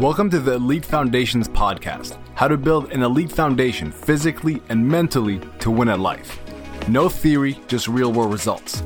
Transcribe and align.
Welcome 0.00 0.28
to 0.28 0.40
the 0.40 0.52
Elite 0.52 0.84
Foundations 0.84 1.48
podcast 1.48 2.18
how 2.34 2.48
to 2.48 2.58
build 2.58 2.92
an 2.92 3.02
elite 3.02 3.32
foundation 3.32 3.90
physically 3.90 4.60
and 4.68 4.86
mentally 4.86 5.40
to 5.60 5.70
win 5.70 5.88
at 5.88 6.00
life. 6.00 6.38
No 6.86 7.08
theory, 7.08 7.58
just 7.66 7.88
real 7.88 8.12
world 8.12 8.30
results. 8.30 8.82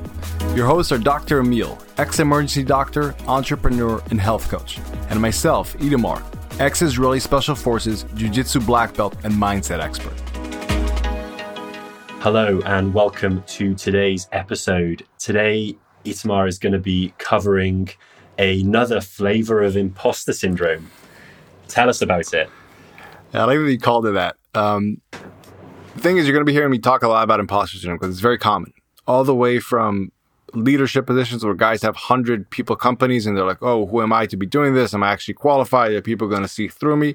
Your 0.54 0.68
hosts 0.68 0.92
are 0.92 0.98
Dr. 0.98 1.40
Emil, 1.40 1.76
ex 1.98 2.20
emergency 2.20 2.62
doctor, 2.62 3.16
entrepreneur, 3.26 4.00
and 4.10 4.20
health 4.20 4.48
coach, 4.48 4.78
and 5.08 5.20
myself, 5.20 5.76
Itamar, 5.78 6.22
ex 6.60 6.80
Israeli 6.80 7.18
Special 7.18 7.56
Forces, 7.56 8.04
Jiu 8.14 8.28
Jitsu 8.28 8.60
black 8.60 8.94
belt, 8.94 9.16
and 9.24 9.34
mindset 9.34 9.80
expert. 9.80 10.14
Hello, 12.20 12.60
and 12.66 12.94
welcome 12.94 13.42
to 13.48 13.74
today's 13.74 14.28
episode. 14.30 15.04
Today, 15.18 15.76
Itamar 16.04 16.46
is 16.46 16.60
going 16.60 16.74
to 16.74 16.78
be 16.78 17.12
covering 17.18 17.88
another 18.38 19.00
flavor 19.00 19.60
of 19.60 19.76
imposter 19.76 20.32
syndrome. 20.32 20.88
Tell 21.70 21.88
us 21.88 22.02
about 22.02 22.32
it. 22.32 22.50
Yeah, 23.32 23.42
I 23.42 23.44
like 23.44 23.58
that 23.58 23.70
you 23.70 23.78
called 23.78 24.06
it 24.06 24.14
that. 24.14 24.36
Um, 24.54 25.00
the 25.94 26.00
thing 26.00 26.16
is, 26.16 26.26
you're 26.26 26.34
going 26.34 26.44
to 26.44 26.50
be 26.50 26.52
hearing 26.52 26.70
me 26.70 26.78
talk 26.78 27.02
a 27.02 27.08
lot 27.08 27.22
about 27.22 27.40
imposter 27.40 27.78
syndrome 27.78 27.98
because 27.98 28.10
it's 28.10 28.20
very 28.20 28.38
common. 28.38 28.72
All 29.06 29.24
the 29.24 29.34
way 29.34 29.60
from 29.60 30.10
leadership 30.52 31.06
positions 31.06 31.44
where 31.44 31.54
guys 31.54 31.82
have 31.82 31.94
100 31.94 32.50
people 32.50 32.74
companies 32.74 33.26
and 33.26 33.36
they're 33.36 33.44
like, 33.44 33.62
oh, 33.62 33.86
who 33.86 34.02
am 34.02 34.12
I 34.12 34.26
to 34.26 34.36
be 34.36 34.46
doing 34.46 34.74
this? 34.74 34.92
Am 34.92 35.02
I 35.02 35.12
actually 35.12 35.34
qualified? 35.34 35.92
Are 35.92 36.02
people 36.02 36.28
going 36.28 36.42
to 36.42 36.48
see 36.48 36.68
through 36.68 36.96
me? 36.96 37.14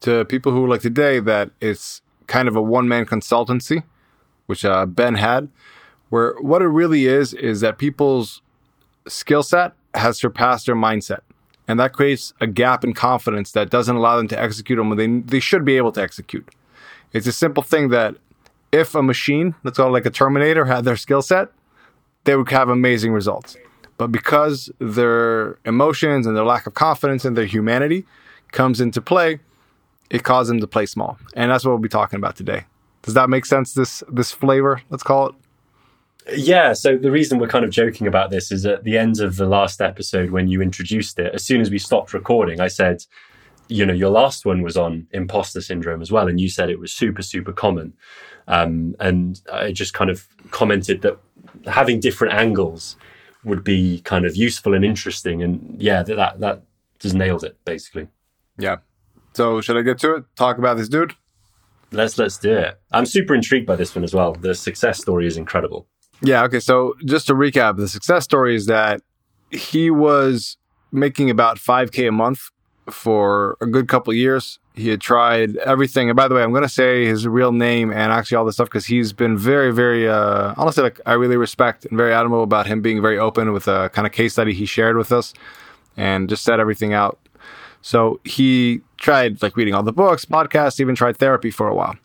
To 0.00 0.24
people 0.24 0.52
who 0.52 0.66
like 0.66 0.82
today 0.82 1.20
that 1.20 1.50
it's 1.60 2.02
kind 2.26 2.48
of 2.48 2.56
a 2.56 2.62
one 2.62 2.88
man 2.88 3.06
consultancy, 3.06 3.84
which 4.46 4.64
uh, 4.64 4.86
Ben 4.86 5.14
had, 5.14 5.48
where 6.10 6.34
what 6.40 6.62
it 6.62 6.68
really 6.68 7.06
is 7.06 7.32
is 7.32 7.60
that 7.60 7.78
people's 7.78 8.42
skill 9.06 9.42
set 9.42 9.72
has 9.94 10.18
surpassed 10.18 10.66
their 10.66 10.74
mindset. 10.74 11.20
And 11.66 11.80
that 11.80 11.92
creates 11.92 12.34
a 12.40 12.46
gap 12.46 12.84
in 12.84 12.92
confidence 12.92 13.52
that 13.52 13.70
doesn't 13.70 13.96
allow 13.96 14.16
them 14.16 14.28
to 14.28 14.40
execute 14.40 14.78
on 14.78 14.90
what 14.90 14.98
they, 14.98 15.06
they 15.06 15.40
should 15.40 15.64
be 15.64 15.76
able 15.76 15.92
to 15.92 16.02
execute. 16.02 16.46
It's 17.12 17.26
a 17.26 17.32
simple 17.32 17.62
thing 17.62 17.88
that 17.88 18.16
if 18.72 18.94
a 18.94 19.02
machine, 19.02 19.54
let's 19.62 19.76
call 19.76 19.88
it 19.88 19.92
like 19.92 20.06
a 20.06 20.10
Terminator, 20.10 20.66
had 20.66 20.84
their 20.84 20.96
skill 20.96 21.22
set, 21.22 21.48
they 22.24 22.36
would 22.36 22.50
have 22.50 22.68
amazing 22.68 23.12
results. 23.12 23.56
But 23.96 24.08
because 24.08 24.70
their 24.78 25.58
emotions 25.64 26.26
and 26.26 26.36
their 26.36 26.44
lack 26.44 26.66
of 26.66 26.74
confidence 26.74 27.24
and 27.24 27.36
their 27.36 27.46
humanity 27.46 28.04
comes 28.50 28.80
into 28.80 29.00
play, 29.00 29.40
it 30.10 30.24
causes 30.24 30.48
them 30.48 30.60
to 30.60 30.66
play 30.66 30.86
small. 30.86 31.18
And 31.34 31.50
that's 31.50 31.64
what 31.64 31.70
we'll 31.70 31.78
be 31.78 31.88
talking 31.88 32.18
about 32.18 32.36
today. 32.36 32.64
Does 33.02 33.14
that 33.14 33.30
make 33.30 33.44
sense? 33.44 33.74
This 33.74 34.02
this 34.08 34.32
flavor, 34.32 34.82
let's 34.90 35.02
call 35.02 35.28
it. 35.28 35.34
Yeah, 36.32 36.72
so 36.72 36.96
the 36.96 37.10
reason 37.10 37.38
we're 37.38 37.48
kind 37.48 37.64
of 37.64 37.70
joking 37.70 38.06
about 38.06 38.30
this 38.30 38.50
is 38.50 38.64
at 38.64 38.84
the 38.84 38.96
end 38.96 39.20
of 39.20 39.36
the 39.36 39.46
last 39.46 39.82
episode 39.82 40.30
when 40.30 40.48
you 40.48 40.62
introduced 40.62 41.18
it, 41.18 41.34
as 41.34 41.44
soon 41.44 41.60
as 41.60 41.70
we 41.70 41.78
stopped 41.78 42.14
recording, 42.14 42.60
I 42.60 42.68
said, 42.68 43.04
you 43.68 43.84
know, 43.84 43.92
your 43.92 44.10
last 44.10 44.46
one 44.46 44.62
was 44.62 44.76
on 44.76 45.06
imposter 45.12 45.60
syndrome 45.60 46.00
as 46.00 46.10
well, 46.10 46.26
and 46.26 46.40
you 46.40 46.48
said 46.48 46.70
it 46.70 46.78
was 46.78 46.92
super, 46.92 47.22
super 47.22 47.52
common. 47.52 47.92
Um, 48.48 48.94
and 49.00 49.40
I 49.52 49.72
just 49.72 49.92
kind 49.92 50.10
of 50.10 50.26
commented 50.50 51.02
that 51.02 51.18
having 51.66 52.00
different 52.00 52.34
angles 52.34 52.96
would 53.44 53.62
be 53.62 54.00
kind 54.00 54.24
of 54.24 54.36
useful 54.36 54.74
and 54.74 54.84
interesting. 54.84 55.42
And 55.42 55.80
yeah, 55.80 56.02
that 56.02 56.16
that, 56.16 56.40
that 56.40 56.62
just 56.98 57.14
nailed 57.14 57.44
it 57.44 57.58
basically. 57.64 58.08
Yeah. 58.58 58.78
So 59.34 59.60
should 59.60 59.76
I 59.76 59.82
get 59.82 59.98
to 59.98 60.16
it? 60.16 60.24
Talk 60.36 60.58
about 60.58 60.76
this 60.76 60.88
dude? 60.88 61.14
Let's 61.90 62.18
let's 62.18 62.38
do 62.38 62.56
it. 62.56 62.80
I'm 62.92 63.06
super 63.06 63.34
intrigued 63.34 63.66
by 63.66 63.76
this 63.76 63.94
one 63.94 64.04
as 64.04 64.14
well. 64.14 64.32
The 64.32 64.54
success 64.54 65.00
story 65.00 65.26
is 65.26 65.36
incredible. 65.36 65.86
Yeah. 66.20 66.44
Okay. 66.44 66.60
So 66.60 66.94
just 67.04 67.26
to 67.26 67.34
recap, 67.34 67.76
the 67.76 67.88
success 67.88 68.24
story 68.24 68.56
is 68.56 68.66
that 68.66 69.02
he 69.50 69.90
was 69.90 70.56
making 70.92 71.30
about 71.30 71.58
5K 71.58 72.08
a 72.08 72.12
month 72.12 72.50
for 72.90 73.56
a 73.60 73.66
good 73.66 73.88
couple 73.88 74.12
years. 74.12 74.58
He 74.74 74.88
had 74.88 75.00
tried 75.00 75.56
everything. 75.58 76.10
And 76.10 76.16
by 76.16 76.28
the 76.28 76.34
way, 76.34 76.42
I'm 76.42 76.50
going 76.50 76.62
to 76.62 76.68
say 76.68 77.06
his 77.06 77.26
real 77.26 77.52
name 77.52 77.90
and 77.90 78.12
actually 78.12 78.36
all 78.36 78.44
this 78.44 78.56
stuff 78.56 78.68
because 78.68 78.86
he's 78.86 79.12
been 79.12 79.38
very, 79.38 79.72
very, 79.72 80.08
uh, 80.08 80.54
honestly, 80.56 80.82
like 80.82 81.00
I 81.06 81.12
really 81.14 81.36
respect 81.36 81.84
and 81.86 81.96
very 81.96 82.12
admirable 82.12 82.42
about 82.42 82.66
him 82.66 82.82
being 82.82 83.00
very 83.00 83.18
open 83.18 83.52
with 83.52 83.68
a 83.68 83.88
kind 83.90 84.06
of 84.06 84.12
case 84.12 84.32
study 84.32 84.52
he 84.52 84.66
shared 84.66 84.96
with 84.96 85.12
us 85.12 85.32
and 85.96 86.28
just 86.28 86.44
set 86.44 86.60
everything 86.60 86.92
out. 86.92 87.18
So 87.82 88.20
he 88.24 88.80
tried 88.96 89.42
like 89.42 89.56
reading 89.56 89.74
all 89.74 89.82
the 89.82 89.92
books, 89.92 90.24
podcasts, 90.24 90.80
even 90.80 90.94
tried 90.94 91.16
therapy 91.16 91.50
for 91.50 91.68
a 91.68 91.74
while 91.74 91.96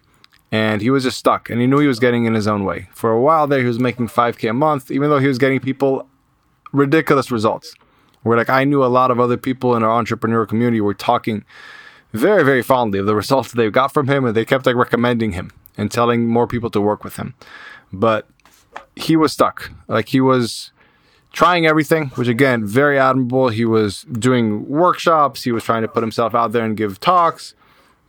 and 0.51 0.81
he 0.81 0.89
was 0.89 1.03
just 1.03 1.17
stuck 1.17 1.49
and 1.49 1.61
he 1.61 1.67
knew 1.67 1.79
he 1.79 1.87
was 1.87 1.99
getting 1.99 2.25
in 2.25 2.33
his 2.33 2.47
own 2.47 2.63
way. 2.63 2.89
For 2.93 3.11
a 3.11 3.21
while 3.21 3.47
there, 3.47 3.59
he 3.59 3.65
was 3.65 3.79
making 3.79 4.07
5K 4.07 4.49
a 4.49 4.53
month, 4.53 4.89
even 4.91 5.09
though 5.09 5.19
he 5.19 5.27
was 5.27 5.37
getting 5.37 5.59
people 5.59 6.07
ridiculous 6.71 7.31
results. 7.31 7.73
Where 8.23 8.37
like 8.37 8.49
I 8.49 8.63
knew 8.63 8.83
a 8.83 8.88
lot 8.88 9.11
of 9.11 9.19
other 9.19 9.38
people 9.38 9.75
in 9.75 9.83
our 9.83 9.91
entrepreneur 9.91 10.45
community 10.45 10.81
were 10.81 10.93
talking 10.93 11.45
very, 12.11 12.43
very 12.43 12.61
fondly 12.61 12.99
of 12.99 13.05
the 13.05 13.15
results 13.23 13.51
they 13.51 13.69
got 13.69 13.93
from 13.93 14.07
him, 14.07 14.25
and 14.25 14.35
they 14.35 14.45
kept 14.45 14.65
like 14.65 14.75
recommending 14.75 15.33
him 15.33 15.51
and 15.77 15.91
telling 15.91 16.27
more 16.27 16.47
people 16.47 16.69
to 16.71 16.81
work 16.81 17.03
with 17.03 17.15
him. 17.15 17.33
But 17.93 18.27
he 18.95 19.15
was 19.15 19.31
stuck. 19.31 19.71
Like 19.88 20.09
he 20.09 20.19
was 20.19 20.71
trying 21.31 21.65
everything, 21.65 22.07
which 22.09 22.27
again, 22.27 22.65
very 22.65 22.99
admirable. 22.99 23.49
He 23.49 23.65
was 23.65 24.03
doing 24.03 24.67
workshops, 24.67 25.43
he 25.43 25.51
was 25.51 25.63
trying 25.63 25.83
to 25.83 25.88
put 25.88 26.03
himself 26.03 26.35
out 26.35 26.51
there 26.51 26.65
and 26.65 26.75
give 26.75 26.99
talks, 26.99 27.53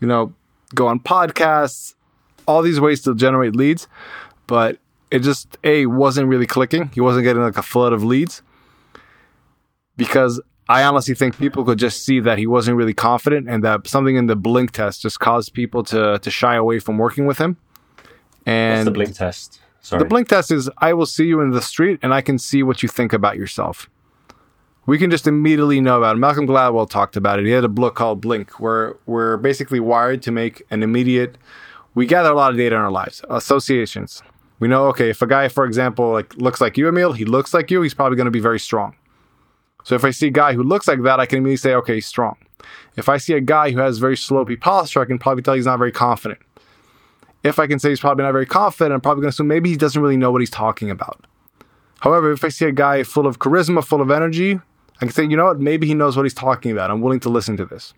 you 0.00 0.08
know, 0.08 0.32
go 0.74 0.88
on 0.88 1.00
podcasts, 1.00 1.94
all 2.50 2.62
these 2.62 2.80
ways 2.80 3.00
to 3.02 3.14
generate 3.14 3.54
leads, 3.54 3.86
but 4.46 4.78
it 5.10 5.20
just 5.20 5.56
a 5.64 5.86
wasn't 5.86 6.28
really 6.28 6.46
clicking. 6.46 6.90
He 6.94 7.00
wasn't 7.00 7.24
getting 7.24 7.42
like 7.42 7.56
a 7.56 7.62
flood 7.62 7.92
of 7.92 8.02
leads 8.04 8.42
because 9.96 10.40
I 10.68 10.84
honestly 10.84 11.14
think 11.14 11.38
people 11.38 11.64
could 11.64 11.78
just 11.78 12.04
see 12.04 12.20
that 12.20 12.38
he 12.38 12.46
wasn't 12.46 12.76
really 12.76 12.94
confident 12.94 13.48
and 13.48 13.62
that 13.64 13.86
something 13.86 14.16
in 14.16 14.26
the 14.26 14.36
blink 14.36 14.72
test 14.72 15.02
just 15.02 15.18
caused 15.20 15.52
people 15.52 15.82
to 15.84 16.18
to 16.18 16.30
shy 16.30 16.54
away 16.54 16.78
from 16.78 16.98
working 16.98 17.26
with 17.26 17.38
him. 17.38 17.56
And 18.46 18.78
What's 18.78 18.84
the 18.84 18.90
blink 18.92 19.14
test? 19.16 19.60
Sorry. 19.82 20.02
The 20.02 20.08
blink 20.08 20.28
test 20.28 20.50
is 20.50 20.70
I 20.78 20.92
will 20.92 21.06
see 21.06 21.26
you 21.26 21.40
in 21.40 21.50
the 21.50 21.62
street 21.62 21.98
and 22.02 22.12
I 22.12 22.20
can 22.20 22.38
see 22.38 22.62
what 22.62 22.82
you 22.82 22.88
think 22.88 23.12
about 23.12 23.36
yourself. 23.36 23.88
We 24.86 24.98
can 24.98 25.10
just 25.10 25.26
immediately 25.26 25.80
know 25.80 25.98
about 25.98 26.16
it. 26.16 26.18
Malcolm 26.18 26.46
Gladwell 26.46 26.88
talked 26.88 27.16
about 27.16 27.38
it. 27.38 27.46
He 27.46 27.52
had 27.52 27.64
a 27.64 27.68
book 27.68 27.94
called 27.94 28.20
Blink, 28.20 28.58
where 28.58 28.96
we're 29.06 29.36
basically 29.36 29.78
wired 29.78 30.22
to 30.22 30.32
make 30.32 30.62
an 30.70 30.82
immediate 30.82 31.36
we 31.94 32.06
gather 32.06 32.30
a 32.30 32.34
lot 32.34 32.50
of 32.50 32.56
data 32.56 32.76
in 32.76 32.80
our 32.80 32.90
lives. 32.90 33.22
Associations. 33.28 34.22
We 34.58 34.68
know, 34.68 34.86
okay, 34.88 35.10
if 35.10 35.22
a 35.22 35.26
guy, 35.26 35.48
for 35.48 35.64
example, 35.64 36.12
like 36.12 36.36
looks 36.36 36.60
like 36.60 36.76
you, 36.76 36.88
Emil, 36.88 37.12
he 37.12 37.24
looks 37.24 37.54
like 37.54 37.70
you, 37.70 37.82
he's 37.82 37.94
probably 37.94 38.16
going 38.16 38.26
to 38.26 38.30
be 38.30 38.40
very 38.40 38.60
strong. 38.60 38.94
So 39.84 39.94
if 39.94 40.04
I 40.04 40.10
see 40.10 40.26
a 40.26 40.30
guy 40.30 40.52
who 40.52 40.62
looks 40.62 40.86
like 40.86 41.02
that, 41.02 41.18
I 41.18 41.26
can 41.26 41.38
immediately 41.38 41.56
say, 41.56 41.74
okay, 41.74 41.94
he's 41.94 42.06
strong. 42.06 42.36
If 42.96 43.08
I 43.08 43.16
see 43.16 43.32
a 43.32 43.40
guy 43.40 43.70
who 43.70 43.78
has 43.78 43.98
very 43.98 44.16
slopey 44.16 44.60
posture, 44.60 45.00
I 45.00 45.06
can 45.06 45.18
probably 45.18 45.42
tell 45.42 45.54
he's 45.54 45.64
not 45.64 45.78
very 45.78 45.92
confident. 45.92 46.40
If 47.42 47.58
I 47.58 47.66
can 47.66 47.78
say 47.78 47.88
he's 47.88 48.00
probably 48.00 48.24
not 48.24 48.32
very 48.32 48.44
confident, 48.44 48.92
I'm 48.92 49.00
probably 49.00 49.22
going 49.22 49.30
to 49.30 49.34
assume 49.34 49.48
maybe 49.48 49.70
he 49.70 49.76
doesn't 49.76 50.00
really 50.00 50.18
know 50.18 50.30
what 50.30 50.42
he's 50.42 50.50
talking 50.50 50.90
about. 50.90 51.26
However, 52.00 52.30
if 52.32 52.44
I 52.44 52.48
see 52.48 52.66
a 52.66 52.72
guy 52.72 53.02
full 53.02 53.26
of 53.26 53.38
charisma, 53.38 53.82
full 53.82 54.02
of 54.02 54.10
energy, 54.10 54.60
I 54.96 55.06
can 55.06 55.10
say, 55.10 55.24
you 55.24 55.36
know 55.36 55.46
what, 55.46 55.60
maybe 55.60 55.86
he 55.86 55.94
knows 55.94 56.16
what 56.16 56.24
he's 56.24 56.34
talking 56.34 56.70
about. 56.70 56.90
I'm 56.90 57.00
willing 57.00 57.20
to 57.20 57.30
listen 57.30 57.56
to 57.56 57.64
this. 57.64 57.94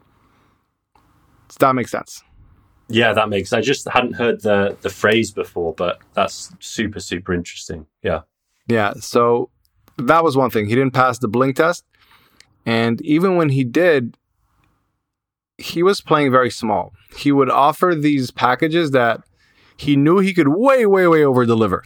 Does 1.48 1.56
that 1.58 1.74
make 1.74 1.88
sense? 1.88 2.22
Yeah, 2.92 3.12
that 3.14 3.28
makes. 3.28 3.52
I 3.52 3.60
just 3.60 3.88
hadn't 3.88 4.14
heard 4.14 4.42
the 4.42 4.76
the 4.82 4.90
phrase 4.90 5.30
before, 5.30 5.72
but 5.74 5.98
that's 6.14 6.52
super 6.60 7.00
super 7.00 7.32
interesting. 7.32 7.86
Yeah. 8.02 8.20
Yeah. 8.68 8.94
So 9.00 9.50
that 9.96 10.22
was 10.22 10.36
one 10.36 10.50
thing. 10.50 10.66
He 10.66 10.74
didn't 10.74 10.94
pass 10.94 11.18
the 11.18 11.28
blink 11.28 11.56
test, 11.56 11.84
and 12.66 13.00
even 13.02 13.36
when 13.36 13.48
he 13.48 13.64
did, 13.64 14.16
he 15.58 15.82
was 15.82 16.00
playing 16.00 16.30
very 16.30 16.50
small. 16.50 16.92
He 17.16 17.32
would 17.32 17.50
offer 17.50 17.94
these 17.94 18.30
packages 18.30 18.90
that 18.90 19.22
he 19.76 19.96
knew 19.96 20.18
he 20.18 20.34
could 20.34 20.48
way 20.48 20.84
way 20.86 21.06
way 21.06 21.24
over 21.24 21.46
deliver. 21.46 21.84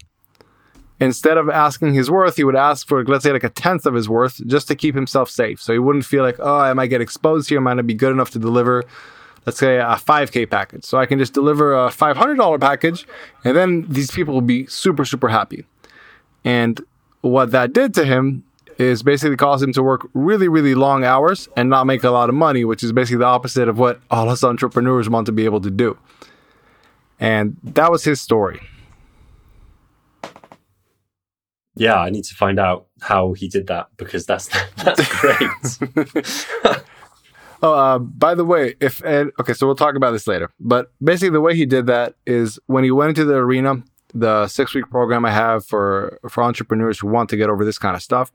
Instead 0.98 1.36
of 1.36 1.50
asking 1.50 1.92
his 1.92 2.10
worth, 2.10 2.36
he 2.36 2.44
would 2.44 2.56
ask 2.56 2.88
for 2.88 3.04
let's 3.04 3.22
say 3.22 3.32
like 3.32 3.44
a 3.44 3.50
tenth 3.50 3.86
of 3.86 3.94
his 3.94 4.08
worth 4.08 4.44
just 4.46 4.66
to 4.68 4.74
keep 4.74 4.94
himself 4.94 5.30
safe. 5.30 5.60
So 5.60 5.72
he 5.72 5.78
wouldn't 5.78 6.06
feel 6.06 6.22
like, 6.22 6.36
oh, 6.40 6.58
I 6.58 6.72
might 6.72 6.88
get 6.88 7.00
exposed 7.00 7.48
here. 7.48 7.58
I 7.58 7.62
might 7.62 7.74
not 7.74 7.86
be 7.86 7.94
good 7.94 8.12
enough 8.12 8.30
to 8.30 8.38
deliver 8.38 8.84
let's 9.46 9.58
say 9.58 9.78
a 9.78 9.94
5k 9.94 10.50
package. 10.50 10.84
So 10.84 10.98
I 10.98 11.06
can 11.06 11.18
just 11.18 11.32
deliver 11.32 11.72
a 11.72 11.88
$500 11.88 12.60
package 12.60 13.06
and 13.44 13.56
then 13.56 13.86
these 13.88 14.10
people 14.10 14.34
will 14.34 14.40
be 14.40 14.66
super, 14.66 15.04
super 15.04 15.28
happy. 15.28 15.64
And 16.44 16.80
what 17.22 17.52
that 17.52 17.72
did 17.72 17.94
to 17.94 18.04
him 18.04 18.44
is 18.78 19.02
basically 19.02 19.36
caused 19.36 19.62
him 19.62 19.72
to 19.72 19.82
work 19.82 20.08
really, 20.12 20.48
really 20.48 20.74
long 20.74 21.04
hours 21.04 21.48
and 21.56 21.70
not 21.70 21.86
make 21.86 22.04
a 22.04 22.10
lot 22.10 22.28
of 22.28 22.34
money, 22.34 22.64
which 22.64 22.82
is 22.82 22.92
basically 22.92 23.18
the 23.18 23.24
opposite 23.24 23.68
of 23.68 23.78
what 23.78 24.00
all 24.10 24.28
us 24.28 24.44
entrepreneurs 24.44 25.08
want 25.08 25.26
to 25.26 25.32
be 25.32 25.44
able 25.44 25.60
to 25.60 25.70
do. 25.70 25.96
And 27.18 27.56
that 27.62 27.90
was 27.90 28.04
his 28.04 28.20
story. 28.20 28.60
Yeah, 31.74 31.98
I 31.98 32.10
need 32.10 32.24
to 32.24 32.34
find 32.34 32.58
out 32.58 32.86
how 33.00 33.34
he 33.34 33.48
did 33.48 33.66
that 33.68 33.88
because 33.96 34.26
that's 34.26 34.48
that's 34.76 35.08
great. 35.08 36.82
Oh, 37.62 37.72
uh, 37.72 37.98
by 37.98 38.34
the 38.34 38.44
way, 38.44 38.74
if 38.80 39.04
Ed, 39.04 39.28
okay, 39.40 39.54
so 39.54 39.66
we'll 39.66 39.76
talk 39.76 39.94
about 39.96 40.10
this 40.12 40.26
later. 40.26 40.50
But 40.60 40.92
basically, 41.02 41.30
the 41.30 41.40
way 41.40 41.56
he 41.56 41.66
did 41.66 41.86
that 41.86 42.14
is 42.26 42.58
when 42.66 42.84
he 42.84 42.90
went 42.90 43.10
into 43.10 43.24
the 43.24 43.36
arena, 43.36 43.82
the 44.14 44.46
six 44.48 44.74
week 44.74 44.90
program 44.90 45.24
I 45.24 45.30
have 45.32 45.64
for 45.64 46.18
for 46.28 46.42
entrepreneurs 46.42 46.98
who 47.00 47.08
want 47.08 47.30
to 47.30 47.36
get 47.36 47.48
over 47.50 47.64
this 47.64 47.78
kind 47.78 47.96
of 47.96 48.02
stuff. 48.02 48.30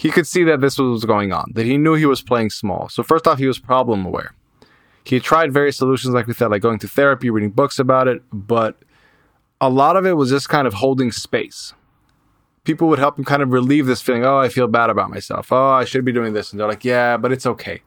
he 0.00 0.10
could 0.10 0.26
see 0.26 0.44
that 0.44 0.60
this 0.62 0.78
was 0.78 1.04
going 1.04 1.30
on, 1.32 1.52
that 1.54 1.66
he 1.66 1.76
knew 1.76 1.94
he 1.94 2.06
was 2.06 2.22
playing 2.22 2.50
small. 2.50 2.88
So, 2.88 3.02
first 3.02 3.26
off, 3.26 3.38
he 3.38 3.46
was 3.46 3.58
problem 3.58 4.06
aware. 4.06 4.34
He 5.04 5.20
tried 5.20 5.52
various 5.52 5.76
solutions, 5.76 6.14
like 6.14 6.26
we 6.26 6.32
said, 6.34 6.50
like 6.50 6.62
going 6.62 6.78
to 6.80 6.88
therapy, 6.88 7.30
reading 7.30 7.50
books 7.50 7.78
about 7.78 8.08
it, 8.08 8.22
but 8.32 8.78
a 9.60 9.68
lot 9.68 9.96
of 9.96 10.06
it 10.06 10.12
was 10.12 10.30
just 10.30 10.48
kind 10.48 10.66
of 10.66 10.74
holding 10.74 11.12
space. 11.12 11.74
People 12.64 12.88
would 12.88 12.98
help 12.98 13.18
him 13.18 13.24
kind 13.24 13.42
of 13.42 13.52
relieve 13.52 13.86
this 13.86 14.02
feeling, 14.02 14.24
oh, 14.24 14.38
I 14.38 14.48
feel 14.48 14.68
bad 14.68 14.90
about 14.90 15.10
myself. 15.10 15.50
Oh, 15.50 15.70
I 15.70 15.84
should 15.84 16.04
be 16.04 16.12
doing 16.12 16.34
this. 16.34 16.52
And 16.52 16.60
they're 16.60 16.68
like, 16.68 16.84
yeah, 16.84 17.16
but 17.16 17.32
it's 17.32 17.46
okay. 17.46 17.82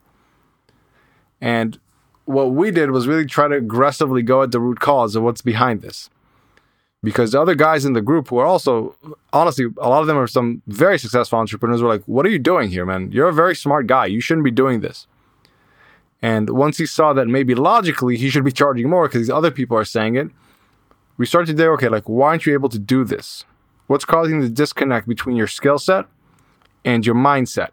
And 1.39 1.79
what 2.25 2.51
we 2.51 2.71
did 2.71 2.91
was 2.91 3.07
really 3.07 3.25
try 3.25 3.47
to 3.47 3.55
aggressively 3.55 4.21
go 4.21 4.41
at 4.41 4.51
the 4.51 4.59
root 4.59 4.79
cause 4.79 5.15
of 5.15 5.23
what's 5.23 5.41
behind 5.41 5.81
this. 5.81 6.09
Because 7.03 7.33
the 7.33 7.41
other 7.41 7.53
guys 7.53 7.83
in 7.83 7.93
the 7.93 8.01
group 8.01 8.29
who 8.29 8.37
are 8.37 8.45
also, 8.45 8.95
honestly, 9.33 9.65
a 9.77 9.89
lot 9.89 10.01
of 10.01 10.07
them 10.07 10.17
are 10.17 10.25
some 10.25 10.61
very 10.67 10.97
successful 10.97 11.37
entrepreneurs 11.37 11.81
were 11.81 11.89
like, 11.89 12.03
what 12.05 12.25
are 12.25 12.29
you 12.29 12.39
doing 12.39 12.69
here, 12.69 12.85
man? 12.85 13.11
You're 13.11 13.27
a 13.27 13.33
very 13.33 13.55
smart 13.55 13.87
guy. 13.87 14.05
You 14.05 14.21
shouldn't 14.21 14.45
be 14.45 14.51
doing 14.51 14.79
this. 14.79 15.05
And 16.21 16.49
once 16.51 16.77
he 16.77 16.85
saw 16.85 17.11
that 17.11 17.27
maybe 17.27 17.53
logically 17.53 18.15
he 18.15 18.29
should 18.29 18.45
be 18.45 18.53
charging 18.53 18.89
more 18.89 19.07
because 19.07 19.19
these 19.19 19.29
other 19.29 19.51
people 19.51 19.77
are 19.77 19.83
saying 19.83 20.15
it, 20.15 20.29
we 21.17 21.25
started 21.25 21.57
to 21.57 21.61
say, 21.61 21.67
okay, 21.67 21.89
like, 21.89 22.07
why 22.07 22.29
aren't 22.29 22.45
you 22.45 22.53
able 22.53 22.69
to 22.69 22.79
do 22.79 23.03
this? 23.03 23.43
What's 23.94 24.06
causing 24.06 24.40
the 24.40 24.50
disconnect 24.50 25.07
between 25.07 25.36
your 25.36 25.45
skill 25.45 25.78
set 25.78 26.07
and 26.84 27.06
your 27.06 27.13
mindset? 27.13 27.69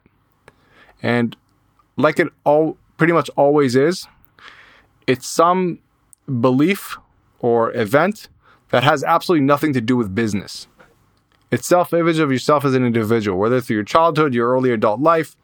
And 1.02 1.34
like 1.96 2.18
it 2.18 2.28
all 2.44 2.76
pretty 2.98 3.14
much 3.14 3.30
always 3.36 3.74
is, 3.74 4.06
it's 5.06 5.26
some 5.26 5.78
belief 6.42 6.98
or 7.38 7.74
event 7.74 8.28
that 8.68 8.84
has 8.84 9.02
absolutely 9.02 9.46
nothing 9.46 9.72
to 9.72 9.80
do 9.80 9.96
with 9.96 10.14
business. 10.14 10.66
It's 11.50 11.66
self 11.66 11.94
image 11.94 12.18
of 12.18 12.30
yourself 12.30 12.66
as 12.66 12.74
an 12.74 12.84
individual, 12.84 13.38
whether 13.38 13.62
through 13.62 13.76
your 13.76 13.84
childhood, 13.86 14.34
your 14.34 14.50
early 14.50 14.72
adult 14.72 15.00
life, 15.00 15.36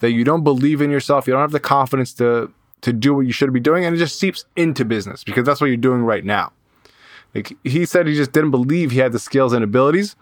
that 0.00 0.10
you 0.10 0.24
don't 0.24 0.42
believe 0.42 0.82
in 0.82 0.90
yourself, 0.90 1.28
you 1.28 1.34
don't 1.34 1.40
have 1.42 1.52
the 1.52 1.60
confidence 1.60 2.12
to 2.14 2.52
to 2.80 2.92
do 2.92 3.14
what 3.14 3.26
you 3.26 3.32
should 3.32 3.52
be 3.52 3.60
doing, 3.60 3.84
and 3.84 3.94
it 3.94 3.98
just 4.00 4.18
seeps 4.18 4.44
into 4.56 4.84
business 4.84 5.22
because 5.22 5.46
that's 5.46 5.60
what 5.60 5.68
you're 5.68 5.76
doing 5.76 6.02
right 6.02 6.24
now. 6.24 6.52
Like 7.36 7.56
he 7.64 7.84
said, 7.84 8.06
he 8.06 8.14
just 8.14 8.32
didn't 8.32 8.50
believe 8.50 8.92
he 8.92 8.98
had 8.98 9.12
the 9.12 9.18
skills 9.18 9.52
and 9.52 9.62
abilities 9.62 10.16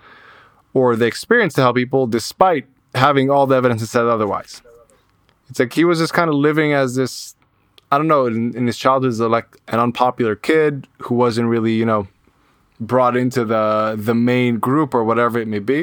or 0.73 0.97
the 0.97 1.07
experience 1.07 1.55
to 1.55 1.61
help 1.61 1.77
people, 1.77 2.09
despite 2.09 2.67
having 2.93 3.31
all 3.31 3.47
the 3.47 3.55
evidence 3.55 3.83
that 3.83 3.87
said 3.87 4.07
otherwise. 4.07 4.63
It's 5.49 5.61
like 5.61 5.73
he 5.73 5.85
was 5.85 6.01
just 6.01 6.13
kind 6.13 6.29
of 6.29 6.35
living 6.35 6.73
as 6.73 6.97
this, 6.97 7.37
I 7.93 7.99
don't 7.99 8.09
know, 8.09 8.27
in, 8.27 8.57
in 8.57 8.67
his 8.67 8.77
childhood 8.77 9.13
as 9.13 9.21
like 9.21 9.57
an 9.69 9.79
unpopular 9.79 10.35
kid 10.35 10.89
who 11.03 11.15
wasn't 11.15 11.49
really, 11.49 11.75
you 11.75 11.85
know, 11.85 12.09
brought 12.81 13.17
into 13.17 13.45
the 13.45 13.95
the 13.97 14.15
main 14.15 14.59
group 14.59 14.93
or 14.93 15.05
whatever 15.05 15.39
it 15.39 15.47
may 15.47 15.61
be, 15.61 15.83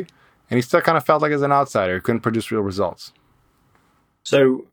and 0.49 0.57
he 0.57 0.61
still 0.61 0.81
kind 0.81 0.97
of 0.97 1.05
felt 1.05 1.21
like 1.21 1.31
as 1.31 1.41
an 1.41 1.53
outsider, 1.53 2.01
couldn't 2.01 2.21
produce 2.21 2.51
real 2.51 2.61
results. 2.61 3.13
So, 4.23 4.65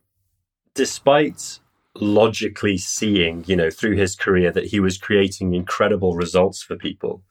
despite 0.75 1.61
logically 2.01 2.79
seeing, 2.79 3.45
you 3.47 3.57
know, 3.57 3.71
through 3.71 3.97
his 3.97 4.15
career 4.15 4.51
that 4.53 4.67
he 4.67 4.81
was 4.81 4.99
creating 4.99 5.55
incredible 5.55 6.15
results 6.15 6.63
for 6.63 6.77
people, 6.77 7.23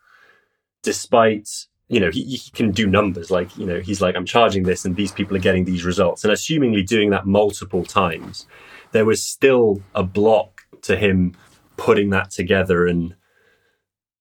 despite, 0.83 1.49
you 1.87 1.99
know, 1.99 2.11
he, 2.11 2.23
he 2.23 2.51
can 2.51 2.71
do 2.71 2.87
numbers 2.87 3.31
like, 3.31 3.57
you 3.57 3.65
know, 3.65 3.79
he's 3.79 4.01
like, 4.01 4.15
I'm 4.15 4.25
charging 4.25 4.63
this 4.63 4.85
and 4.85 4.95
these 4.95 5.11
people 5.11 5.35
are 5.37 5.41
getting 5.41 5.65
these 5.65 5.85
results. 5.85 6.23
And 6.23 6.33
assumingly 6.33 6.85
doing 6.85 7.09
that 7.11 7.25
multiple 7.25 7.83
times, 7.83 8.45
there 8.91 9.05
was 9.05 9.23
still 9.23 9.81
a 9.95 10.03
block 10.03 10.61
to 10.83 10.97
him 10.97 11.35
putting 11.77 12.09
that 12.09 12.31
together 12.31 12.87
and 12.87 13.15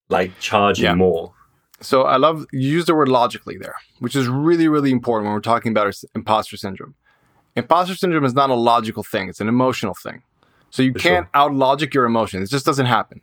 like 0.09 0.39
charging 0.39 0.85
yeah. 0.85 0.95
more. 0.95 1.33
So 1.81 2.03
I 2.03 2.17
love 2.17 2.47
you 2.53 2.61
use 2.61 2.87
the 2.87 2.95
word 2.95 3.09
logically 3.09 3.59
there, 3.59 3.77
which 3.99 4.17
is 4.17 4.29
really, 4.29 4.69
really 4.69 4.91
important 4.91 5.27
when 5.27 5.35
we're 5.35 5.41
talking 5.41 5.73
about 5.73 5.95
imposter 6.15 6.57
syndrome. 6.57 6.95
Imposter 7.55 7.95
syndrome 7.95 8.25
is 8.25 8.35
not 8.35 8.51
a 8.51 8.55
logical 8.55 9.03
thing; 9.03 9.29
it's 9.29 9.41
an 9.41 9.49
emotional 9.49 9.95
thing. 9.95 10.23
So 10.71 10.83
you 10.83 10.93
can't 10.93 11.27
sure. 11.27 11.31
out 11.35 11.55
logic 11.55 11.95
your 11.95 12.05
emotions. 12.05 12.49
It 12.49 12.53
just 12.53 12.67
doesn't 12.67 12.87
happen. 12.87 13.21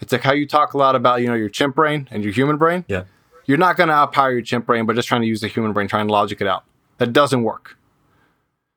It's 0.00 0.12
like 0.12 0.22
how 0.22 0.32
you 0.32 0.46
talk 0.46 0.74
a 0.74 0.78
lot 0.78 0.94
about 0.94 1.22
you 1.22 1.28
know 1.28 1.34
your 1.34 1.48
chimp 1.48 1.76
brain 1.76 2.08
and 2.10 2.22
your 2.22 2.32
human 2.32 2.56
brain. 2.56 2.84
Yeah, 2.88 3.04
you're 3.46 3.58
not 3.58 3.76
going 3.76 3.88
to 3.88 3.94
outpower 3.94 4.32
your 4.32 4.42
chimp 4.42 4.66
brain 4.66 4.86
by 4.86 4.92
just 4.92 5.08
trying 5.08 5.22
to 5.22 5.26
use 5.26 5.40
the 5.40 5.48
human 5.48 5.72
brain, 5.72 5.88
trying 5.88 6.06
to 6.06 6.12
logic 6.12 6.40
it 6.40 6.46
out. 6.46 6.64
That 6.98 7.12
doesn't 7.12 7.42
work. 7.42 7.78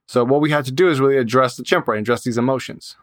So 0.05 0.23
what 0.23 0.41
we 0.41 0.51
had 0.51 0.65
to 0.65 0.71
do 0.71 0.89
is 0.89 0.99
really 0.99 1.17
address 1.17 1.55
the 1.55 1.63
chimp 1.63 1.85
brain, 1.85 2.01
address 2.01 2.23
these 2.23 2.37
emotions. 2.37 2.95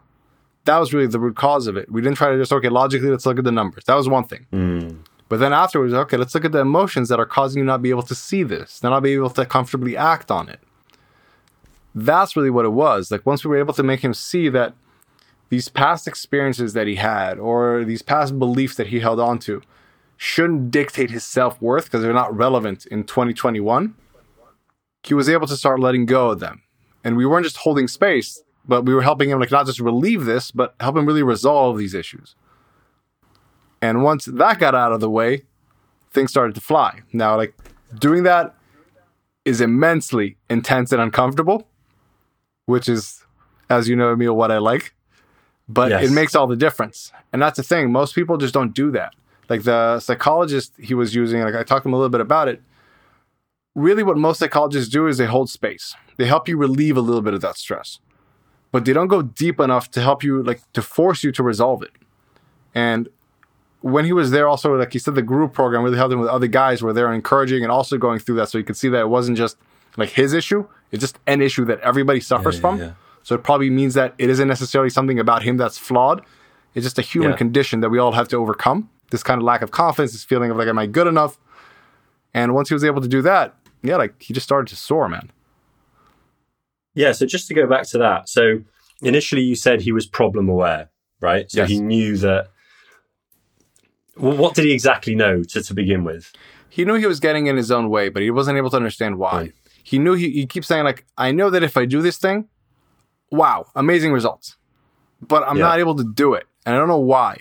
That 0.64 0.78
was 0.78 0.92
really 0.92 1.06
the 1.06 1.20
root 1.20 1.36
cause 1.36 1.66
of 1.66 1.76
it. 1.76 1.90
We 1.90 2.00
didn't 2.00 2.16
try 2.16 2.30
to 2.30 2.38
just 2.38 2.52
okay 2.52 2.68
logically 2.68 3.10
let's 3.10 3.26
look 3.26 3.38
at 3.38 3.44
the 3.44 3.52
numbers. 3.52 3.84
That 3.84 3.94
was 3.94 4.08
one 4.08 4.24
thing. 4.24 4.46
Mm. 4.52 4.98
But 5.28 5.40
then 5.40 5.52
afterwards, 5.52 5.92
okay, 5.92 6.16
let's 6.16 6.34
look 6.34 6.44
at 6.44 6.52
the 6.52 6.60
emotions 6.60 7.08
that 7.08 7.18
are 7.18 7.26
causing 7.26 7.60
you 7.60 7.64
not 7.64 7.82
be 7.82 7.90
able 7.90 8.02
to 8.02 8.14
see 8.14 8.42
this, 8.42 8.80
then 8.80 8.92
not 8.92 9.02
be 9.02 9.12
able 9.12 9.30
to 9.30 9.44
comfortably 9.44 9.96
act 9.96 10.30
on 10.30 10.48
it. 10.48 10.60
That's 11.94 12.36
really 12.36 12.50
what 12.50 12.64
it 12.64 12.70
was. 12.70 13.10
Like 13.10 13.26
once 13.26 13.44
we 13.44 13.48
were 13.48 13.58
able 13.58 13.74
to 13.74 13.82
make 13.82 14.00
him 14.00 14.14
see 14.14 14.48
that 14.50 14.74
these 15.48 15.68
past 15.68 16.08
experiences 16.08 16.72
that 16.72 16.86
he 16.86 16.96
had 16.96 17.38
or 17.38 17.84
these 17.84 18.02
past 18.02 18.38
beliefs 18.38 18.76
that 18.76 18.88
he 18.88 19.00
held 19.00 19.20
on 19.20 19.38
to 19.38 19.62
shouldn't 20.16 20.70
dictate 20.70 21.10
his 21.10 21.24
self-worth 21.24 21.84
because 21.84 22.02
they're 22.02 22.12
not 22.12 22.34
relevant 22.34 22.86
in 22.86 23.04
2021 23.04 23.94
he 25.02 25.14
was 25.14 25.28
able 25.28 25.46
to 25.46 25.56
start 25.56 25.78
letting 25.78 26.04
go 26.04 26.30
of 26.30 26.40
them. 26.40 26.62
And 27.04 27.16
we 27.16 27.24
weren't 27.24 27.44
just 27.44 27.58
holding 27.58 27.88
space 27.88 28.42
but 28.68 28.84
we 28.84 28.92
were 28.92 29.02
helping 29.02 29.30
him 29.30 29.38
like 29.38 29.52
not 29.52 29.66
just 29.66 29.78
relieve 29.78 30.24
this 30.24 30.50
but 30.50 30.74
help 30.80 30.96
him 30.96 31.06
really 31.06 31.22
resolve 31.22 31.78
these 31.78 31.94
issues. 31.94 32.34
And 33.80 34.02
once 34.02 34.24
that 34.24 34.58
got 34.58 34.74
out 34.74 34.92
of 34.92 35.00
the 35.00 35.10
way 35.10 35.42
things 36.10 36.30
started 36.30 36.54
to 36.56 36.60
fly. 36.60 37.02
Now 37.12 37.36
like 37.36 37.54
doing 37.98 38.24
that 38.24 38.56
is 39.44 39.60
immensely 39.60 40.38
intense 40.50 40.90
and 40.90 41.00
uncomfortable 41.00 41.68
which 42.66 42.88
is, 42.88 43.24
as 43.70 43.88
you 43.88 43.96
know, 43.96 44.12
Emil, 44.12 44.36
what 44.36 44.50
I 44.50 44.58
like. 44.58 44.92
But 45.68 45.90
yes. 45.90 46.04
it 46.04 46.12
makes 46.12 46.34
all 46.34 46.46
the 46.46 46.56
difference. 46.56 47.12
And 47.32 47.42
that's 47.42 47.56
the 47.56 47.62
thing. 47.62 47.90
Most 47.90 48.14
people 48.14 48.36
just 48.36 48.54
don't 48.54 48.74
do 48.74 48.90
that. 48.92 49.14
Like 49.48 49.62
the 49.62 50.00
psychologist 50.00 50.72
he 50.78 50.94
was 50.94 51.14
using, 51.14 51.40
like 51.40 51.54
I 51.54 51.62
talked 51.62 51.84
to 51.84 51.88
him 51.88 51.94
a 51.94 51.96
little 51.96 52.10
bit 52.10 52.20
about 52.20 52.48
it. 52.48 52.62
Really, 53.74 54.02
what 54.02 54.16
most 54.16 54.38
psychologists 54.38 54.90
do 54.90 55.06
is 55.06 55.18
they 55.18 55.26
hold 55.26 55.50
space. 55.50 55.94
They 56.16 56.26
help 56.26 56.48
you 56.48 56.56
relieve 56.56 56.96
a 56.96 57.00
little 57.00 57.20
bit 57.20 57.34
of 57.34 57.42
that 57.42 57.56
stress, 57.56 57.98
but 58.72 58.84
they 58.84 58.92
don't 58.92 59.08
go 59.08 59.22
deep 59.22 59.60
enough 59.60 59.90
to 59.90 60.00
help 60.00 60.24
you, 60.24 60.42
like 60.42 60.60
to 60.72 60.80
force 60.80 61.22
you 61.22 61.30
to 61.32 61.42
resolve 61.42 61.82
it. 61.82 61.90
And 62.74 63.08
when 63.80 64.04
he 64.04 64.12
was 64.12 64.30
there, 64.30 64.48
also, 64.48 64.74
like 64.76 64.92
he 64.92 64.98
said, 64.98 65.14
the 65.14 65.22
group 65.22 65.52
program 65.52 65.82
really 65.82 65.98
helped 65.98 66.12
him 66.12 66.20
with 66.20 66.28
other 66.28 66.46
guys 66.46 66.82
where 66.82 66.92
they're 66.92 67.12
encouraging 67.12 67.62
and 67.62 67.70
also 67.70 67.98
going 67.98 68.18
through 68.18 68.36
that. 68.36 68.48
So 68.48 68.58
you 68.58 68.64
could 68.64 68.76
see 68.76 68.88
that 68.88 69.00
it 69.00 69.08
wasn't 69.08 69.36
just 69.36 69.56
like 69.96 70.10
his 70.10 70.32
issue, 70.32 70.66
it's 70.90 71.00
just 71.00 71.18
an 71.26 71.42
issue 71.42 71.64
that 71.66 71.80
everybody 71.80 72.20
suffers 72.20 72.56
yeah, 72.56 72.58
yeah, 72.58 72.60
from. 72.60 72.78
Yeah. 72.80 72.92
So 73.26 73.34
it 73.34 73.42
probably 73.42 73.70
means 73.70 73.94
that 73.94 74.14
it 74.18 74.30
isn't 74.30 74.46
necessarily 74.46 74.88
something 74.88 75.18
about 75.18 75.42
him 75.42 75.56
that's 75.56 75.76
flawed. 75.76 76.24
It's 76.74 76.84
just 76.84 76.96
a 76.96 77.02
human 77.02 77.34
condition 77.36 77.80
that 77.80 77.90
we 77.90 77.98
all 77.98 78.12
have 78.12 78.28
to 78.28 78.36
overcome. 78.36 78.88
This 79.10 79.24
kind 79.24 79.40
of 79.40 79.44
lack 79.44 79.62
of 79.62 79.72
confidence, 79.72 80.12
this 80.12 80.22
feeling 80.22 80.52
of 80.52 80.56
like, 80.56 80.68
am 80.68 80.78
I 80.78 80.86
good 80.86 81.08
enough? 81.08 81.36
And 82.32 82.54
once 82.54 82.68
he 82.68 82.74
was 82.74 82.84
able 82.84 83.02
to 83.02 83.08
do 83.08 83.22
that, 83.22 83.56
yeah, 83.82 83.96
like 83.96 84.22
he 84.22 84.32
just 84.32 84.44
started 84.44 84.68
to 84.68 84.76
soar, 84.76 85.08
man. 85.08 85.32
Yeah. 86.94 87.10
So 87.10 87.26
just 87.26 87.48
to 87.48 87.54
go 87.54 87.66
back 87.66 87.88
to 87.88 87.98
that. 87.98 88.28
So 88.28 88.60
initially 89.02 89.42
you 89.42 89.56
said 89.56 89.80
he 89.80 89.90
was 89.90 90.06
problem 90.06 90.48
aware, 90.48 90.90
right? 91.20 91.50
So 91.50 91.62
yes. 91.62 91.68
he 91.68 91.80
knew 91.80 92.16
that. 92.18 92.46
Well, 94.16 94.36
what 94.36 94.54
did 94.54 94.66
he 94.66 94.72
exactly 94.72 95.16
know 95.16 95.42
to, 95.42 95.64
to 95.64 95.74
begin 95.74 96.04
with? 96.04 96.32
He 96.68 96.84
knew 96.84 96.94
he 96.94 97.06
was 97.06 97.18
getting 97.18 97.48
in 97.48 97.56
his 97.56 97.72
own 97.72 97.90
way, 97.90 98.08
but 98.08 98.22
he 98.22 98.30
wasn't 98.30 98.56
able 98.56 98.70
to 98.70 98.76
understand 98.76 99.18
why. 99.18 99.32
Right 99.32 99.52
he 99.86 100.00
knew 100.00 100.14
he, 100.14 100.30
he 100.30 100.46
keeps 100.46 100.66
saying 100.66 100.82
like 100.82 101.06
i 101.16 101.30
know 101.30 101.48
that 101.48 101.62
if 101.62 101.76
i 101.76 101.84
do 101.84 102.02
this 102.02 102.16
thing 102.16 102.48
wow 103.30 103.66
amazing 103.74 104.12
results 104.12 104.56
but 105.20 105.42
i'm 105.44 105.56
yeah. 105.56 105.64
not 105.64 105.78
able 105.78 105.94
to 105.94 106.04
do 106.04 106.34
it 106.34 106.46
and 106.64 106.74
i 106.74 106.78
don't 106.78 106.88
know 106.88 106.98
why 106.98 107.38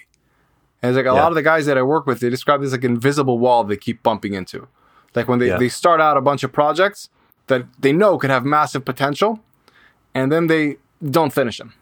and 0.82 0.90
it's 0.90 0.98
like 0.98 1.06
a 1.06 1.16
yeah. 1.16 1.22
lot 1.22 1.30
of 1.32 1.36
the 1.36 1.42
guys 1.42 1.66
that 1.66 1.78
i 1.78 1.82
work 1.82 2.06
with 2.06 2.20
they 2.20 2.30
describe 2.30 2.62
this 2.62 2.72
like 2.72 2.84
invisible 2.84 3.40
wall 3.40 3.64
they 3.64 3.78
keep 3.78 4.02
bumping 4.04 4.34
into 4.34 4.68
like 5.14 5.28
when 5.28 5.40
they, 5.40 5.48
yeah. 5.48 5.58
they 5.58 5.70
start 5.70 6.02
out 6.02 6.18
a 6.18 6.22
bunch 6.22 6.44
of 6.44 6.52
projects 6.52 7.10
that 7.48 7.64
they 7.80 7.94
know 7.94 8.18
could 8.18 8.30
have 8.30 8.44
massive 8.44 8.84
potential 8.84 9.40
and 10.14 10.32
then 10.32 10.48
they 10.48 10.78
don't 11.10 11.34
finish 11.34 11.58
them 11.58 11.74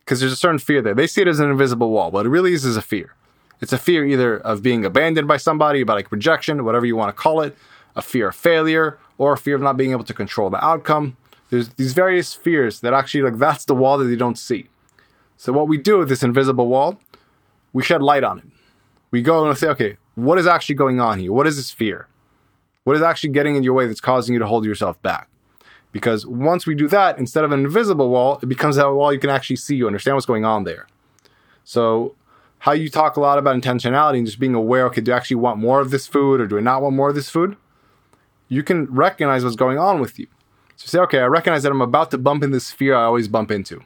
because 0.00 0.20
there's 0.20 0.32
a 0.32 0.36
certain 0.36 0.58
fear 0.58 0.80
there 0.80 0.94
they 0.94 1.06
see 1.06 1.22
it 1.22 1.28
as 1.28 1.40
an 1.40 1.50
invisible 1.50 1.90
wall 1.90 2.10
but 2.10 2.26
it 2.26 2.28
really 2.28 2.52
is, 2.52 2.64
is 2.64 2.76
a 2.76 2.82
fear 2.82 3.14
it's 3.60 3.72
a 3.72 3.78
fear 3.78 4.04
either 4.04 4.38
of 4.38 4.62
being 4.62 4.84
abandoned 4.84 5.28
by 5.28 5.36
somebody 5.36 5.80
about 5.80 5.96
like 5.96 6.10
rejection 6.12 6.64
whatever 6.64 6.86
you 6.86 6.96
want 6.96 7.08
to 7.08 7.20
call 7.20 7.40
it 7.40 7.56
a 7.94 8.02
fear 8.02 8.28
of 8.28 8.36
failure 8.36 8.98
or 9.18 9.32
a 9.32 9.38
fear 9.38 9.54
of 9.54 9.62
not 9.62 9.76
being 9.76 9.92
able 9.92 10.04
to 10.04 10.14
control 10.14 10.50
the 10.50 10.64
outcome. 10.64 11.16
There's 11.52 11.68
these 11.74 11.92
various 11.92 12.32
fears 12.32 12.80
that 12.80 12.94
actually 12.94 13.20
like 13.20 13.36
that's 13.36 13.66
the 13.66 13.74
wall 13.74 13.98
that 13.98 14.06
they 14.06 14.16
don't 14.16 14.38
see. 14.38 14.70
So 15.36 15.52
what 15.52 15.68
we 15.68 15.76
do 15.76 15.98
with 15.98 16.08
this 16.08 16.22
invisible 16.22 16.66
wall, 16.66 16.98
we 17.74 17.82
shed 17.82 18.02
light 18.02 18.24
on 18.24 18.38
it. 18.38 18.46
We 19.10 19.20
go 19.20 19.46
and 19.46 19.58
say, 19.58 19.68
okay, 19.68 19.98
what 20.14 20.38
is 20.38 20.46
actually 20.46 20.76
going 20.76 20.98
on 20.98 21.18
here? 21.18 21.30
What 21.30 21.46
is 21.46 21.56
this 21.56 21.70
fear? 21.70 22.08
What 22.84 22.96
is 22.96 23.02
actually 23.02 23.34
getting 23.34 23.54
in 23.54 23.62
your 23.62 23.74
way 23.74 23.86
that's 23.86 24.00
causing 24.00 24.32
you 24.32 24.38
to 24.38 24.46
hold 24.46 24.64
yourself 24.64 25.02
back? 25.02 25.28
Because 25.92 26.24
once 26.26 26.66
we 26.66 26.74
do 26.74 26.88
that, 26.88 27.18
instead 27.18 27.44
of 27.44 27.52
an 27.52 27.60
invisible 27.60 28.08
wall, 28.08 28.38
it 28.42 28.46
becomes 28.46 28.78
a 28.78 28.90
wall 28.90 29.12
you 29.12 29.18
can 29.18 29.28
actually 29.28 29.56
see, 29.56 29.76
you 29.76 29.86
understand 29.86 30.16
what's 30.16 30.24
going 30.24 30.46
on 30.46 30.64
there. 30.64 30.86
So 31.64 32.16
how 32.60 32.72
you 32.72 32.88
talk 32.88 33.18
a 33.18 33.20
lot 33.20 33.36
about 33.36 33.60
intentionality 33.60 34.16
and 34.16 34.26
just 34.26 34.40
being 34.40 34.54
aware, 34.54 34.86
okay, 34.86 35.02
do 35.02 35.12
I 35.12 35.16
actually 35.18 35.36
want 35.36 35.58
more 35.58 35.82
of 35.82 35.90
this 35.90 36.06
food 36.06 36.40
or 36.40 36.46
do 36.46 36.56
I 36.56 36.62
not 36.62 36.80
want 36.80 36.96
more 36.96 37.10
of 37.10 37.14
this 37.14 37.28
food? 37.28 37.58
you 38.52 38.62
can 38.62 38.84
recognize 38.84 39.42
what's 39.44 39.56
going 39.56 39.78
on 39.78 39.98
with 39.98 40.18
you. 40.18 40.26
To 40.82 40.88
say, 40.88 40.98
okay, 40.98 41.20
I 41.20 41.26
recognize 41.26 41.62
that 41.62 41.70
I'm 41.70 41.80
about 41.80 42.10
to 42.10 42.18
bump 42.18 42.42
in 42.42 42.50
this 42.50 42.72
fear 42.72 42.96
I 42.96 43.04
always 43.04 43.28
bump 43.28 43.52
into. 43.52 43.80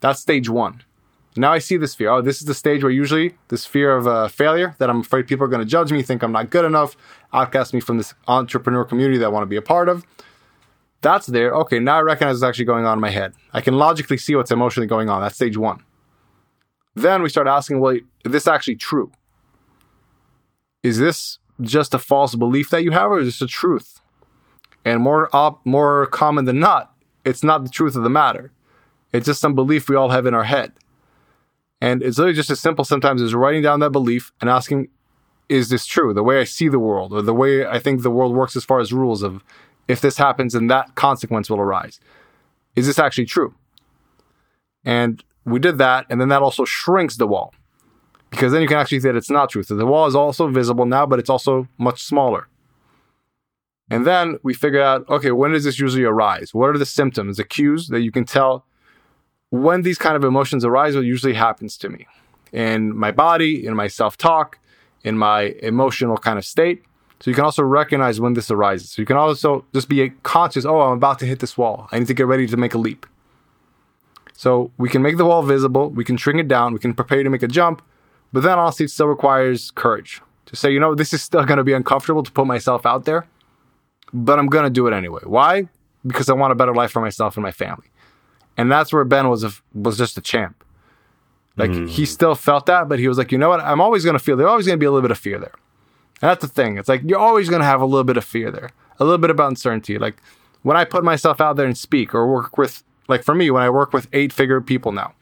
That's 0.00 0.20
stage 0.20 0.48
one. 0.50 0.82
Now 1.36 1.52
I 1.52 1.58
see 1.58 1.78
this 1.78 1.94
fear. 1.94 2.10
Oh, 2.10 2.20
this 2.20 2.40
is 2.40 2.46
the 2.46 2.54
stage 2.54 2.82
where 2.82 2.92
usually 2.92 3.34
this 3.48 3.64
fear 3.64 3.96
of 3.96 4.06
uh, 4.06 4.28
failure 4.28 4.76
that 4.78 4.90
I'm 4.90 5.00
afraid 5.00 5.26
people 5.26 5.46
are 5.46 5.48
going 5.48 5.62
to 5.62 5.66
judge 5.66 5.90
me, 5.90 6.02
think 6.02 6.22
I'm 6.22 6.32
not 6.32 6.50
good 6.50 6.66
enough, 6.66 6.96
outcast 7.32 7.72
me 7.72 7.80
from 7.80 7.96
this 7.96 8.12
entrepreneur 8.28 8.84
community 8.84 9.18
that 9.18 9.24
I 9.24 9.28
want 9.28 9.42
to 9.42 9.48
be 9.48 9.56
a 9.56 9.62
part 9.62 9.88
of. 9.88 10.04
That's 11.00 11.26
there. 11.26 11.52
Okay, 11.54 11.78
now 11.78 11.96
I 11.96 12.00
recognize 12.02 12.34
what's 12.34 12.44
actually 12.44 12.66
going 12.66 12.84
on 12.84 12.98
in 12.98 13.00
my 13.00 13.10
head. 13.10 13.32
I 13.52 13.62
can 13.62 13.74
logically 13.74 14.18
see 14.18 14.36
what's 14.36 14.50
emotionally 14.50 14.86
going 14.86 15.08
on. 15.08 15.22
That's 15.22 15.34
stage 15.34 15.56
one. 15.56 15.82
Then 16.94 17.22
we 17.22 17.28
start 17.30 17.46
asking, 17.46 17.80
well, 17.80 17.96
is 17.96 18.32
this 18.32 18.46
actually 18.46 18.76
true? 18.76 19.10
Is 20.82 20.98
this 20.98 21.38
just 21.60 21.94
a 21.94 21.98
false 21.98 22.34
belief 22.34 22.70
that 22.70 22.84
you 22.84 22.90
have, 22.90 23.10
or 23.10 23.18
is 23.18 23.26
this 23.26 23.42
a 23.42 23.46
truth? 23.46 24.00
And 24.84 25.02
more 25.02 25.34
op- 25.34 25.64
more 25.64 26.06
common 26.06 26.44
than 26.44 26.60
not, 26.60 26.94
it's 27.24 27.42
not 27.42 27.64
the 27.64 27.70
truth 27.70 27.96
of 27.96 28.02
the 28.02 28.10
matter. 28.10 28.52
It's 29.12 29.26
just 29.26 29.40
some 29.40 29.54
belief 29.54 29.88
we 29.88 29.96
all 29.96 30.10
have 30.10 30.26
in 30.26 30.34
our 30.34 30.44
head. 30.44 30.72
And 31.80 32.02
it's 32.02 32.18
literally 32.18 32.34
just 32.34 32.50
as 32.50 32.60
simple 32.60 32.84
sometimes 32.84 33.22
as 33.22 33.34
writing 33.34 33.62
down 33.62 33.80
that 33.80 33.90
belief 33.90 34.32
and 34.40 34.50
asking, 34.50 34.88
is 35.48 35.68
this 35.68 35.86
true? 35.86 36.14
The 36.14 36.22
way 36.22 36.40
I 36.40 36.44
see 36.44 36.68
the 36.68 36.78
world, 36.78 37.12
or 37.12 37.22
the 37.22 37.34
way 37.34 37.66
I 37.66 37.78
think 37.78 38.02
the 38.02 38.10
world 38.10 38.34
works 38.34 38.56
as 38.56 38.64
far 38.64 38.80
as 38.80 38.92
rules 38.92 39.22
of 39.22 39.44
if 39.86 40.00
this 40.00 40.16
happens, 40.16 40.54
then 40.54 40.66
that 40.68 40.94
consequence 40.94 41.50
will 41.50 41.60
arise. 41.60 42.00
Is 42.74 42.86
this 42.86 42.98
actually 42.98 43.26
true? 43.26 43.54
And 44.84 45.22
we 45.44 45.58
did 45.58 45.78
that, 45.78 46.06
and 46.08 46.20
then 46.20 46.28
that 46.28 46.42
also 46.42 46.64
shrinks 46.64 47.16
the 47.16 47.26
wall 47.26 47.54
because 48.30 48.52
then 48.52 48.62
you 48.62 48.68
can 48.68 48.78
actually 48.78 49.00
see 49.00 49.08
that 49.08 49.16
it's 49.16 49.30
not 49.30 49.50
true. 49.50 49.62
So 49.62 49.76
the 49.76 49.86
wall 49.86 50.06
is 50.06 50.16
also 50.16 50.48
visible 50.48 50.86
now, 50.86 51.06
but 51.06 51.18
it's 51.18 51.30
also 51.30 51.68
much 51.78 52.02
smaller. 52.02 52.48
And 53.90 54.06
then 54.06 54.38
we 54.42 54.54
figure 54.54 54.82
out 54.82 55.08
okay, 55.08 55.30
when 55.30 55.52
does 55.52 55.64
this 55.64 55.78
usually 55.78 56.04
arise? 56.04 56.54
What 56.54 56.70
are 56.70 56.78
the 56.78 56.86
symptoms, 56.86 57.36
the 57.36 57.44
cues 57.44 57.88
that 57.88 58.00
you 58.00 58.10
can 58.10 58.24
tell 58.24 58.64
when 59.50 59.82
these 59.82 59.98
kind 59.98 60.16
of 60.16 60.24
emotions 60.24 60.64
arise? 60.64 60.94
What 60.94 61.04
usually 61.04 61.34
happens 61.34 61.76
to 61.78 61.88
me 61.88 62.06
in 62.52 62.96
my 62.96 63.10
body, 63.10 63.66
in 63.66 63.74
my 63.74 63.88
self 63.88 64.16
talk, 64.16 64.58
in 65.02 65.18
my 65.18 65.54
emotional 65.62 66.16
kind 66.16 66.38
of 66.38 66.44
state. 66.44 66.84
So 67.20 67.30
you 67.30 67.34
can 67.34 67.44
also 67.44 67.62
recognize 67.62 68.20
when 68.20 68.34
this 68.34 68.50
arises. 68.50 68.90
So 68.90 69.02
you 69.02 69.06
can 69.06 69.16
also 69.16 69.64
just 69.72 69.88
be 69.88 70.10
conscious 70.22 70.64
oh, 70.64 70.80
I'm 70.80 70.96
about 70.96 71.18
to 71.20 71.26
hit 71.26 71.40
this 71.40 71.56
wall. 71.56 71.88
I 71.92 71.98
need 71.98 72.08
to 72.08 72.14
get 72.14 72.26
ready 72.26 72.46
to 72.46 72.56
make 72.56 72.74
a 72.74 72.78
leap. 72.78 73.06
So 74.32 74.72
we 74.78 74.88
can 74.88 75.00
make 75.00 75.16
the 75.16 75.24
wall 75.24 75.42
visible, 75.42 75.90
we 75.90 76.04
can 76.04 76.16
shrink 76.16 76.40
it 76.40 76.48
down, 76.48 76.72
we 76.72 76.80
can 76.80 76.92
prepare 76.92 77.22
to 77.22 77.30
make 77.30 77.42
a 77.42 77.48
jump, 77.48 77.82
but 78.32 78.42
then 78.42 78.58
honestly, 78.58 78.84
it 78.84 78.90
still 78.90 79.06
requires 79.06 79.70
courage 79.70 80.20
to 80.46 80.56
say, 80.56 80.72
you 80.72 80.80
know, 80.80 80.94
this 80.94 81.12
is 81.12 81.22
still 81.22 81.44
going 81.44 81.58
to 81.58 81.64
be 81.64 81.72
uncomfortable 81.72 82.22
to 82.24 82.32
put 82.32 82.46
myself 82.46 82.84
out 82.84 83.04
there, 83.04 83.26
but 84.12 84.38
I'm 84.38 84.46
going 84.46 84.64
to 84.64 84.70
do 84.70 84.86
it 84.86 84.92
anyway. 84.92 85.22
Why? 85.24 85.68
Because 86.06 86.28
I 86.28 86.34
want 86.34 86.52
a 86.52 86.54
better 86.54 86.74
life 86.74 86.90
for 86.90 87.00
myself 87.00 87.36
and 87.36 87.42
my 87.42 87.52
family. 87.52 87.86
And 88.56 88.70
that's 88.70 88.92
where 88.92 89.04
Ben 89.04 89.28
was 89.28 89.42
a, 89.42 89.52
was 89.72 89.98
just 89.98 90.18
a 90.18 90.20
champ. 90.20 90.64
Like 91.56 91.70
mm. 91.70 91.88
he 91.88 92.04
still 92.04 92.34
felt 92.34 92.66
that, 92.66 92.88
but 92.88 92.98
he 92.98 93.08
was 93.08 93.18
like, 93.18 93.32
you 93.32 93.38
know 93.38 93.48
what? 93.48 93.60
I'm 93.60 93.80
always 93.80 94.04
going 94.04 94.18
to 94.18 94.22
feel 94.22 94.36
there's 94.36 94.48
always 94.48 94.66
going 94.66 94.76
to 94.76 94.80
be 94.80 94.86
a 94.86 94.90
little 94.90 95.02
bit 95.02 95.10
of 95.10 95.18
fear 95.18 95.38
there. 95.38 95.54
And 96.20 96.30
that's 96.30 96.42
the 96.42 96.48
thing. 96.48 96.78
It's 96.78 96.88
like 96.88 97.02
you're 97.04 97.18
always 97.18 97.48
going 97.48 97.60
to 97.60 97.66
have 97.66 97.80
a 97.80 97.86
little 97.86 98.04
bit 98.04 98.16
of 98.16 98.24
fear 98.24 98.50
there, 98.50 98.70
a 98.98 99.04
little 99.04 99.18
bit 99.18 99.30
of 99.30 99.38
uncertainty. 99.38 99.98
Like 99.98 100.16
when 100.62 100.76
I 100.76 100.84
put 100.84 101.04
myself 101.04 101.40
out 101.40 101.56
there 101.56 101.66
and 101.66 101.78
speak 101.78 102.14
or 102.14 102.26
work 102.26 102.58
with 102.58 102.82
like 103.08 103.22
for 103.22 103.34
me, 103.34 103.50
when 103.50 103.62
I 103.62 103.70
work 103.70 103.92
with 103.92 104.08
eight 104.12 104.32
figure 104.32 104.60
people 104.60 104.92
now, 104.92 105.14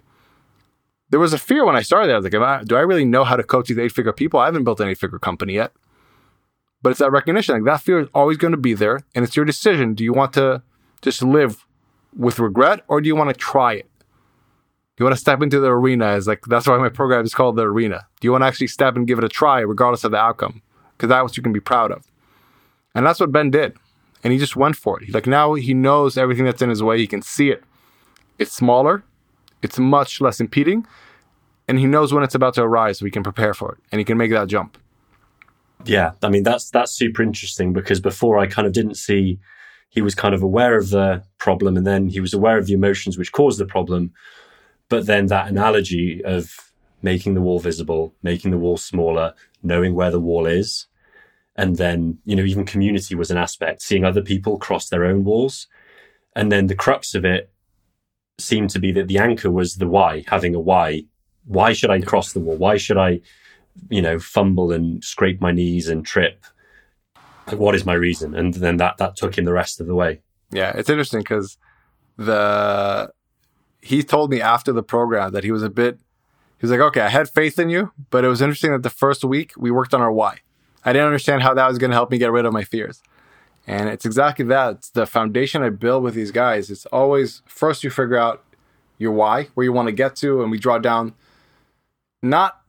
there 1.10 1.20
was 1.20 1.32
a 1.32 1.38
fear 1.38 1.66
when 1.66 1.76
I 1.76 1.82
started 1.82 2.08
that. 2.08 2.14
I 2.14 2.16
was 2.16 2.24
like, 2.24 2.34
I, 2.34 2.64
do 2.64 2.76
I 2.76 2.80
really 2.80 3.04
know 3.04 3.24
how 3.24 3.36
to 3.36 3.42
coach 3.42 3.68
these 3.68 3.78
eight 3.78 3.92
figure 3.92 4.12
people? 4.12 4.40
I 4.40 4.46
haven't 4.46 4.64
built 4.64 4.80
an 4.80 4.88
eight 4.88 4.98
figure 4.98 5.18
company 5.18 5.54
yet. 5.54 5.72
But 6.82 6.90
it's 6.90 6.98
that 6.98 7.12
recognition. 7.12 7.54
Like 7.54 7.64
that 7.64 7.80
fear 7.80 8.00
is 8.00 8.08
always 8.14 8.36
going 8.36 8.50
to 8.52 8.56
be 8.56 8.74
there. 8.74 9.00
And 9.14 9.24
it's 9.24 9.36
your 9.36 9.44
decision. 9.44 9.94
Do 9.94 10.04
you 10.04 10.12
want 10.12 10.32
to 10.34 10.62
just 11.00 11.22
live 11.22 11.64
with 12.16 12.38
regret 12.38 12.80
or 12.88 13.00
do 13.00 13.06
you 13.06 13.16
want 13.16 13.30
to 13.30 13.34
try 13.34 13.74
it? 13.74 13.88
Do 14.96 15.04
you 15.04 15.06
want 15.06 15.14
to 15.14 15.20
step 15.20 15.40
into 15.40 15.60
the 15.60 15.68
arena? 15.68 16.06
As 16.06 16.26
like, 16.26 16.42
that's 16.46 16.66
why 16.66 16.76
my 16.76 16.88
program 16.88 17.24
is 17.24 17.34
called 17.34 17.56
the 17.56 17.62
arena. 17.62 18.06
Do 18.20 18.26
you 18.26 18.32
want 18.32 18.42
to 18.42 18.46
actually 18.46 18.66
step 18.66 18.96
and 18.96 19.06
give 19.06 19.18
it 19.18 19.24
a 19.24 19.28
try 19.28 19.60
regardless 19.60 20.04
of 20.04 20.10
the 20.10 20.18
outcome? 20.18 20.62
Because 20.96 21.08
that's 21.08 21.22
what 21.22 21.36
you 21.36 21.42
can 21.42 21.52
be 21.52 21.60
proud 21.60 21.92
of. 21.92 22.06
And 22.94 23.06
that's 23.06 23.20
what 23.20 23.32
Ben 23.32 23.50
did. 23.50 23.76
And 24.22 24.32
he 24.32 24.38
just 24.38 24.56
went 24.56 24.76
for 24.76 25.02
it. 25.02 25.12
Like 25.12 25.26
now 25.26 25.54
he 25.54 25.72
knows 25.72 26.18
everything 26.18 26.44
that's 26.44 26.62
in 26.62 26.68
his 26.68 26.82
way. 26.82 26.98
He 26.98 27.06
can 27.06 27.22
see 27.22 27.50
it 27.50 27.64
it's 28.42 28.52
smaller, 28.52 29.04
it's 29.62 29.78
much 29.78 30.20
less 30.20 30.40
impeding, 30.40 30.86
and 31.68 31.78
he 31.78 31.86
knows 31.86 32.12
when 32.12 32.24
it's 32.24 32.34
about 32.34 32.54
to 32.54 32.62
arise, 32.62 32.98
so 32.98 33.04
he 33.04 33.10
can 33.10 33.22
prepare 33.22 33.54
for 33.54 33.72
it 33.72 33.78
and 33.90 33.98
he 33.98 34.04
can 34.04 34.18
make 34.18 34.30
that 34.30 34.48
jump. 34.48 34.76
Yeah, 35.84 36.12
I 36.22 36.28
mean 36.28 36.42
that's 36.42 36.70
that's 36.70 36.92
super 36.92 37.22
interesting 37.22 37.72
because 37.72 38.00
before 38.00 38.38
I 38.38 38.46
kind 38.46 38.66
of 38.66 38.72
didn't 38.72 38.96
see 38.96 39.38
he 39.88 40.00
was 40.00 40.14
kind 40.14 40.34
of 40.34 40.42
aware 40.42 40.76
of 40.76 40.90
the 40.90 41.22
problem 41.38 41.76
and 41.76 41.86
then 41.86 42.08
he 42.08 42.20
was 42.20 42.32
aware 42.32 42.56
of 42.56 42.66
the 42.66 42.72
emotions 42.72 43.18
which 43.18 43.32
caused 43.32 43.58
the 43.58 43.66
problem, 43.66 44.12
but 44.88 45.06
then 45.06 45.26
that 45.26 45.48
analogy 45.48 46.22
of 46.24 46.50
making 47.02 47.34
the 47.34 47.42
wall 47.42 47.58
visible, 47.58 48.14
making 48.22 48.52
the 48.52 48.58
wall 48.58 48.76
smaller, 48.76 49.34
knowing 49.62 49.94
where 49.94 50.10
the 50.10 50.20
wall 50.20 50.46
is, 50.46 50.86
and 51.56 51.76
then 51.76 52.18
you 52.24 52.36
know 52.36 52.44
even 52.44 52.64
community 52.64 53.14
was 53.14 53.30
an 53.30 53.36
aspect, 53.36 53.82
seeing 53.82 54.04
other 54.04 54.22
people 54.22 54.58
cross 54.58 54.88
their 54.88 55.04
own 55.04 55.24
walls, 55.24 55.66
and 56.34 56.50
then 56.50 56.68
the 56.68 56.76
crux 56.76 57.14
of 57.14 57.24
it 57.24 57.52
seemed 58.38 58.70
to 58.70 58.78
be 58.78 58.92
that 58.92 59.08
the 59.08 59.18
anchor 59.18 59.50
was 59.50 59.76
the 59.76 59.88
why, 59.88 60.24
having 60.26 60.54
a 60.54 60.60
why. 60.60 61.02
Why 61.44 61.72
should 61.72 61.90
I 61.90 62.00
cross 62.00 62.32
the 62.32 62.40
wall? 62.40 62.56
Why 62.56 62.76
should 62.76 62.96
I, 62.96 63.20
you 63.88 64.02
know, 64.02 64.18
fumble 64.18 64.72
and 64.72 65.02
scrape 65.02 65.40
my 65.40 65.52
knees 65.52 65.88
and 65.88 66.04
trip? 66.04 66.44
Like, 67.46 67.58
what 67.58 67.74
is 67.74 67.84
my 67.84 67.94
reason? 67.94 68.34
And 68.34 68.54
then 68.54 68.76
that 68.76 68.98
that 68.98 69.16
took 69.16 69.36
him 69.36 69.44
the 69.44 69.52
rest 69.52 69.80
of 69.80 69.86
the 69.86 69.94
way. 69.94 70.20
Yeah, 70.50 70.72
it's 70.76 70.90
interesting 70.90 71.20
because 71.20 71.58
the 72.16 73.12
he 73.80 74.02
told 74.02 74.30
me 74.30 74.40
after 74.40 74.72
the 74.72 74.82
program 74.82 75.32
that 75.32 75.44
he 75.44 75.50
was 75.50 75.62
a 75.62 75.70
bit 75.70 75.98
he 76.62 76.66
was 76.66 76.70
like, 76.70 76.80
okay, 76.80 77.00
I 77.00 77.08
had 77.08 77.28
faith 77.28 77.58
in 77.58 77.70
you, 77.70 77.90
but 78.10 78.24
it 78.24 78.28
was 78.28 78.40
interesting 78.40 78.70
that 78.70 78.84
the 78.84 78.90
first 78.90 79.24
week 79.24 79.52
we 79.56 79.72
worked 79.72 79.92
on 79.92 80.00
our 80.00 80.12
why. 80.12 80.38
I 80.84 80.92
didn't 80.92 81.06
understand 81.06 81.42
how 81.42 81.54
that 81.54 81.66
was 81.66 81.76
going 81.76 81.90
to 81.90 81.96
help 81.96 82.12
me 82.12 82.18
get 82.18 82.30
rid 82.30 82.46
of 82.46 82.52
my 82.52 82.62
fears. 82.62 83.02
And 83.66 83.88
it's 83.88 84.04
exactly 84.04 84.44
that. 84.44 84.76
It's 84.76 84.90
the 84.90 85.04
foundation 85.04 85.64
I 85.64 85.70
build 85.70 86.04
with 86.04 86.14
these 86.14 86.30
guys. 86.30 86.70
It's 86.70 86.86
always 86.86 87.42
first 87.46 87.82
you 87.82 87.90
figure 87.90 88.16
out 88.16 88.44
your 88.96 89.10
why, 89.10 89.48
where 89.54 89.64
you 89.64 89.72
want 89.72 89.88
to 89.88 89.92
get 89.92 90.14
to, 90.16 90.40
and 90.40 90.52
we 90.52 90.58
draw 90.58 90.78
down 90.78 91.14
not 92.22 92.61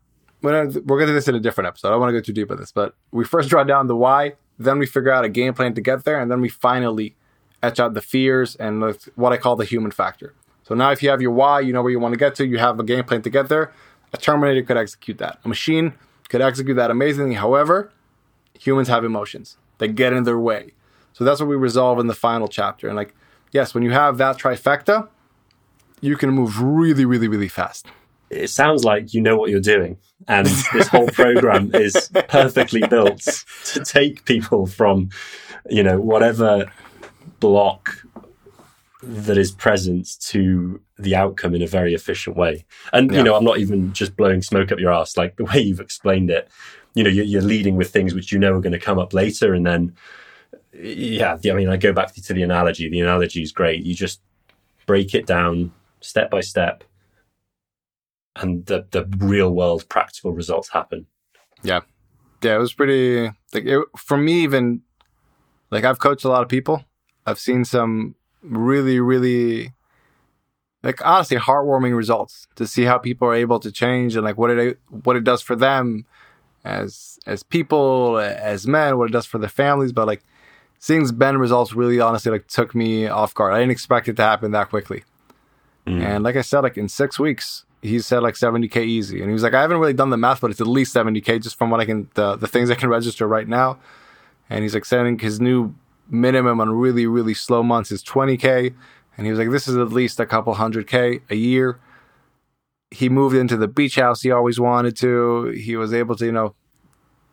we're 0.44 0.66
going 0.68 1.08
to 1.08 1.14
this 1.14 1.28
in 1.28 1.36
a 1.36 1.40
different 1.40 1.68
episode. 1.70 1.88
I 1.88 1.92
don't 1.92 2.02
want 2.02 2.10
to 2.10 2.20
go 2.20 2.22
too 2.22 2.34
deep 2.34 2.52
on 2.52 2.58
this, 2.58 2.72
but 2.72 2.96
we 3.12 3.24
first 3.24 3.50
draw 3.50 3.64
down 3.64 3.88
the 3.88 3.96
why, 3.96 4.34
then 4.60 4.78
we 4.78 4.86
figure 4.86 5.12
out 5.12 5.26
a 5.26 5.30
game 5.30 5.54
plan 5.54 5.74
to 5.74 5.82
get 5.82 6.04
there, 6.04 6.20
and 6.20 6.30
then 6.30 6.42
we 6.42 6.50
finally 6.50 7.16
etch 7.64 7.80
out 7.80 7.94
the 7.94 8.02
fears 8.02 8.56
and 8.58 8.84
what 9.16 9.32
I 9.32 9.38
call 9.38 9.56
the 9.56 9.66
human 9.66 9.92
factor. 9.92 10.34
So 10.64 10.76
now 10.76 10.92
if 10.92 11.02
you 11.02 11.10
have 11.10 11.22
your 11.22 11.32
why, 11.32 11.62
you 11.62 11.74
know 11.74 11.82
where 11.82 11.92
you 11.92 12.00
want 12.00 12.14
to 12.14 12.20
get 12.20 12.36
to, 12.36 12.46
you 12.46 12.58
have 12.58 12.80
a 12.80 12.84
game 12.84 13.04
plan 13.06 13.22
to 13.22 13.30
get 13.30 13.50
there. 13.50 13.72
A 14.12 14.18
Terminator 14.18 14.62
could 14.64 14.78
execute 14.78 15.18
that. 15.18 15.40
A 15.44 15.48
machine 15.48 15.94
could 16.30 16.42
execute 16.42 16.76
that 16.76 16.92
amazingly. 16.92 17.36
However, 17.36 17.92
humans 18.60 18.88
have 18.90 19.04
emotions. 19.04 19.58
They 19.78 19.88
get 19.88 20.14
in 20.14 20.24
their 20.24 20.40
way. 20.40 20.74
So 21.14 21.24
that's 21.24 21.40
what 21.40 21.50
we 21.50 21.56
resolve 21.56 22.00
in 22.00 22.08
the 22.08 22.14
final 22.14 22.48
chapter. 22.48 22.88
And 22.88 22.96
like, 22.96 23.16
yes, 23.52 23.74
when 23.74 23.84
you 23.84 23.92
have 23.92 24.18
that 24.18 24.38
trifecta, 24.38 25.10
you 26.02 26.18
can 26.18 26.32
move 26.32 26.62
really, 26.62 27.06
really, 27.06 27.28
really 27.28 27.48
fast. 27.48 27.88
It 28.34 28.50
sounds 28.50 28.84
like 28.84 29.14
you 29.14 29.22
know 29.22 29.38
what 29.38 29.50
you're 29.50 29.60
doing. 29.60 29.98
And 30.28 30.48
this 30.74 30.88
whole 30.88 31.08
program 31.08 31.72
is 31.74 32.10
perfectly 32.30 32.82
built 32.88 33.22
to 33.66 33.84
take 33.84 34.26
people 34.26 34.68
from, 34.68 35.10
you 35.70 35.84
know, 35.84 36.00
whatever 36.00 36.72
block 37.40 38.04
that 39.02 39.38
is 39.38 39.52
present 39.52 40.08
to 40.20 40.80
the 40.98 41.16
outcome 41.16 41.54
in 41.54 41.62
a 41.62 41.68
very 41.68 41.94
efficient 41.94 42.38
way. 42.38 42.66
And, 42.94 43.12
yeah. 43.12 43.18
you 43.18 43.24
know, 43.24 43.36
I'm 43.36 43.44
not 43.44 43.58
even 43.58 43.92
just 43.94 44.16
blowing 44.16 44.42
smoke 44.42 44.72
up 44.72 44.80
your 44.80 44.94
ass. 44.94 45.18
Like 45.18 45.36
the 45.36 45.46
way 45.46 45.60
you've 45.60 45.82
explained 45.82 46.30
it, 46.30 46.50
you 46.94 47.04
know, 47.04 47.10
you're, 47.10 47.26
you're 47.26 47.42
leading 47.42 47.76
with 47.76 47.92
things 47.92 48.14
which 48.14 48.32
you 48.32 48.40
know 48.40 48.54
are 48.54 48.62
going 48.62 48.74
to 48.74 48.80
come 48.80 49.00
up 49.00 49.14
later. 49.14 49.54
And 49.54 49.66
then, 49.66 49.96
yeah, 50.74 51.38
I 51.44 51.52
mean, 51.54 51.70
I 51.70 51.78
go 51.78 51.92
back 51.92 52.14
to 52.14 52.34
the 52.34 52.44
analogy. 52.44 52.90
The 52.90 53.02
analogy 53.02 53.42
is 53.42 53.52
great. 53.52 53.84
You 53.84 53.94
just 53.94 54.22
break 54.86 55.14
it 55.14 55.26
down 55.26 55.72
step 56.02 56.30
by 56.30 56.42
step, 56.42 56.84
and 58.36 58.66
the 58.66 58.86
the 58.92 59.06
real 59.18 59.52
world 59.52 59.88
practical 59.90 60.34
results 60.34 60.70
happen. 60.70 61.06
Yeah, 61.62 61.82
yeah, 62.42 62.56
it 62.56 62.60
was 62.60 62.74
pretty 62.74 63.32
like 63.54 63.66
it, 63.66 63.84
for 63.98 64.18
me. 64.18 64.44
Even 64.44 64.82
like 65.72 65.84
I've 65.84 66.00
coached 66.00 66.26
a 66.26 66.30
lot 66.30 66.42
of 66.42 66.50
people. 66.50 66.86
I've 67.26 67.40
seen 67.40 67.64
some 67.64 68.16
really, 68.42 69.00
really 69.00 69.74
like 70.84 71.06
honestly 71.06 71.38
heartwarming 71.38 71.96
results 71.96 72.48
to 72.56 72.68
see 72.68 72.84
how 72.84 72.98
people 72.98 73.28
are 73.28 73.36
able 73.36 73.60
to 73.60 73.72
change 73.72 74.16
and 74.16 74.26
like 74.26 74.38
what 74.38 74.50
it 74.52 74.80
what 74.90 75.16
it 75.16 75.24
does 75.24 75.42
for 75.42 75.56
them 75.56 76.06
as 76.66 77.20
as 77.26 77.44
people 77.44 78.18
as 78.20 78.68
men 78.68 78.98
what 78.98 79.10
it 79.10 79.14
does 79.14 79.26
for 79.26 79.38
their 79.38 79.50
families 79.50 79.94
but 79.94 80.08
like 80.08 80.24
seeing 80.84 81.08
Ben 81.16 81.38
results 81.38 81.74
really 81.74 82.02
honestly 82.02 82.30
like 82.30 82.46
took 82.48 82.76
me 82.76 83.08
off 83.08 83.34
guard. 83.34 83.54
I 83.54 83.60
didn't 83.60 83.72
expect 83.72 84.10
it 84.10 84.18
to 84.18 84.22
happen 84.22 84.52
that 84.52 84.68
quickly. 84.68 85.06
Mm. 85.88 86.04
And 86.04 86.24
like 86.26 86.36
I 86.36 86.42
said, 86.42 86.60
like 86.60 86.78
in 86.78 86.90
six 86.90 87.18
weeks, 87.18 87.64
he 87.84 88.00
said 88.00 88.24
like 88.24 88.36
70k 88.36 88.78
easy. 88.78 89.20
And 89.20 89.30
he 89.30 89.34
was 89.34 89.44
like, 89.44 89.54
I 89.54 89.62
haven't 89.62 89.78
really 89.78 89.94
done 89.94 90.10
the 90.10 90.18
math, 90.18 90.40
but 90.40 90.50
it's 90.50 90.62
at 90.62 90.68
least 90.68 90.96
70k 90.96 91.44
just 91.44 91.58
from 91.58 91.70
what 91.70 91.82
I 91.82 91.86
can 91.86 92.10
the, 92.14 92.38
the 92.38 92.48
things 92.48 92.72
I 92.72 92.76
can 92.76 92.90
register 92.90 93.28
right 93.28 93.48
now. 93.48 93.78
And 94.50 94.64
he's 94.64 94.74
like 94.74 94.86
sending 94.86 95.20
his 95.20 95.42
new 95.42 95.76
minimum 96.10 96.62
on 96.62 96.72
really, 96.72 97.06
really 97.06 97.34
slow 97.34 97.62
months 97.62 97.92
is 97.92 98.02
20K. 98.02 98.74
And 99.18 99.26
he 99.26 99.32
was 99.32 99.38
like, 99.38 99.52
this 99.52 99.68
is 99.68 99.76
at 99.76 99.90
least 99.90 100.20
a 100.20 100.26
couple 100.26 100.54
hundred 100.54 100.88
K 100.88 101.20
a 101.30 101.36
year. 101.36 101.78
He 102.90 103.10
moved 103.10 103.36
into 103.36 103.58
the 103.58 103.68
beach 103.68 103.96
house 103.96 104.22
he 104.22 104.32
always 104.32 104.60
wanted 104.60 104.96
to. 104.98 105.48
He 105.48 105.76
was 105.76 105.94
able 105.94 106.16
to, 106.16 106.26
you 106.26 106.32
know, 106.32 106.56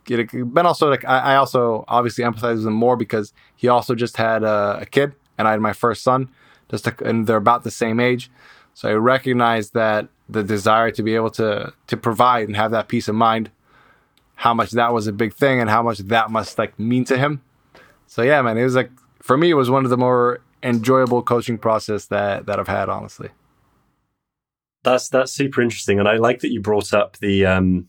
get 0.05 0.35
a, 0.35 0.45
but 0.45 0.67
also 0.67 0.91
like, 0.91 1.05
I, 1.05 1.19
I 1.19 1.37
also 1.37 1.85
obviously 1.87 2.25
empathize 2.25 2.57
with 2.57 2.67
him 2.67 2.73
more 2.73 2.97
because 2.97 3.33
he 3.55 3.69
also 3.69 3.95
just 3.95 4.17
had 4.17 4.43
a, 4.43 4.79
a 4.81 4.87
kid 4.87 5.13
and 5.39 5.47
I 5.47 5.53
had 5.53 5.61
my 5.61 5.75
first 5.75 6.03
son 6.03 6.29
just 6.71 6.85
to, 6.85 7.05
and 7.05 7.29
they're 7.29 7.37
about 7.37 7.63
the 7.63 7.71
same 7.71 8.01
age. 8.01 8.31
So 8.75 8.89
I 8.89 8.95
recognize 8.95 9.71
that 9.71 10.09
the 10.31 10.43
desire 10.43 10.91
to 10.93 11.03
be 11.03 11.15
able 11.15 11.31
to, 11.31 11.73
to 11.87 11.97
provide 11.97 12.47
and 12.47 12.57
have 12.57 12.71
that 12.71 12.89
peace 12.89 13.09
of 13.09 13.15
mind, 13.15 13.51
how 14.35 14.55
much 14.55 14.71
that 14.73 14.93
was 14.93 15.07
a 15.07 15.13
big 15.13 15.35
thing 15.35 15.61
and 15.61 15.69
how 15.69 15.83
much 15.83 15.99
that 15.99 16.31
must 16.31 16.59
like 16.59 16.79
mean 16.79 17.05
to 17.05 17.19
him. 17.19 17.43
So 18.07 18.23
yeah, 18.23 18.41
man, 18.43 18.59
it 18.59 18.65
was 18.65 18.75
like, 18.75 18.91
for 19.21 19.37
me, 19.37 19.51
it 19.51 19.55
was 19.55 19.71
one 19.71 19.85
of 19.85 19.91
the 19.91 19.97
more 19.97 20.41
enjoyable 20.63 21.23
coaching 21.23 21.59
process 21.59 22.07
that 22.07 22.47
that 22.47 22.59
I've 22.59 22.69
had, 22.69 22.89
honestly. 22.89 23.31
That's 24.83 25.09
that's 25.09 25.33
super 25.33 25.61
interesting, 25.61 25.99
and 25.99 26.09
I 26.09 26.17
like 26.17 26.41
that 26.41 26.51
you 26.51 26.61
brought 26.61 26.95
up 26.95 27.19
the 27.19 27.47
um, 27.47 27.89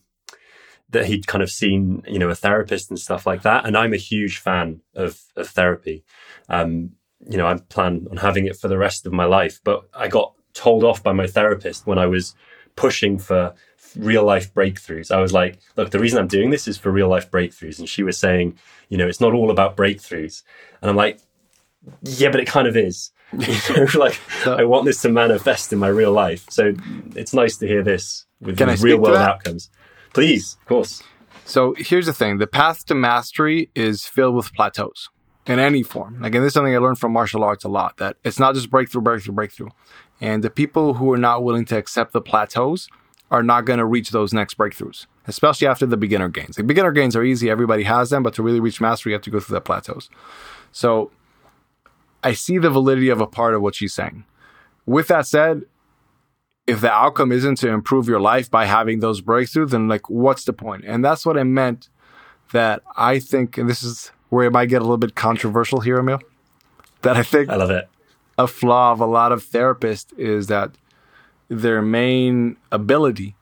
that 0.90 1.06
he'd 1.06 1.28
kind 1.28 1.42
of 1.42 1.50
seen 1.50 2.04
you 2.06 2.20
know 2.20 2.30
a 2.30 2.36
therapist 2.36 2.90
and 2.90 3.00
stuff 3.00 3.26
like 3.26 3.44
that. 3.44 3.66
And 3.66 3.78
I'm 3.78 3.94
a 3.94 3.98
huge 3.98 4.40
fan 4.40 4.82
of 4.94 5.22
of 5.36 5.48
therapy. 5.48 6.04
Um, 6.50 6.92
you 7.30 7.38
know, 7.38 7.48
I 7.48 7.56
plan 7.56 8.08
on 8.12 8.18
having 8.18 8.46
it 8.46 8.58
for 8.58 8.68
the 8.68 8.78
rest 8.78 9.06
of 9.06 9.14
my 9.14 9.26
life, 9.26 9.62
but 9.64 9.88
I 9.94 10.08
got 10.08 10.34
told 10.54 10.84
off 10.84 11.04
by 11.04 11.14
my 11.14 11.28
therapist 11.28 11.88
when 11.88 11.98
I 11.98 12.08
was 12.08 12.36
pushing 12.76 13.18
for 13.18 13.54
real 13.98 14.24
life 14.24 14.54
breakthroughs. 14.54 15.12
I 15.12 15.20
was 15.20 15.34
like, 15.34 15.60
look, 15.76 15.92
the 15.92 16.00
reason 16.00 16.20
I'm 16.20 16.28
doing 16.28 16.50
this 16.50 16.68
is 16.68 16.78
for 16.78 16.92
real 16.92 17.10
life 17.10 17.30
breakthroughs. 17.30 17.80
And 17.80 17.90
she 17.90 18.04
was 18.04 18.18
saying, 18.18 18.58
you 18.90 18.98
know, 18.98 19.08
it's 19.08 19.22
not 19.22 19.34
all 19.34 19.52
about 19.52 19.76
breakthroughs. 19.76 20.44
And 20.82 20.90
I'm 20.90 20.96
like, 20.96 21.20
yeah, 22.04 22.30
but 22.30 22.40
it 22.40 22.48
kind 22.48 22.68
of 22.68 22.76
is. 22.78 23.12
You 23.32 23.76
know, 23.78 23.88
like 23.98 24.20
I 24.46 24.66
want 24.66 24.84
this 24.84 25.02
to 25.04 25.10
manifest 25.10 25.72
in 25.72 25.80
my 25.80 25.88
real 25.88 26.12
life. 26.12 26.46
So 26.50 26.74
it's 27.16 27.34
nice 27.34 27.56
to 27.60 27.68
hear 27.68 27.82
this 27.82 28.26
with 28.42 28.60
real 28.60 29.00
world 29.00 29.16
outcomes. 29.16 29.70
Please, 30.14 30.58
of 30.60 30.68
course. 30.68 31.02
So 31.46 31.74
here's 31.78 32.08
the 32.08 32.14
thing: 32.14 32.40
the 32.40 32.48
path 32.48 32.86
to 32.88 32.96
mastery 32.96 33.70
is 33.74 34.06
filled 34.06 34.36
with 34.36 34.54
plateaus 34.54 35.10
in 35.46 35.60
any 35.60 35.82
form. 35.82 36.24
Again, 36.26 36.42
this 36.42 36.50
is 36.50 36.54
something 36.56 36.76
I 36.76 36.80
learned 36.80 37.00
from 37.00 37.14
martial 37.14 37.44
arts 37.44 37.64
a 37.64 37.70
lot. 37.70 37.96
That 37.98 38.18
it's 38.26 38.38
not 38.38 38.54
just 38.54 38.70
breakthrough, 38.70 39.02
breakthrough, 39.02 39.34
breakthrough. 39.34 39.70
And 40.22 40.44
the 40.44 40.50
people 40.50 40.94
who 40.94 41.12
are 41.12 41.18
not 41.18 41.44
willing 41.44 41.66
to 41.66 41.78
accept 41.78 42.14
the 42.14 42.22
plateaus 42.22 42.88
are 43.32 43.44
not 43.44 43.66
going 43.66 43.80
to 43.80 43.86
reach 43.86 44.12
those 44.12 44.34
next 44.34 44.58
breakthroughs, 44.58 45.08
especially 45.26 45.68
after 45.68 45.86
the 45.86 45.98
beginner 45.98 46.30
gains. 46.30 46.56
The 46.58 46.64
beginner 46.64 46.92
gains 46.92 47.16
are 47.16 47.24
easy; 47.24 47.50
everybody 47.50 47.84
has 47.84 48.12
them, 48.12 48.22
but 48.22 48.34
to 48.36 48.44
really 48.44 48.60
reach 48.60 48.80
mastery, 48.80 49.12
you 49.12 49.16
have 49.16 49.24
to 49.24 49.32
go 49.32 49.40
through 49.40 49.56
the 49.56 49.62
plateaus. 49.62 50.10
So 50.72 51.12
I 52.24 52.34
see 52.34 52.60
the 52.60 52.70
validity 52.70 53.10
of 53.10 53.20
a 53.20 53.28
part 53.28 53.56
of 53.56 53.62
what 53.62 53.76
she's 53.76 53.94
saying. 53.94 54.26
With 54.86 55.08
that 55.08 55.26
said, 55.26 55.64
if 56.68 56.82
the 56.82 56.92
outcome 56.92 57.32
isn't 57.32 57.56
to 57.56 57.70
improve 57.70 58.08
your 58.08 58.20
life 58.20 58.50
by 58.50 58.66
having 58.66 59.00
those 59.00 59.22
breakthroughs, 59.22 59.72
then 59.72 59.88
like 59.88 60.10
what's 60.10 60.44
the 60.44 60.54
point? 60.54 60.84
And 60.86 61.04
that's 61.04 61.26
what 61.26 61.38
I 61.38 61.44
meant 61.44 61.90
that 62.52 62.84
I 62.96 63.20
think, 63.20 63.58
and 63.58 63.70
this 63.70 63.82
is 63.82 64.12
where 64.30 64.46
it 64.46 64.52
might 64.52 64.68
get 64.68 64.78
a 64.78 64.84
little 64.84 64.98
bit 64.98 65.16
controversial 65.16 65.80
here, 65.80 65.98
Emil, 65.98 66.20
that 67.02 67.18
I 67.18 67.24
think 67.24 67.50
I 67.50 67.56
love 67.56 67.72
it. 67.72 67.90
A 68.42 68.48
flaw 68.48 68.92
of 68.92 69.00
a 69.00 69.06
lot 69.06 69.32
of 69.32 69.46
therapists 69.46 70.18
is 70.18 70.48
that 70.48 70.72
their 71.48 71.80
main 71.80 72.58
ability 72.72 73.36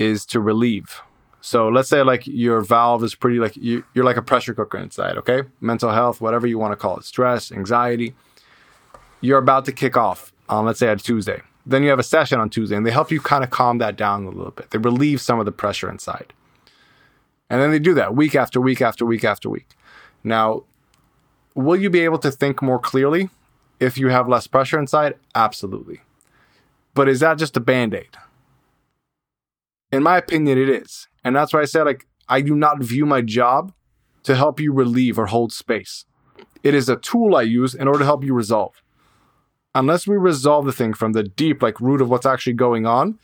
is 0.00 0.26
to 0.26 0.40
relieve. 0.40 1.00
So 1.40 1.68
let's 1.68 1.88
say 1.88 2.02
like 2.02 2.26
your 2.26 2.60
valve 2.60 3.04
is 3.04 3.14
pretty 3.14 3.38
like 3.38 3.56
you, 3.56 3.84
you're 3.94 4.04
like 4.04 4.16
a 4.16 4.22
pressure 4.22 4.52
cooker 4.52 4.78
inside, 4.78 5.16
okay? 5.18 5.42
Mental 5.60 5.92
health, 5.92 6.20
whatever 6.20 6.48
you 6.48 6.58
want 6.58 6.72
to 6.72 6.76
call 6.76 6.96
it, 6.96 7.04
stress, 7.04 7.52
anxiety. 7.52 8.16
You're 9.20 9.38
about 9.38 9.64
to 9.66 9.72
kick 9.72 9.96
off 9.96 10.32
on 10.48 10.64
let's 10.64 10.80
say 10.80 10.88
a 10.88 10.96
Tuesday. 10.96 11.42
Then 11.64 11.84
you 11.84 11.90
have 11.90 12.00
a 12.00 12.02
session 12.02 12.40
on 12.40 12.50
Tuesday 12.50 12.74
and 12.74 12.84
they 12.84 12.90
help 12.90 13.12
you 13.12 13.20
kind 13.20 13.44
of 13.44 13.50
calm 13.50 13.78
that 13.78 13.94
down 13.94 14.24
a 14.24 14.30
little 14.30 14.50
bit. 14.50 14.70
They 14.70 14.78
relieve 14.78 15.20
some 15.20 15.38
of 15.38 15.46
the 15.46 15.52
pressure 15.52 15.88
inside. 15.88 16.32
And 17.48 17.62
then 17.62 17.70
they 17.70 17.78
do 17.78 17.94
that 17.94 18.16
week 18.16 18.34
after 18.34 18.60
week 18.60 18.82
after 18.82 19.06
week 19.06 19.22
after 19.22 19.48
week. 19.48 19.68
Now, 20.24 20.64
will 21.54 21.76
you 21.76 21.90
be 21.90 22.00
able 22.00 22.18
to 22.18 22.32
think 22.32 22.60
more 22.60 22.80
clearly 22.80 23.30
if 23.80 23.98
you 23.98 24.08
have 24.08 24.28
less 24.28 24.46
pressure 24.46 24.78
inside? 24.78 25.14
Absolutely. 25.34 26.00
But 26.94 27.08
is 27.08 27.20
that 27.20 27.38
just 27.38 27.56
a 27.56 27.60
band 27.60 27.94
aid? 27.94 28.16
In 29.92 30.02
my 30.02 30.16
opinion, 30.16 30.58
it 30.58 30.68
is. 30.68 31.08
And 31.22 31.36
that's 31.36 31.52
why 31.52 31.60
I 31.60 31.66
said, 31.66 31.84
like, 31.84 32.06
I 32.28 32.40
do 32.40 32.54
not 32.54 32.82
view 32.82 33.06
my 33.06 33.20
job 33.20 33.72
to 34.24 34.34
help 34.34 34.58
you 34.58 34.72
relieve 34.72 35.18
or 35.18 35.26
hold 35.26 35.52
space. 35.52 36.04
It 36.62 36.74
is 36.74 36.88
a 36.88 36.96
tool 36.96 37.36
I 37.36 37.42
use 37.42 37.74
in 37.74 37.86
order 37.86 38.00
to 38.00 38.04
help 38.04 38.24
you 38.24 38.34
resolve. 38.34 38.82
Unless 39.74 40.06
we 40.06 40.16
resolve 40.16 40.64
the 40.64 40.72
thing 40.72 40.94
from 40.94 41.12
the 41.12 41.22
deep, 41.22 41.62
like, 41.62 41.80
root 41.80 42.00
of 42.00 42.08
what's 42.08 42.26
actually 42.26 42.54
going 42.54 42.86
on, 42.86 43.18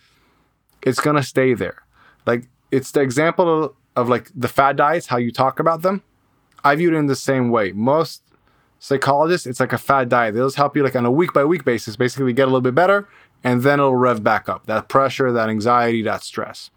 it's 0.82 1.00
going 1.00 1.16
to 1.16 1.22
stay 1.22 1.54
there. 1.54 1.82
Like, 2.26 2.48
it's 2.70 2.90
the 2.90 3.00
example 3.00 3.64
of, 3.64 3.72
of 3.96 4.08
like 4.08 4.30
the 4.34 4.48
fad 4.48 4.76
diets, 4.76 5.06
how 5.06 5.16
you 5.16 5.32
talk 5.32 5.60
about 5.60 5.82
them. 5.82 6.02
I 6.64 6.74
view 6.76 6.94
it 6.94 6.98
in 6.98 7.06
the 7.06 7.16
same 7.16 7.50
way. 7.50 7.72
Most 7.72 8.22
psychologists, 8.82 9.46
it's 9.46 9.60
like 9.60 9.72
a 9.72 9.78
fad 9.78 10.08
diet. 10.08 10.34
They'll 10.34 10.48
just 10.48 10.56
help 10.56 10.76
you 10.76 10.82
like 10.82 10.96
on 10.96 11.06
a 11.06 11.10
week 11.10 11.32
by 11.32 11.44
week 11.44 11.64
basis, 11.64 11.94
basically 11.94 12.32
get 12.32 12.42
a 12.42 12.46
little 12.46 12.60
bit 12.60 12.74
better, 12.74 13.08
and 13.44 13.62
then 13.62 13.78
it'll 13.78 13.94
rev 13.94 14.24
back 14.24 14.48
up. 14.48 14.66
That 14.66 14.88
pressure, 14.88 15.30
that 15.30 15.48
anxiety, 15.48 16.02
that 16.02 16.24
stress. 16.24 16.70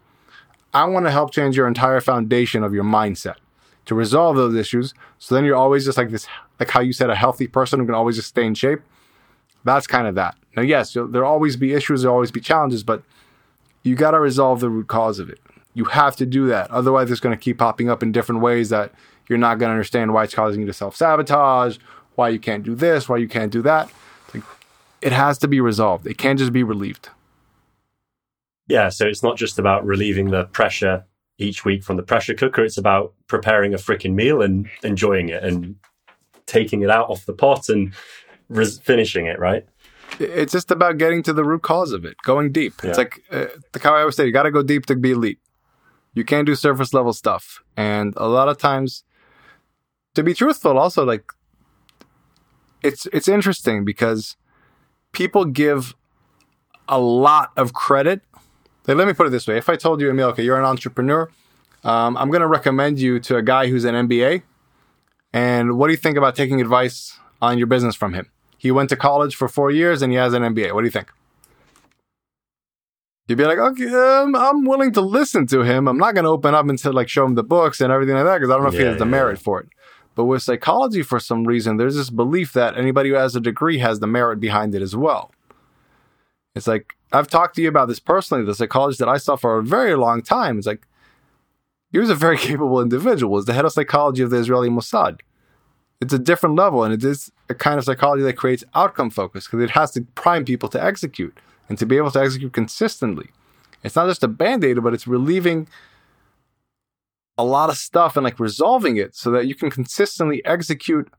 I 0.72 0.84
want 0.84 1.06
to 1.06 1.10
help 1.10 1.32
change 1.32 1.56
your 1.56 1.66
entire 1.66 2.00
foundation 2.00 2.62
of 2.62 2.72
your 2.72 2.84
mindset 2.84 3.36
to 3.86 3.96
resolve 3.96 4.36
those 4.36 4.54
issues. 4.54 4.94
So 5.18 5.34
then 5.34 5.44
you're 5.44 5.56
always 5.56 5.84
just 5.84 5.98
like 5.98 6.10
this, 6.10 6.28
like 6.60 6.70
how 6.70 6.80
you 6.80 6.92
said, 6.92 7.10
a 7.10 7.16
healthy 7.16 7.48
person 7.48 7.80
who 7.80 7.86
can 7.86 7.94
always 7.96 8.14
just 8.14 8.28
stay 8.28 8.46
in 8.46 8.54
shape. 8.54 8.82
That's 9.64 9.88
kind 9.88 10.06
of 10.06 10.14
that. 10.14 10.36
Now, 10.56 10.62
yes, 10.62 10.92
there'll 10.92 11.24
always 11.24 11.56
be 11.56 11.72
issues, 11.72 12.02
there'll 12.02 12.14
always 12.14 12.30
be 12.30 12.40
challenges, 12.40 12.84
but 12.84 13.02
you 13.82 13.96
got 13.96 14.12
to 14.12 14.20
resolve 14.20 14.60
the 14.60 14.70
root 14.70 14.86
cause 14.86 15.18
of 15.18 15.28
it. 15.28 15.40
You 15.74 15.86
have 15.86 16.14
to 16.16 16.26
do 16.26 16.46
that. 16.46 16.70
Otherwise, 16.70 17.10
it's 17.10 17.20
going 17.20 17.36
to 17.36 17.42
keep 17.42 17.58
popping 17.58 17.90
up 17.90 18.00
in 18.00 18.12
different 18.12 18.42
ways 18.42 18.68
that 18.68 18.92
you're 19.28 19.38
not 19.38 19.58
going 19.58 19.68
to 19.68 19.72
understand 19.74 20.12
why 20.12 20.24
it's 20.24 20.34
causing 20.34 20.60
you 20.60 20.66
to 20.66 20.72
self 20.72 20.96
sabotage, 20.96 21.78
why 22.14 22.28
you 22.28 22.38
can't 22.38 22.64
do 22.64 22.74
this, 22.74 23.08
why 23.08 23.16
you 23.16 23.28
can't 23.28 23.52
do 23.52 23.62
that. 23.62 23.90
Like, 24.34 24.44
it 25.02 25.12
has 25.12 25.38
to 25.38 25.48
be 25.48 25.60
resolved. 25.60 26.06
It 26.06 26.18
can't 26.18 26.38
just 26.38 26.52
be 26.52 26.62
relieved. 26.62 27.10
Yeah, 28.68 28.88
so 28.88 29.06
it's 29.06 29.22
not 29.22 29.36
just 29.36 29.58
about 29.58 29.86
relieving 29.86 30.30
the 30.30 30.44
pressure 30.44 31.04
each 31.38 31.64
week 31.64 31.84
from 31.84 31.96
the 31.96 32.02
pressure 32.02 32.34
cooker. 32.34 32.64
It's 32.64 32.78
about 32.78 33.14
preparing 33.28 33.74
a 33.74 33.76
freaking 33.76 34.14
meal 34.14 34.42
and 34.42 34.68
enjoying 34.82 35.28
it 35.28 35.44
and 35.44 35.76
taking 36.46 36.82
it 36.82 36.90
out 36.90 37.10
off 37.10 37.26
the 37.26 37.32
pot 37.32 37.68
and 37.68 37.92
res- 38.48 38.78
finishing 38.78 39.26
it, 39.26 39.38
right? 39.38 39.66
It's 40.18 40.52
just 40.52 40.70
about 40.70 40.98
getting 40.98 41.22
to 41.24 41.32
the 41.32 41.44
root 41.44 41.62
cause 41.62 41.92
of 41.92 42.04
it, 42.04 42.16
going 42.24 42.52
deep. 42.52 42.74
Yeah. 42.82 42.90
It's 42.90 42.98
like 42.98 43.22
uh, 43.30 43.46
the 43.72 43.80
how 43.80 43.94
I 43.94 44.00
always 44.00 44.16
say, 44.16 44.24
you 44.24 44.32
got 44.32 44.44
to 44.44 44.50
go 44.50 44.62
deep 44.62 44.86
to 44.86 44.96
be 44.96 45.12
elite. 45.12 45.38
You 46.14 46.24
can't 46.24 46.46
do 46.46 46.54
surface 46.54 46.94
level 46.94 47.12
stuff. 47.12 47.62
And 47.76 48.14
a 48.16 48.28
lot 48.28 48.48
of 48.48 48.56
times, 48.56 49.04
to 50.16 50.22
be 50.22 50.34
truthful, 50.34 50.78
also 50.78 51.04
like 51.04 51.32
it's 52.82 53.06
it's 53.12 53.28
interesting 53.28 53.84
because 53.84 54.36
people 55.12 55.44
give 55.44 55.94
a 56.88 56.98
lot 57.00 57.52
of 57.56 57.72
credit 57.72 58.22
like, 58.86 58.96
let 58.96 59.06
me 59.06 59.14
put 59.14 59.26
it 59.26 59.30
this 59.30 59.46
way: 59.46 59.56
if 59.56 59.68
I 59.68 59.76
told 59.76 60.00
you, 60.00 60.10
Emil, 60.10 60.28
okay, 60.28 60.44
you're 60.44 60.58
an 60.58 60.64
entrepreneur, 60.64 61.28
um, 61.84 62.16
I'm 62.16 62.30
going 62.30 62.40
to 62.40 62.46
recommend 62.46 63.00
you 63.00 63.18
to 63.20 63.36
a 63.36 63.42
guy 63.42 63.68
who's 63.68 63.84
an 63.84 63.94
MBA. 63.94 64.42
And 65.32 65.76
what 65.76 65.88
do 65.88 65.92
you 65.92 65.98
think 65.98 66.16
about 66.16 66.36
taking 66.36 66.60
advice 66.60 67.18
on 67.42 67.58
your 67.58 67.66
business 67.66 67.94
from 67.94 68.14
him? 68.14 68.30
He 68.56 68.70
went 68.70 68.88
to 68.90 68.96
college 68.96 69.34
for 69.34 69.48
four 69.48 69.70
years 69.70 70.02
and 70.02 70.12
he 70.12 70.16
has 70.16 70.32
an 70.32 70.42
MBA. 70.42 70.72
What 70.72 70.80
do 70.80 70.86
you 70.86 70.90
think? 70.90 71.12
You'd 73.28 73.36
be 73.36 73.44
like, 73.44 73.58
okay, 73.58 73.92
um, 73.92 74.34
I'm 74.36 74.64
willing 74.64 74.92
to 74.92 75.00
listen 75.00 75.46
to 75.48 75.62
him. 75.62 75.88
I'm 75.88 75.98
not 75.98 76.14
going 76.14 76.24
to 76.24 76.30
open 76.30 76.54
up 76.54 76.66
and 76.68 76.82
like 76.94 77.08
show 77.08 77.24
him 77.26 77.34
the 77.34 77.42
books 77.42 77.80
and 77.80 77.92
everything 77.92 78.14
like 78.14 78.24
that 78.24 78.38
because 78.38 78.50
I 78.50 78.54
don't 78.54 78.62
know 78.62 78.70
yeah, 78.70 78.76
if 78.76 78.80
he 78.80 78.86
has 78.86 78.98
the 78.98 79.04
yeah. 79.04 79.10
merit 79.10 79.38
for 79.40 79.60
it. 79.60 79.68
But 80.16 80.24
with 80.24 80.42
psychology, 80.42 81.02
for 81.02 81.20
some 81.20 81.44
reason, 81.44 81.76
there's 81.76 81.94
this 81.94 82.10
belief 82.10 82.54
that 82.54 82.76
anybody 82.76 83.10
who 83.10 83.16
has 83.16 83.36
a 83.36 83.40
degree 83.40 83.78
has 83.78 84.00
the 84.00 84.06
merit 84.06 84.40
behind 84.40 84.74
it 84.74 84.80
as 84.80 84.96
well. 84.96 85.30
It's 86.56 86.66
like 86.66 86.94
I've 87.12 87.28
talked 87.28 87.54
to 87.56 87.62
you 87.62 87.68
about 87.68 87.86
this 87.86 88.00
personally, 88.00 88.42
the 88.42 88.54
psychologist 88.54 88.98
that 88.98 89.10
I 89.10 89.18
saw 89.18 89.36
for 89.36 89.58
a 89.58 89.62
very 89.62 89.94
long 89.94 90.22
time. 90.22 90.56
It's 90.56 90.66
like 90.66 90.88
he 91.92 91.98
was 91.98 92.08
a 92.08 92.14
very 92.14 92.38
capable 92.48 92.80
individual, 92.80 93.30
was 93.30 93.44
the 93.44 93.52
head 93.52 93.66
of 93.66 93.72
psychology 93.72 94.22
of 94.22 94.30
the 94.30 94.38
Israeli 94.38 94.70
Mossad. 94.70 95.20
It's 96.00 96.14
a 96.14 96.18
different 96.18 96.56
level, 96.56 96.82
and 96.82 96.94
it 96.94 97.04
is 97.04 97.30
a 97.50 97.54
kind 97.54 97.78
of 97.78 97.84
psychology 97.84 98.22
that 98.22 98.38
creates 98.38 98.64
outcome 98.74 99.10
focus 99.10 99.46
because 99.46 99.62
it 99.62 99.70
has 99.70 99.90
to 99.92 100.02
prime 100.14 100.46
people 100.46 100.70
to 100.70 100.82
execute 100.82 101.38
and 101.68 101.76
to 101.78 101.84
be 101.84 101.98
able 101.98 102.10
to 102.10 102.20
execute 102.20 102.54
consistently. 102.54 103.28
It's 103.84 103.96
not 103.96 104.08
just 104.08 104.22
a 104.22 104.28
band 104.28 104.64
aid, 104.64 104.82
but 104.82 104.94
it's 104.94 105.06
relieving 105.06 105.68
a 107.38 107.44
lot 107.44 107.70
of 107.70 107.76
stuff 107.76 108.16
and 108.16 108.24
like 108.24 108.40
resolving 108.40 108.96
it 108.96 109.14
so 109.14 109.30
that 109.30 109.46
you 109.46 109.54
can 109.54 109.70
consistently 109.70 110.44
execute. 110.44 111.10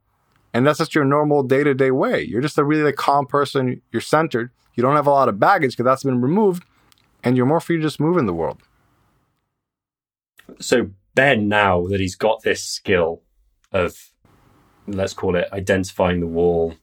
And 0.53 0.65
that's 0.65 0.79
just 0.79 0.95
your 0.95 1.05
normal 1.05 1.43
day 1.43 1.63
to 1.63 1.73
day 1.73 1.91
way. 1.91 2.21
You're 2.23 2.41
just 2.41 2.57
a 2.57 2.63
really 2.63 2.83
like 2.83 2.95
calm 2.95 3.27
person. 3.27 3.81
You're 3.91 4.01
centered. 4.01 4.51
You 4.73 4.83
don't 4.83 4.95
have 4.95 5.07
a 5.07 5.11
lot 5.11 5.29
of 5.29 5.39
baggage 5.39 5.71
because 5.71 5.85
that's 5.85 6.03
been 6.03 6.21
removed, 6.21 6.63
and 7.23 7.35
you're 7.35 7.45
more 7.45 7.59
free 7.59 7.77
to 7.77 7.81
just 7.81 7.99
move 7.99 8.17
in 8.17 8.27
the 8.27 8.33
world. 8.33 8.61
So 10.59 10.91
Ben, 11.15 11.47
now 11.47 11.87
that 11.87 11.99
he's 11.99 12.15
got 12.15 12.43
this 12.43 12.63
skill 12.63 13.23
of 13.71 14.11
let's 14.87 15.13
call 15.13 15.35
it 15.35 15.49
identifying 15.51 16.19
the 16.19 16.27
wall, 16.27 16.75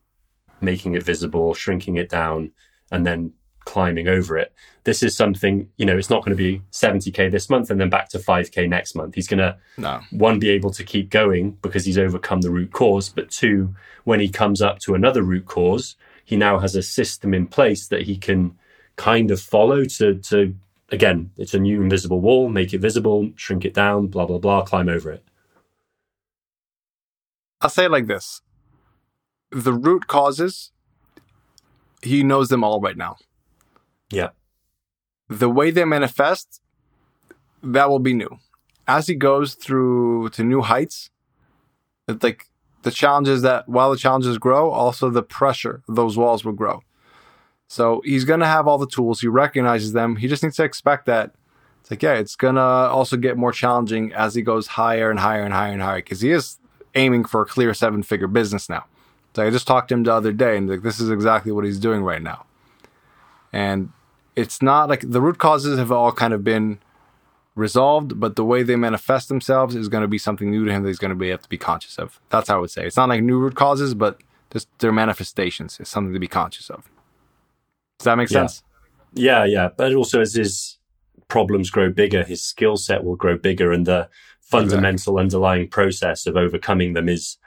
making 0.61 0.95
it 0.95 1.03
visible, 1.03 1.55
shrinking 1.55 1.97
it 1.97 2.09
down, 2.09 2.53
and 2.91 3.07
then 3.07 3.33
climbing 3.65 4.09
over 4.09 4.37
it. 4.37 4.53
This 4.85 5.03
is 5.03 5.17
something, 5.17 5.69
you 5.77 5.87
know, 5.87 5.97
it's 5.97 6.11
not 6.11 6.25
going 6.25 6.37
to 6.37 6.43
be 6.43 6.63
70K 6.73 7.31
this 7.31 7.49
month 7.49 7.71
and 7.71 7.81
then 7.81 7.89
back 7.89 8.09
to 8.11 8.19
5K 8.19 8.69
next 8.69 8.95
month. 8.95 9.15
He's 9.15 9.27
going 9.29 9.39
to, 9.39 9.57
No. 9.79 10.01
one, 10.11 10.39
be 10.39 10.51
able 10.51 10.71
to 10.73 10.85
keep 10.85 11.11
going 11.11 11.53
because 11.63 11.85
he's 11.85 11.99
overcome 11.99 12.43
the 12.43 12.51
root 12.51 12.73
cause. 12.73 13.09
But 13.09 13.31
two, 13.31 13.75
when 14.05 14.21
he 14.21 14.29
comes 14.29 14.61
up 14.61 14.79
to 14.81 14.95
another 14.95 15.23
root 15.23 15.47
cause, 15.47 15.97
he 16.25 16.37
now 16.37 16.59
has 16.59 16.77
a 16.77 16.83
system 16.83 17.33
in 17.33 17.47
place 17.47 17.87
that 17.89 18.03
he 18.03 18.17
can 18.17 18.57
kind 18.97 19.31
of 19.31 19.41
follow 19.41 19.85
to, 19.85 20.15
to 20.17 20.55
again, 20.91 21.31
it's 21.37 21.55
a 21.55 21.59
new 21.59 21.83
invisible 21.83 22.21
wall, 22.21 22.49
make 22.49 22.73
it 22.75 22.79
visible, 22.79 23.31
shrink 23.37 23.65
it 23.65 23.75
down, 23.75 24.07
blah, 24.09 24.27
blah, 24.27 24.39
blah, 24.39 24.63
climb 24.63 24.89
over 24.89 25.11
it. 25.11 25.25
I'll 27.61 27.71
say 27.71 27.87
it 27.87 27.91
like 27.91 28.07
this 28.07 28.43
the 29.51 29.73
root 29.73 30.07
causes, 30.09 30.73
he 32.03 32.23
knows 32.23 32.49
them 32.49 32.65
all 32.65 32.81
right 32.81 32.97
now. 32.97 33.17
Yeah. 34.15 34.31
The 35.29 35.49
way 35.49 35.71
they 35.71 35.85
manifest, 35.85 36.61
that 37.63 37.89
will 37.89 37.99
be 37.99 38.15
new. 38.15 38.39
As 38.87 39.07
he 39.07 39.15
goes 39.15 39.55
through 39.55 40.29
to 40.31 40.45
new 40.45 40.61
heights, 40.61 41.11
it's 42.07 42.23
like 42.23 42.47
the 42.83 42.91
challenges 42.91 43.43
that 43.43 43.69
while 43.69 43.91
the 43.91 43.97
challenges 43.97 44.37
grow, 44.39 44.71
also 44.71 45.11
the 45.11 45.23
pressure 45.23 45.83
those 45.89 46.17
walls 46.17 46.45
will 46.45 46.53
grow. 46.53 46.83
So 47.67 48.03
he's 48.05 48.25
gonna 48.25 48.47
have 48.47 48.69
all 48.69 48.79
the 48.79 48.87
tools. 48.87 49.21
He 49.21 49.29
recognizes 49.29 49.93
them. 49.93 50.17
He 50.17 50.29
just 50.29 50.43
needs 50.43 50.57
to 50.57 50.65
expect 50.65 51.07
that. 51.07 51.35
It's 51.81 51.91
like, 51.91 52.03
yeah, 52.03 52.15
it's 52.15 52.37
gonna 52.37 52.61
also 52.61 53.17
get 53.17 53.37
more 53.37 53.53
challenging 53.53 54.13
as 54.13 54.35
he 54.35 54.43
goes 54.43 54.67
higher 54.67 55.11
and 55.11 55.19
higher 55.19 55.43
and 55.43 55.53
higher 55.53 55.73
and 55.73 55.83
higher 55.83 55.97
because 55.97 56.21
he 56.21 56.31
is 56.31 56.59
aiming 56.95 57.25
for 57.25 57.43
a 57.43 57.47
clear 57.47 57.75
seven 57.75 58.03
figure 58.03 58.29
business 58.29 58.69
now. 58.69 58.85
So 59.35 59.45
I 59.45 59.51
just 59.51 59.67
talked 59.67 59.89
to 59.89 59.95
him 59.95 60.05
the 60.05 60.13
other 60.13 60.33
day 60.33 60.57
and 60.57 60.69
like 60.69 60.83
this 60.83 61.01
is 61.01 61.11
exactly 61.11 61.53
what 61.53 61.65
he's 61.65 61.79
doing 61.79 62.03
right 62.03 62.23
now. 62.23 62.47
And 63.53 63.91
it's 64.37 64.61
not 64.63 64.89
like 64.89 65.05
the 65.09 65.21
root 65.21 65.39
causes 65.39 65.79
have 65.79 65.93
all 65.93 66.13
kind 66.13 66.33
of 66.33 66.43
been 66.45 66.79
resolved, 67.55 68.19
but 68.19 68.37
the 68.37 68.45
way 68.45 68.63
they 68.63 68.77
manifest 68.77 69.29
themselves 69.29 69.75
is 69.77 69.89
going 69.89 70.03
to 70.03 70.09
be 70.09 70.19
something 70.19 70.51
new 70.51 70.65
to 70.65 70.73
him 70.73 70.83
that 70.83 70.89
he's 70.89 70.99
going 70.99 71.11
to 71.11 71.15
be 71.15 71.29
have 71.29 71.43
to 71.43 71.49
be 71.49 71.59
conscious 71.59 71.99
of. 71.99 72.21
That's 72.31 72.49
how 72.49 72.57
I 72.57 72.61
would 72.61 72.71
say. 72.71 72.87
It's 72.87 72.97
not 72.97 73.09
like 73.09 73.23
new 73.23 73.39
root 73.39 73.55
causes, 73.55 73.95
but 73.95 74.21
just 74.53 74.69
their 74.79 74.93
manifestations 74.93 75.79
is 75.81 75.89
something 75.89 76.13
to 76.13 76.19
be 76.19 76.29
conscious 76.29 76.69
of. 76.71 76.89
Does 77.99 78.05
that 78.07 78.17
make 78.17 78.31
Yeah. 78.31 78.41
sense? 78.41 78.63
Yeah, 79.15 79.45
yeah. 79.45 79.69
But 79.77 79.95
also, 79.95 80.21
as 80.21 80.35
his 80.35 80.79
problems 81.29 81.71
grow 81.71 81.91
bigger, 81.91 82.25
his 82.25 82.43
skill 82.43 82.77
set 82.77 83.05
will 83.05 83.17
grow 83.17 83.39
bigger, 83.39 83.73
and 83.73 83.87
the 83.87 84.09
fundamental 84.41 85.19
underlying 85.19 85.69
process 85.69 86.27
of 86.27 86.37
overcoming 86.37 86.93
them 86.95 87.09
is 87.09 87.39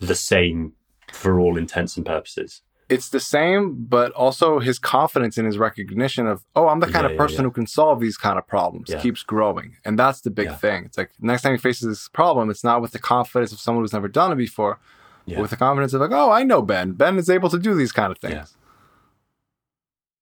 the 0.00 0.14
same 0.14 0.72
for 1.12 1.38
all 1.38 1.56
intents 1.56 1.96
and 1.96 2.04
purposes. 2.04 2.62
It's 2.90 3.08
the 3.10 3.20
same, 3.20 3.84
but 3.84 4.10
also 4.12 4.58
his 4.58 4.78
confidence 4.80 5.38
in 5.38 5.44
his 5.46 5.56
recognition 5.58 6.26
of, 6.26 6.44
oh, 6.56 6.66
I'm 6.68 6.80
the 6.80 6.86
kind 6.86 7.04
Yeah, 7.04 7.10
of 7.10 7.12
yeah, 7.12 7.18
person 7.18 7.36
yeah. 7.38 7.42
who 7.44 7.50
can 7.52 7.66
solve 7.66 8.00
these 8.00 8.16
kind 8.16 8.36
of 8.36 8.46
problems 8.48 8.90
Yeah. 8.90 9.00
keeps 9.00 9.22
growing. 9.22 9.76
And 9.84 9.96
that's 9.96 10.20
the 10.22 10.30
big 10.30 10.46
Yeah. 10.46 10.56
thing. 10.56 10.84
It's 10.86 10.98
like 10.98 11.12
next 11.20 11.42
time 11.42 11.52
he 11.52 11.58
faces 11.58 11.86
this 11.88 12.08
problem, 12.08 12.50
it's 12.50 12.64
not 12.64 12.82
with 12.82 12.90
the 12.90 12.98
confidence 12.98 13.52
of 13.52 13.60
someone 13.60 13.84
who's 13.84 13.92
never 13.92 14.08
done 14.08 14.32
it 14.32 14.36
before, 14.36 14.80
Yeah. 15.24 15.36
but 15.36 15.42
with 15.42 15.50
the 15.52 15.56
confidence 15.56 15.92
of 15.94 16.00
like, 16.00 16.10
oh, 16.10 16.30
I 16.32 16.42
know 16.42 16.62
Ben. 16.62 16.92
Ben 16.92 17.16
is 17.16 17.30
able 17.30 17.48
to 17.50 17.58
do 17.60 17.74
these 17.74 17.92
kind 17.92 18.10
of 18.10 18.18
things. 18.18 18.34
Yeah. 18.34 18.44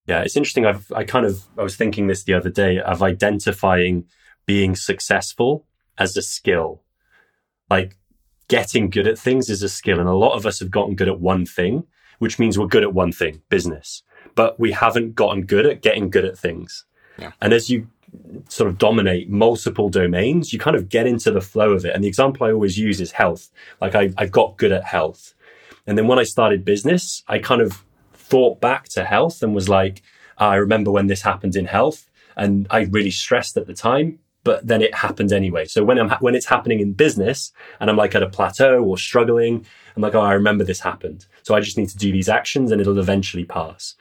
Yeah, 0.07 0.23
it's 0.23 0.37
interesting. 0.37 0.65
I've 0.67 0.91
I 0.95 1.05
kind 1.05 1.27
of 1.27 1.43
I 1.59 1.63
was 1.63 1.77
thinking 1.77 2.07
this 2.07 2.25
the 2.25 2.33
other 2.35 2.51
day 2.51 2.79
of 2.81 3.03
identifying 3.03 4.07
being 4.47 4.75
successful 4.75 5.67
as 5.99 6.17
a 6.17 6.23
skill. 6.23 6.83
Like 7.69 7.97
getting 8.49 8.89
good 8.89 9.07
at 9.07 9.19
things 9.19 9.51
is 9.51 9.63
a 9.63 9.69
skill, 9.69 10.01
and 10.01 10.09
a 10.09 10.15
lot 10.15 10.35
of 10.35 10.47
us 10.47 10.61
have 10.61 10.71
gotten 10.71 10.95
good 10.97 11.09
at 11.09 11.21
one 11.21 11.45
thing, 11.45 11.85
which 12.19 12.39
means 12.39 12.59
we're 12.59 12.67
good 12.67 12.83
at 12.83 12.95
one 12.95 13.13
thing, 13.13 13.43
business. 13.49 14.03
But 14.35 14.59
we 14.59 14.73
haven't 14.73 15.15
gotten 15.15 15.45
good 15.45 15.67
at 15.67 15.83
getting 15.83 16.11
good 16.11 16.25
at 16.25 16.39
things. 16.39 16.85
Yeah. 17.19 17.33
And 17.41 17.53
as 17.53 17.69
you 17.69 17.89
sort 18.49 18.69
of 18.69 18.79
dominate 18.79 19.29
multiple 19.29 19.89
domains, 19.89 20.53
you 20.53 20.59
kind 20.59 20.77
of 20.77 20.89
get 20.89 21.07
into 21.07 21.31
the 21.31 21.41
flow 21.41 21.73
of 21.73 21.85
it. 21.85 21.95
And 21.95 22.03
the 22.03 22.09
example 22.09 22.47
I 22.47 22.53
always 22.53 22.79
use 22.79 23.01
is 23.01 23.13
health. 23.13 23.51
Like 23.81 23.95
I, 23.95 24.13
I 24.17 24.27
got 24.27 24.57
good 24.57 24.73
at 24.73 24.85
health. 24.85 25.35
And 25.87 25.97
then 25.97 26.07
when 26.07 26.19
I 26.19 26.25
started 26.25 26.65
business, 26.65 27.23
I 27.29 27.39
kind 27.39 27.61
of 27.61 27.85
thought 28.15 28.61
back 28.61 28.89
to 28.91 29.05
health 29.05 29.43
and 29.43 29.55
was 29.55 29.69
like, 29.69 30.03
ah, 30.39 30.51
I 30.51 30.57
remember 30.57 30.91
when 30.91 31.07
this 31.07 31.23
happened 31.23 31.57
in 31.57 31.67
health 31.67 32.09
and 32.37 32.67
I 32.71 32.83
really 32.83 33.11
stressed 33.11 33.57
at 33.57 33.67
the 33.67 33.75
time, 33.75 34.21
but 34.49 34.67
then 34.67 34.81
it 34.81 34.95
happened 34.95 35.31
anyway. 35.31 35.67
So 35.67 35.85
when 35.85 35.99
I'm, 35.99 36.09
ha- 36.09 36.17
when 36.21 36.35
it's 36.35 36.47
happening 36.47 36.81
in 36.81 36.95
business 36.95 37.53
and 37.81 37.91
I'm 37.91 37.99
like 37.99 38.15
at 38.15 38.23
a 38.23 38.31
plateau 38.31 38.83
or 38.83 38.97
struggling, 38.97 39.67
I'm 39.95 40.01
like, 40.01 40.15
oh, 40.15 40.23
I 40.23 40.33
remember 40.33 40.65
this 40.65 40.81
happened. 40.81 41.27
So 41.43 41.55
I 41.55 41.61
just 41.61 41.77
need 41.77 41.91
to 41.91 41.99
do 41.99 42.11
these 42.11 42.31
actions 42.31 42.73
and 42.73 42.81
it'll 42.81 42.99
eventually 42.99 43.45
pass. 43.45 43.95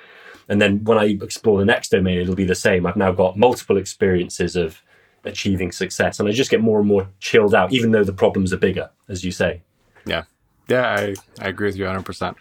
And 0.48 0.62
then 0.62 0.86
when 0.86 0.98
I 0.98 1.18
explore 1.22 1.60
the 1.60 1.66
next 1.66 1.90
domain, 1.90 2.18
it'll 2.18 2.34
be 2.34 2.46
the 2.46 2.56
same. 2.56 2.86
I've 2.86 2.96
now 2.96 3.12
got 3.12 3.38
multiple 3.38 3.76
experiences 3.76 4.56
of 4.56 4.82
achieving 5.26 5.74
success 5.74 6.18
and 6.18 6.30
I 6.30 6.32
just 6.32 6.50
get 6.50 6.62
more 6.62 6.80
and 6.80 6.88
more 6.88 7.10
chilled 7.20 7.54
out, 7.54 7.74
even 7.74 7.92
though 7.92 8.06
the 8.06 8.14
problems 8.14 8.54
are 8.54 8.58
bigger, 8.58 8.90
as 9.10 9.26
you 9.26 9.34
say. 9.34 9.64
Yeah. 10.06 10.24
Yeah, 10.70 10.88
I, 10.88 11.16
I 11.42 11.50
agree 11.50 11.68
with 11.68 11.76
you 11.76 11.84
100%. 11.84 12.36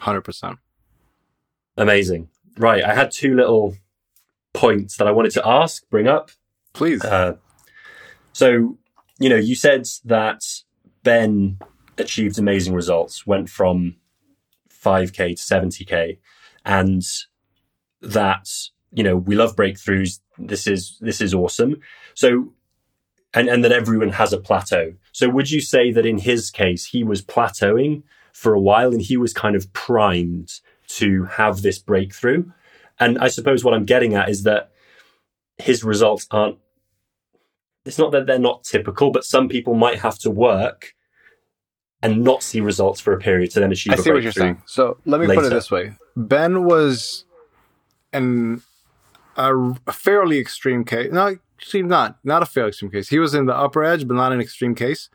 100%. 0.00 0.58
Amazing. 1.76 2.28
Right. 2.56 2.82
I 2.82 2.92
had 2.92 3.12
two 3.12 3.36
little 3.36 3.76
points 4.52 4.96
that 4.96 5.06
I 5.06 5.12
wanted 5.12 5.30
to 5.34 5.46
ask, 5.46 5.88
bring 5.90 6.08
up. 6.08 6.32
Please. 6.72 7.04
Uh, 7.04 7.36
so, 8.32 8.78
you 9.18 9.28
know, 9.28 9.36
you 9.36 9.54
said 9.54 9.86
that 10.04 10.42
Ben 11.02 11.58
achieved 11.98 12.38
amazing 12.38 12.74
results, 12.74 13.26
went 13.26 13.48
from 13.48 13.96
5K 14.70 15.14
to 15.14 15.34
70K, 15.34 16.18
and 16.64 17.02
that, 18.00 18.48
you 18.92 19.02
know, 19.02 19.16
we 19.16 19.34
love 19.34 19.56
breakthroughs. 19.56 20.20
This 20.38 20.66
is, 20.66 20.96
this 21.00 21.20
is 21.20 21.34
awesome. 21.34 21.80
So, 22.14 22.52
and, 23.34 23.48
and 23.48 23.64
that 23.64 23.72
everyone 23.72 24.10
has 24.10 24.32
a 24.32 24.38
plateau. 24.38 24.94
So 25.12 25.28
would 25.28 25.50
you 25.50 25.60
say 25.60 25.92
that 25.92 26.06
in 26.06 26.18
his 26.18 26.50
case, 26.50 26.86
he 26.86 27.04
was 27.04 27.22
plateauing 27.22 28.02
for 28.32 28.54
a 28.54 28.60
while 28.60 28.92
and 28.92 29.02
he 29.02 29.16
was 29.16 29.32
kind 29.32 29.54
of 29.54 29.72
primed 29.72 30.60
to 30.88 31.24
have 31.24 31.62
this 31.62 31.78
breakthrough? 31.78 32.50
And 32.98 33.18
I 33.18 33.28
suppose 33.28 33.64
what 33.64 33.74
I'm 33.74 33.84
getting 33.84 34.14
at 34.14 34.28
is 34.28 34.42
that 34.42 34.70
his 35.60 35.84
results 35.84 36.26
aren't 36.30 36.58
it's 37.84 37.98
not 37.98 38.12
that 38.12 38.26
they're 38.26 38.38
not 38.38 38.64
typical, 38.64 39.10
but 39.10 39.24
some 39.24 39.48
people 39.48 39.74
might 39.74 39.98
have 39.98 40.18
to 40.18 40.30
work 40.30 40.94
and 42.02 42.22
not 42.22 42.42
see 42.42 42.60
results 42.60 43.00
for 43.00 43.12
a 43.12 43.18
period 43.18 43.50
to 43.52 43.60
then 43.60 43.72
achieve 43.72 43.92
I 43.92 43.96
a 43.96 43.98
see 43.98 44.12
what 44.12 44.22
you're 44.22 44.32
saying. 44.32 44.62
So 44.66 44.98
let 45.06 45.20
me 45.20 45.26
put 45.26 45.44
it 45.44 45.50
this 45.50 45.70
way: 45.70 45.92
Ben 46.16 46.64
was 46.64 47.24
in 48.12 48.62
a, 49.36 49.54
a 49.86 49.92
fairly 49.92 50.38
extreme 50.38 50.84
case. 50.84 51.12
No, 51.12 51.36
actually, 51.58 51.82
not 51.82 52.18
not 52.24 52.42
a 52.42 52.46
fairly 52.46 52.68
extreme 52.68 52.90
case. 52.90 53.08
He 53.08 53.18
was 53.18 53.34
in 53.34 53.46
the 53.46 53.56
upper 53.56 53.82
edge, 53.82 54.06
but 54.06 54.14
not 54.14 54.32
an 54.32 54.40
extreme 54.40 54.74
case 54.74 55.08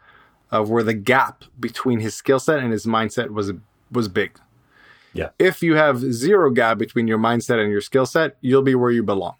of 0.51 0.69
where 0.69 0.83
the 0.83 0.93
gap 0.93 1.43
between 1.59 1.99
his 1.99 2.15
skill 2.15 2.39
set 2.39 2.59
and 2.59 2.71
his 2.71 2.85
mindset 2.85 3.29
was 3.29 3.51
was 3.91 4.07
big. 4.07 4.39
Yeah. 5.13 5.29
If 5.39 5.63
you 5.63 5.75
have 5.75 5.99
zero 5.99 6.51
gap 6.51 6.77
between 6.77 7.07
your 7.07 7.17
mindset 7.17 7.59
and 7.61 7.71
your 7.71 7.81
skill 7.81 8.05
set, 8.05 8.37
you'll 8.41 8.61
be 8.61 8.75
where 8.75 8.91
you 8.91 9.01
belong. 9.01 9.37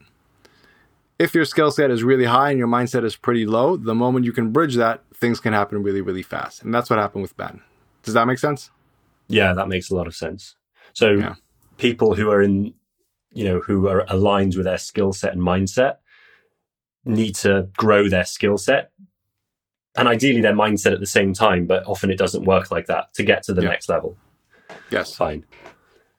If 1.17 1.33
your 1.33 1.45
skill 1.45 1.71
set 1.71 1.91
is 1.91 2.03
really 2.03 2.25
high 2.25 2.49
and 2.49 2.59
your 2.59 2.67
mindset 2.67 3.05
is 3.05 3.15
pretty 3.15 3.45
low, 3.45 3.77
the 3.77 3.95
moment 3.95 4.25
you 4.25 4.33
can 4.33 4.51
bridge 4.51 4.75
that, 4.75 5.01
things 5.15 5.39
can 5.39 5.53
happen 5.53 5.81
really, 5.81 6.01
really 6.01 6.23
fast. 6.23 6.61
And 6.63 6.73
that's 6.73 6.89
what 6.89 6.99
happened 6.99 7.21
with 7.21 7.37
Ben. 7.37 7.61
Does 8.03 8.13
that 8.13 8.27
make 8.27 8.37
sense? 8.39 8.69
Yeah, 9.27 9.53
that 9.53 9.69
makes 9.69 9.89
a 9.89 9.95
lot 9.95 10.07
of 10.07 10.15
sense. 10.15 10.55
So 10.93 11.11
Yeah. 11.11 11.35
people 11.77 12.15
who 12.15 12.29
are 12.31 12.41
in, 12.41 12.73
you 13.31 13.45
know, 13.45 13.59
who 13.61 13.87
are 13.87 14.05
aligned 14.09 14.55
with 14.55 14.65
their 14.65 14.77
skill 14.77 15.13
set 15.13 15.31
and 15.33 15.41
mindset 15.41 15.97
need 17.05 17.35
to 17.35 17.69
grow 17.77 18.09
their 18.09 18.25
skill 18.25 18.57
set 18.57 18.91
and 19.95 20.07
ideally 20.09 20.41
their 20.41 20.53
mindset 20.53 20.91
at 20.91 20.99
the 20.99 21.05
same 21.05 21.33
time, 21.33 21.65
but 21.65 21.85
often 21.87 22.11
it 22.11 22.17
doesn't 22.17 22.43
work 22.43 22.71
like 22.71 22.87
that 22.87 23.13
to 23.13 23.23
get 23.23 23.41
to 23.43 23.53
the 23.53 23.61
Yeah. 23.61 23.69
next 23.69 23.87
level. 23.87 24.17
Yes. 24.91 25.15
Fine. 25.15 25.45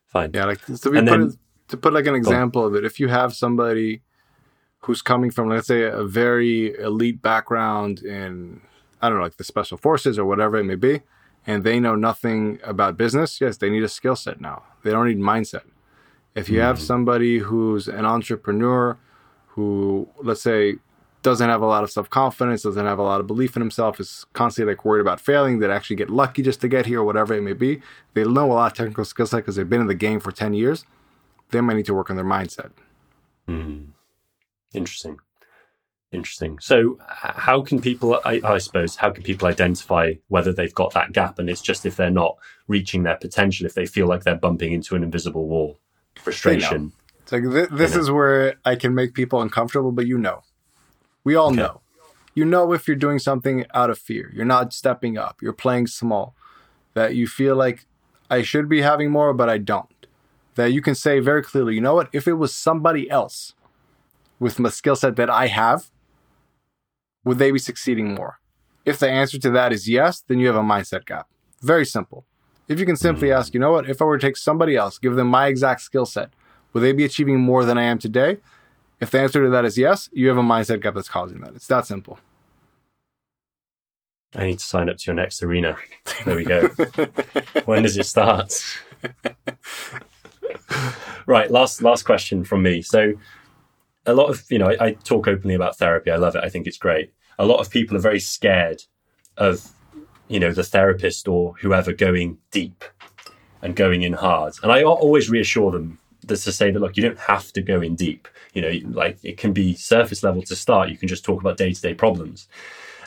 Fine. 0.06 0.30
Yeah, 0.32 0.46
like 0.46 0.60
so 0.64 0.90
we 0.90 0.98
And 0.98 1.06
put 1.06 1.18
then- 1.18 1.28
it, 1.28 1.36
to 1.68 1.76
put 1.76 1.92
like 1.92 2.06
an 2.06 2.14
example 2.14 2.64
of 2.64 2.74
it, 2.74 2.84
if 2.84 2.98
you 2.98 3.08
have 3.08 3.34
somebody 3.34 4.02
who's 4.86 5.02
coming 5.02 5.32
from 5.32 5.48
let's 5.48 5.66
say 5.66 5.82
a 5.82 6.04
very 6.04 6.74
elite 6.78 7.20
background 7.20 8.02
in 8.02 8.60
I 9.02 9.08
don't 9.08 9.18
know, 9.18 9.24
like 9.24 9.36
the 9.36 9.44
special 9.44 9.76
forces 9.76 10.18
or 10.18 10.24
whatever 10.24 10.56
it 10.56 10.64
may 10.64 10.76
be, 10.76 11.02
and 11.46 11.64
they 11.64 11.78
know 11.78 11.96
nothing 11.96 12.60
about 12.64 12.96
business, 12.96 13.40
yes, 13.40 13.58
they 13.58 13.68
need 13.68 13.82
a 13.82 13.88
skill 13.88 14.16
set 14.16 14.40
now. 14.40 14.62
They 14.84 14.90
don't 14.92 15.06
need 15.06 15.18
mindset. 15.18 15.64
If 16.34 16.48
you 16.48 16.60
have 16.60 16.80
somebody 16.80 17.38
who's 17.38 17.88
an 17.88 18.04
entrepreneur 18.04 18.96
who 19.48 20.08
let's 20.22 20.42
say 20.42 20.76
doesn't 21.22 21.48
have 21.48 21.62
a 21.62 21.66
lot 21.66 21.82
of 21.82 21.90
self 21.90 22.08
confidence, 22.08 22.62
doesn't 22.62 22.86
have 22.86 23.00
a 23.00 23.02
lot 23.02 23.20
of 23.20 23.26
belief 23.26 23.56
in 23.56 23.60
himself, 23.60 23.98
is 23.98 24.24
constantly 24.34 24.72
like 24.72 24.84
worried 24.84 25.00
about 25.00 25.20
failing, 25.20 25.58
that 25.58 25.70
actually 25.70 25.96
get 25.96 26.10
lucky 26.10 26.42
just 26.42 26.60
to 26.60 26.68
get 26.68 26.86
here, 26.86 27.00
or 27.00 27.04
whatever 27.04 27.34
it 27.34 27.42
may 27.42 27.54
be. 27.54 27.82
They 28.14 28.22
know 28.22 28.52
a 28.52 28.54
lot 28.54 28.70
of 28.70 28.78
technical 28.78 29.04
skill 29.04 29.26
set 29.26 29.38
because 29.38 29.56
they've 29.56 29.68
been 29.68 29.80
in 29.80 29.88
the 29.88 29.94
game 29.94 30.20
for 30.20 30.30
10 30.30 30.54
years. 30.54 30.84
They 31.50 31.60
might 31.60 31.74
need 31.74 31.86
to 31.86 31.94
work 31.94 32.10
on 32.10 32.16
their 32.16 32.24
mindset. 32.24 32.70
Hmm. 33.46 33.95
Interesting. 34.74 35.18
Interesting. 36.12 36.58
So, 36.60 36.98
how 37.08 37.62
can 37.62 37.80
people, 37.80 38.20
I, 38.24 38.40
I, 38.44 38.58
suppose, 38.58 38.96
how 38.96 39.10
can 39.10 39.24
people 39.24 39.48
identify 39.48 40.14
whether 40.28 40.52
they've 40.52 40.74
got 40.74 40.94
that 40.94 41.12
gap? 41.12 41.38
And 41.38 41.50
it's 41.50 41.60
just 41.60 41.84
if 41.84 41.96
they're 41.96 42.10
not 42.10 42.38
reaching 42.68 43.02
their 43.02 43.16
potential, 43.16 43.66
if 43.66 43.74
they 43.74 43.86
feel 43.86 44.06
like 44.06 44.22
they're 44.22 44.36
bumping 44.36 44.72
into 44.72 44.94
an 44.94 45.02
invisible 45.02 45.48
wall, 45.48 45.80
frustration. 46.14 46.92
It's 47.22 47.32
like 47.32 47.42
th- 47.42 47.70
this 47.70 47.96
is 47.96 48.08
where 48.08 48.54
I 48.64 48.76
can 48.76 48.94
make 48.94 49.14
people 49.14 49.42
uncomfortable, 49.42 49.90
but 49.90 50.06
you 50.06 50.16
know, 50.16 50.44
we 51.24 51.34
all 51.34 51.48
okay. 51.48 51.56
know. 51.56 51.80
You 52.34 52.44
know 52.44 52.72
if 52.72 52.86
you're 52.86 52.96
doing 52.96 53.18
something 53.18 53.66
out 53.74 53.90
of 53.90 53.98
fear, 53.98 54.30
you're 54.32 54.44
not 54.44 54.72
stepping 54.72 55.18
up, 55.18 55.42
you're 55.42 55.52
playing 55.52 55.88
small, 55.88 56.36
that 56.94 57.16
you 57.16 57.26
feel 57.26 57.56
like 57.56 57.84
I 58.30 58.42
should 58.42 58.68
be 58.68 58.82
having 58.82 59.10
more, 59.10 59.34
but 59.34 59.48
I 59.48 59.58
don't. 59.58 60.06
That 60.54 60.72
you 60.72 60.80
can 60.80 60.94
say 60.94 61.18
very 61.18 61.42
clearly, 61.42 61.74
you 61.74 61.80
know 61.80 61.94
what? 61.94 62.08
If 62.12 62.28
it 62.28 62.34
was 62.34 62.54
somebody 62.54 63.10
else 63.10 63.54
with 64.38 64.56
the 64.56 64.70
skill 64.70 64.96
set 64.96 65.16
that 65.16 65.30
I 65.30 65.46
have, 65.46 65.90
would 67.24 67.38
they 67.38 67.50
be 67.50 67.58
succeeding 67.58 68.14
more? 68.14 68.38
If 68.84 68.98
the 68.98 69.08
answer 69.08 69.38
to 69.38 69.50
that 69.50 69.72
is 69.72 69.88
yes, 69.88 70.22
then 70.26 70.38
you 70.38 70.46
have 70.46 70.56
a 70.56 70.62
mindset 70.62 71.06
gap. 71.06 71.28
Very 71.60 71.84
simple. 71.84 72.24
If 72.68 72.78
you 72.78 72.86
can 72.86 72.96
simply 72.96 73.28
hmm. 73.28 73.34
ask, 73.34 73.54
you 73.54 73.60
know 73.60 73.72
what, 73.72 73.88
if 73.88 74.00
I 74.00 74.04
were 74.04 74.18
to 74.18 74.26
take 74.26 74.36
somebody 74.36 74.76
else, 74.76 74.98
give 74.98 75.16
them 75.16 75.28
my 75.28 75.46
exact 75.46 75.80
skill 75.80 76.06
set, 76.06 76.30
would 76.72 76.80
they 76.80 76.92
be 76.92 77.04
achieving 77.04 77.40
more 77.40 77.64
than 77.64 77.78
I 77.78 77.84
am 77.84 77.98
today? 77.98 78.38
If 79.00 79.10
the 79.10 79.20
answer 79.20 79.44
to 79.44 79.50
that 79.50 79.64
is 79.64 79.76
yes, 79.76 80.08
you 80.12 80.28
have 80.28 80.38
a 80.38 80.42
mindset 80.42 80.80
gap 80.80 80.94
that's 80.94 81.08
causing 81.08 81.40
that. 81.40 81.54
It's 81.54 81.66
that 81.66 81.86
simple. 81.86 82.18
I 84.34 84.46
need 84.46 84.58
to 84.58 84.64
sign 84.64 84.88
up 84.88 84.98
to 84.98 85.04
your 85.06 85.14
next 85.14 85.42
arena. 85.42 85.76
There 86.24 86.36
we 86.36 86.44
go. 86.44 86.68
when 87.64 87.82
does 87.82 87.96
it 87.96 88.06
start? 88.06 88.54
right, 91.26 91.50
last 91.50 91.82
last 91.82 92.04
question 92.04 92.44
from 92.44 92.62
me. 92.62 92.82
So 92.82 93.14
a 94.06 94.14
lot 94.14 94.30
of 94.30 94.44
you 94.50 94.58
know 94.58 94.68
I, 94.68 94.86
I, 94.86 94.90
talk 94.92 95.28
openly 95.28 95.54
about 95.54 95.76
therapy. 95.76 96.10
I 96.10 96.16
love 96.16 96.36
it. 96.36 96.44
I 96.44 96.48
think 96.48 96.66
it's 96.66 96.78
great. 96.78 97.12
A 97.38 97.44
lot 97.44 97.60
of 97.60 97.70
people 97.70 97.96
are 97.96 98.00
very 98.00 98.20
scared 98.20 98.82
of 99.36 99.72
you 100.28 100.40
know 100.40 100.52
the 100.52 100.64
therapist 100.64 101.28
or 101.28 101.54
whoever 101.60 101.92
going 101.92 102.38
deep 102.50 102.84
and 103.62 103.76
going 103.76 104.02
in 104.02 104.12
hard. 104.12 104.54
And 104.62 104.72
i 104.72 104.82
always 104.82 105.28
reassure 105.28 105.72
them 105.72 105.98
to 106.26 106.36
say 106.36 106.70
that 106.70 106.80
look 106.80 106.96
you 106.96 107.02
don't 107.02 107.18
have 107.18 107.52
to 107.52 107.60
go 107.60 107.80
in 107.80 107.94
deep. 107.96 108.28
You 108.54 108.62
know 108.62 108.90
like 108.90 109.18
it 109.22 109.36
can 109.36 109.52
be 109.52 109.74
surface 109.74 110.22
level 110.22 110.42
to 110.42 110.56
start. 110.56 110.88
You 110.88 110.96
can 110.96 111.08
just 111.08 111.24
talk 111.24 111.40
about 111.40 111.56
day-to-day 111.56 111.94
problems. 111.94 112.48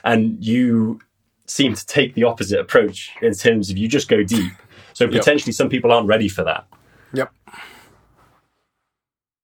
And 0.04 0.44
you 0.44 1.00
seem 1.46 1.74
to 1.74 1.86
take 1.86 2.14
the 2.14 2.24
opposite 2.24 2.60
approach 2.60 3.12
in 3.22 3.34
terms 3.34 3.70
of 3.70 3.78
you 3.78 3.88
just 3.88 4.08
go 4.08 4.24
deep. 4.24 4.54
So 4.94 5.08
potentially 5.08 5.52
yep. 5.52 5.56
some 5.56 5.70
people 5.70 5.92
aren't 5.92 6.08
ready 6.08 6.28
for 6.28 6.44
that. 6.44 6.68
Yep 7.14 7.32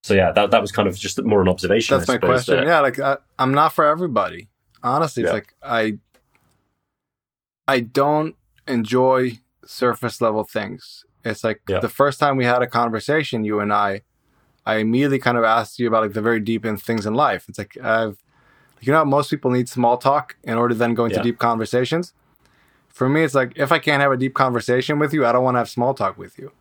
so 0.05 0.13
yeah, 0.13 0.31
that 0.33 0.51
that 0.51 0.61
was 0.61 0.71
kind 0.71 0.87
of 0.87 0.95
just 0.95 1.23
more 1.23 1.41
an 1.41 1.47
observation. 1.47 1.97
That's 1.97 2.07
my 2.07 2.19
question. 2.19 2.57
That, 2.57 2.67
yeah, 2.67 2.79
like 2.79 2.99
I, 2.99 3.17
am 3.39 3.55
not 3.55 3.73
for 3.73 3.83
everybody. 3.83 4.49
Honestly, 4.83 5.23
it's 5.23 5.29
yeah. 5.29 5.33
like 5.33 5.55
I 5.63 5.97
I 7.67 7.79
don't 7.79 8.35
enjoy 8.67 9.39
surface 9.65 10.21
level 10.21 10.43
things. 10.43 11.05
It's 11.23 11.43
like 11.43 11.61
yeah. 11.67 11.79
the 11.79 11.89
first 11.89 12.19
time 12.19 12.37
we 12.37 12.45
had 12.45 12.61
a 12.61 12.67
conversation, 12.67 13.45
you 13.45 13.59
and 13.59 13.73
I, 13.73 14.03
I 14.63 14.75
immediately 14.75 15.17
kind 15.17 15.39
of 15.39 15.43
asked 15.43 15.79
you 15.79 15.87
about 15.87 16.03
like 16.03 16.13
the 16.13 16.21
very 16.21 16.39
deep 16.39 16.65
in 16.65 16.77
things 16.77 17.07
in 17.07 17.15
life. 17.15 17.49
It's 17.49 17.57
like 17.57 17.75
I've, 17.83 18.23
you 18.81 18.93
know, 18.93 19.03
most 19.05 19.31
people 19.31 19.49
need 19.49 19.67
small 19.67 19.97
talk 19.97 20.35
in 20.43 20.53
order 20.53 20.75
to 20.75 20.77
then 20.77 20.93
go 20.93 21.05
into 21.05 21.17
yeah. 21.17 21.23
deep 21.23 21.39
conversations. 21.39 22.13
For 22.89 23.09
me, 23.09 23.23
it's 23.23 23.33
like 23.33 23.53
if 23.55 23.71
I 23.71 23.79
can't 23.79 24.03
have 24.03 24.11
a 24.11 24.17
deep 24.17 24.35
conversation 24.35 24.99
with 24.99 25.15
you, 25.15 25.25
I 25.25 25.31
don't 25.31 25.43
want 25.43 25.55
to 25.55 25.59
have 25.59 25.69
small 25.69 25.95
talk 25.95 26.15
with 26.15 26.37
you. 26.37 26.51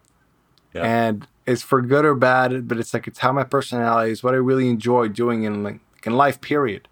Yeah. 0.72 0.84
And 0.84 1.26
it's 1.46 1.62
for 1.62 1.82
good 1.82 2.04
or 2.04 2.14
bad, 2.14 2.68
but 2.68 2.78
it's 2.78 2.94
like 2.94 3.06
it's 3.06 3.18
how 3.18 3.32
my 3.32 3.44
personality 3.44 4.12
is, 4.12 4.22
what 4.22 4.34
I 4.34 4.38
really 4.38 4.68
enjoy 4.68 5.08
doing 5.08 5.44
in 5.44 5.62
like 5.62 5.80
in 6.04 6.16
life. 6.16 6.40
Period. 6.40 6.88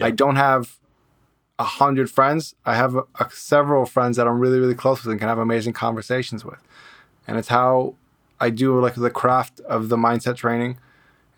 I 0.00 0.10
don't 0.10 0.36
have 0.36 0.78
a 1.60 1.64
hundred 1.64 2.10
friends. 2.10 2.56
I 2.64 2.74
have 2.74 2.96
a, 2.96 3.04
a, 3.20 3.30
several 3.30 3.86
friends 3.86 4.16
that 4.16 4.26
I'm 4.26 4.40
really 4.40 4.58
really 4.58 4.74
close 4.74 5.02
with 5.02 5.10
and 5.12 5.20
can 5.20 5.28
have 5.28 5.38
amazing 5.38 5.72
conversations 5.74 6.44
with, 6.44 6.58
and 7.26 7.38
it's 7.38 7.48
how 7.48 7.94
I 8.40 8.50
do 8.50 8.78
like 8.80 8.94
the 8.94 9.10
craft 9.10 9.60
of 9.60 9.88
the 9.88 9.96
mindset 9.96 10.36
training. 10.36 10.78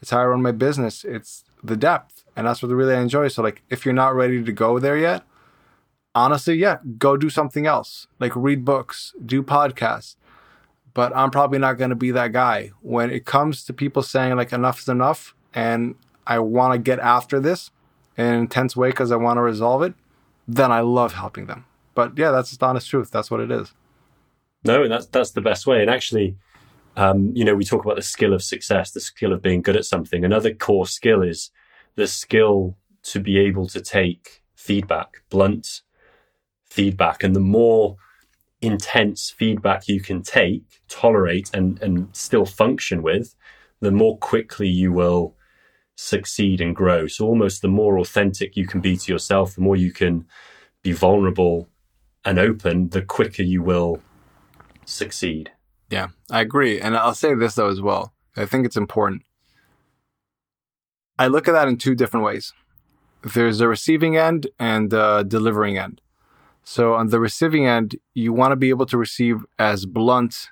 It's 0.01 0.11
how 0.11 0.21
I 0.21 0.27
run 0.27 0.43
my 0.43 0.53
business. 0.53 1.05
It's 1.05 1.45
the 1.63 1.77
depth, 1.77 2.25
and 2.37 2.47
that's 2.47 2.63
what 2.63 2.71
I 2.71 2.75
really 2.75 2.95
enjoy. 2.95 3.29
So 3.29 3.43
like, 3.43 3.63
if 3.71 3.85
you're 3.85 3.95
not 3.95 4.15
ready 4.15 4.43
to 4.43 4.53
go 4.53 4.79
there 4.79 4.99
yet, 4.99 5.23
honestly, 6.15 6.57
yeah, 6.57 6.79
go 6.99 7.17
do 7.17 7.31
something 7.31 7.67
else. 7.67 8.07
Like 8.19 8.33
read 8.37 8.65
books, 8.65 9.15
do 9.25 9.43
podcasts 9.43 10.17
but 10.95 11.15
I'm 11.15 11.31
probably 11.31 11.59
not 11.59 11.75
going 11.75 11.91
to 11.91 11.97
be 11.97 12.13
that 12.13 12.33
guy. 12.33 12.71
When 12.81 13.11
it 13.11 13.27
comes 13.27 13.65
to 13.65 13.73
people 13.73 14.03
saying 14.03 14.37
like 14.37 14.53
enough 14.53 14.81
is 14.81 14.89
enough 14.89 15.35
and 15.53 15.97
I 16.27 16.39
want 16.39 16.73
to 16.73 16.79
get 16.79 17.01
after 17.01 17.41
this 17.41 17.71
in 18.17 18.25
an 18.25 18.35
intense 18.35 18.77
way 18.77 18.91
because 18.91 19.11
I 19.13 19.17
want 19.17 19.37
to 19.37 19.43
resolve 19.43 19.83
it, 19.83 19.95
then 20.47 20.71
I 20.71 20.81
love 20.81 21.15
helping 21.15 21.47
them. 21.47 21.67
But 21.95 22.17
yeah, 22.17 22.31
that's 22.31 22.57
the 22.57 22.67
honest 22.67 22.89
truth. 22.89 23.11
That's 23.11 23.31
what 23.31 23.41
it 23.41 23.51
is. 23.51 23.73
No, 24.65 24.89
that's 24.89 25.07
that's 25.07 25.33
the 25.33 25.41
best 25.41 25.67
way. 25.67 25.83
And 25.83 25.91
actually, 25.91 26.37
um, 26.97 27.33
you 27.35 27.45
know, 27.45 27.55
we 27.55 27.65
talk 27.65 27.85
about 27.85 27.97
the 27.97 28.03
skill 28.03 28.33
of 28.33 28.43
success, 28.43 28.93
the 28.93 29.01
skill 29.01 29.33
of 29.33 29.43
being 29.43 29.63
good 29.63 29.77
at 29.77 29.85
something. 29.85 30.25
Another 30.25 30.55
core 30.55 30.87
skill 30.87 31.23
is 31.23 31.51
the 31.97 32.07
skill 32.07 32.77
to 33.05 33.21
be 33.21 33.39
able 33.39 33.67
to 33.69 33.81
take 33.81 34.43
feedback, 34.55 35.23
blunt 35.29 35.83
feedback, 36.65 37.23
and 37.23 37.37
the 37.37 37.41
more 37.41 37.97
intense 38.61 39.31
feedback 39.31 39.89
you 39.89 40.01
can 40.01 40.23
take, 40.23 40.81
tolerate, 40.89 41.51
and, 41.53 41.81
and 41.83 42.09
still 42.13 42.47
function 42.47 43.03
with, 43.03 43.35
the 43.81 43.91
more 43.91 44.17
quickly 44.19 44.69
you 44.69 44.93
will 44.93 45.35
succeed 45.97 46.61
and 46.61 46.75
grow. 46.75 47.07
So, 47.07 47.27
almost 47.27 47.63
the 47.63 47.69
more 47.69 47.99
authentic 47.99 48.57
you 48.57 48.67
can 48.67 48.81
be 48.81 48.97
to 48.97 49.13
yourself, 49.13 49.55
the 49.55 49.61
more 49.61 49.77
you 49.77 49.93
can 49.93 50.27
be 50.83 50.93
vulnerable 50.93 51.69
and 52.25 52.39
open, 52.39 52.89
the 52.91 53.03
quicker 53.03 53.43
you 53.43 53.63
will 53.63 54.01
succeed. 54.85 55.51
Yeah, 55.91 56.09
I 56.31 56.41
agree. 56.41 56.81
And 56.81 56.97
I'll 56.97 57.15
say 57.15 57.35
this 57.35 57.55
though 57.55 57.69
as 57.69 57.81
well. 57.81 58.15
I 58.37 58.47
think 58.47 58.67
it's 58.67 58.77
important. 58.77 59.23
I 61.19 61.29
look 61.29 61.47
at 61.47 61.53
that 61.53 61.69
in 61.69 61.77
two 61.77 61.95
different 61.95 62.27
ways. 62.27 62.53
There's 63.23 63.61
a 63.61 63.69
receiving 63.69 64.17
end 64.17 64.49
and 64.59 64.93
a 64.93 65.25
delivering 65.27 65.79
end. 65.79 66.01
So 66.65 66.95
on 66.95 67.09
the 67.09 67.21
receiving 67.21 67.67
end, 67.67 67.97
you 68.15 68.33
want 68.33 68.53
to 68.53 68.57
be 68.57 68.71
able 68.71 68.87
to 68.87 68.97
receive 68.97 69.45
as 69.59 69.85
blunt 69.85 70.49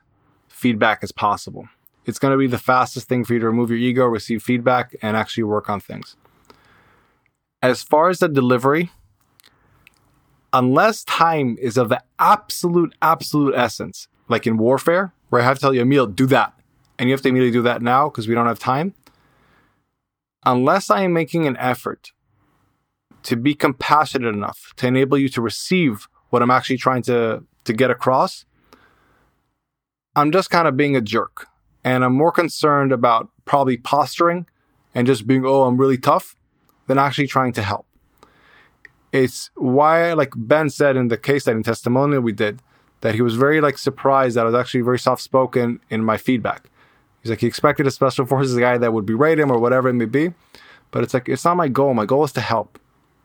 feedback 0.49 1.03
as 1.03 1.11
possible. 1.11 1.69
It's 2.05 2.19
going 2.19 2.33
to 2.33 2.39
be 2.39 2.47
the 2.47 2.59
fastest 2.59 3.09
thing 3.09 3.25
for 3.25 3.33
you 3.33 3.41
to 3.41 3.47
remove 3.47 3.71
your 3.71 3.79
ego, 3.79 4.05
receive 4.05 4.43
feedback, 4.43 4.95
and 5.01 5.17
actually 5.17 5.45
work 5.45 5.71
on 5.71 5.81
things. 5.81 6.17
As 7.63 7.83
far 7.83 8.11
as 8.11 8.19
the 8.19 8.29
delivery, 8.29 8.91
unless 10.53 11.05
time 11.05 11.57
is 11.61 11.77
of 11.77 11.89
the 11.89 12.03
absolute, 12.19 12.95
absolute 13.01 13.55
essence, 13.57 14.09
like 14.29 14.47
in 14.47 14.59
warfare, 14.59 15.15
where 15.31 15.41
I 15.41 15.45
have 15.45 15.57
to 15.57 15.61
tell 15.61 15.75
you, 15.75 15.83
Emil, 15.83 16.07
do 16.07 16.27
that. 16.27 16.53
And 16.99 17.09
you 17.09 17.15
have 17.15 17.23
to 17.23 17.29
immediately 17.29 17.57
do 17.57 17.63
that 17.63 17.81
now 17.81 18.09
because 18.09 18.29
we 18.29 18.35
don't 18.35 18.47
have 18.47 18.59
time. 18.59 18.95
Unless 20.45 20.91
I 20.91 21.03
am 21.03 21.13
making 21.13 21.47
an 21.47 21.57
effort 21.57 22.13
to 23.25 23.37
be 23.37 23.55
compassionate 23.55 24.35
enough 24.35 24.73
to 24.77 24.87
enable 24.87 25.19
you 25.19 25.29
to 25.31 25.41
receive 25.41 26.09
what 26.31 26.43
I'm 26.43 26.51
actually 26.51 26.79
trying 26.79 27.03
to, 27.03 27.45
to 27.65 27.73
get 27.73 27.91
across, 27.91 28.45
I'm 30.17 30.33
just 30.33 30.51
kind 30.51 30.69
of 30.69 30.77
being 30.77 30.97
a 30.97 31.01
jerk. 31.01 31.47
And 31.85 32.05
I'm 32.05 32.15
more 32.15 32.33
concerned 32.33 32.93
about 32.93 33.29
probably 33.45 33.77
posturing 33.77 34.47
and 34.95 35.07
just 35.07 35.27
being, 35.27 35.45
oh, 35.45 35.65
I'm 35.65 35.77
really 35.77 35.99
tough 35.99 36.37
than 36.87 36.99
actually 36.99 37.27
trying 37.27 37.53
to 37.55 37.63
help. 37.63 37.87
It's 39.13 39.51
why, 39.57 40.13
like 40.15 40.33
Ben 40.37 40.71
said 40.71 40.97
in 40.97 41.09
the 41.09 41.19
case 41.19 41.43
study 41.43 41.63
testimonial 41.63 42.23
we 42.23 42.33
did, 42.33 42.61
that 43.03 43.15
he 43.15 43.23
was 43.23 43.35
very 43.35 43.61
like 43.61 43.79
surprised 43.79 44.37
that 44.37 44.43
I 44.43 44.45
was 44.45 44.55
actually 44.55 44.83
very 44.83 44.99
soft 44.99 45.23
spoken 45.23 45.81
in 45.91 46.05
my 46.05 46.17
feedback. 46.17 46.71
He's 47.21 47.31
like, 47.31 47.41
he 47.41 47.47
expected 47.47 47.87
a 47.87 47.91
special 47.91 48.27
forces 48.27 48.57
guy 48.59 48.79
that 48.79 48.93
would 48.93 49.07
berate 49.07 49.39
him 49.39 49.51
or 49.51 49.59
whatever 49.59 49.89
it 49.89 49.95
may 49.95 50.07
be. 50.07 50.33
But 50.91 51.03
it's 51.03 51.15
like, 51.15 51.29
it's 51.29 51.45
not 51.45 51.57
my 51.57 51.69
goal. 51.69 51.95
My 51.95 52.07
goal 52.07 52.25
is 52.25 52.33
to 52.33 52.41
help. 52.41 52.79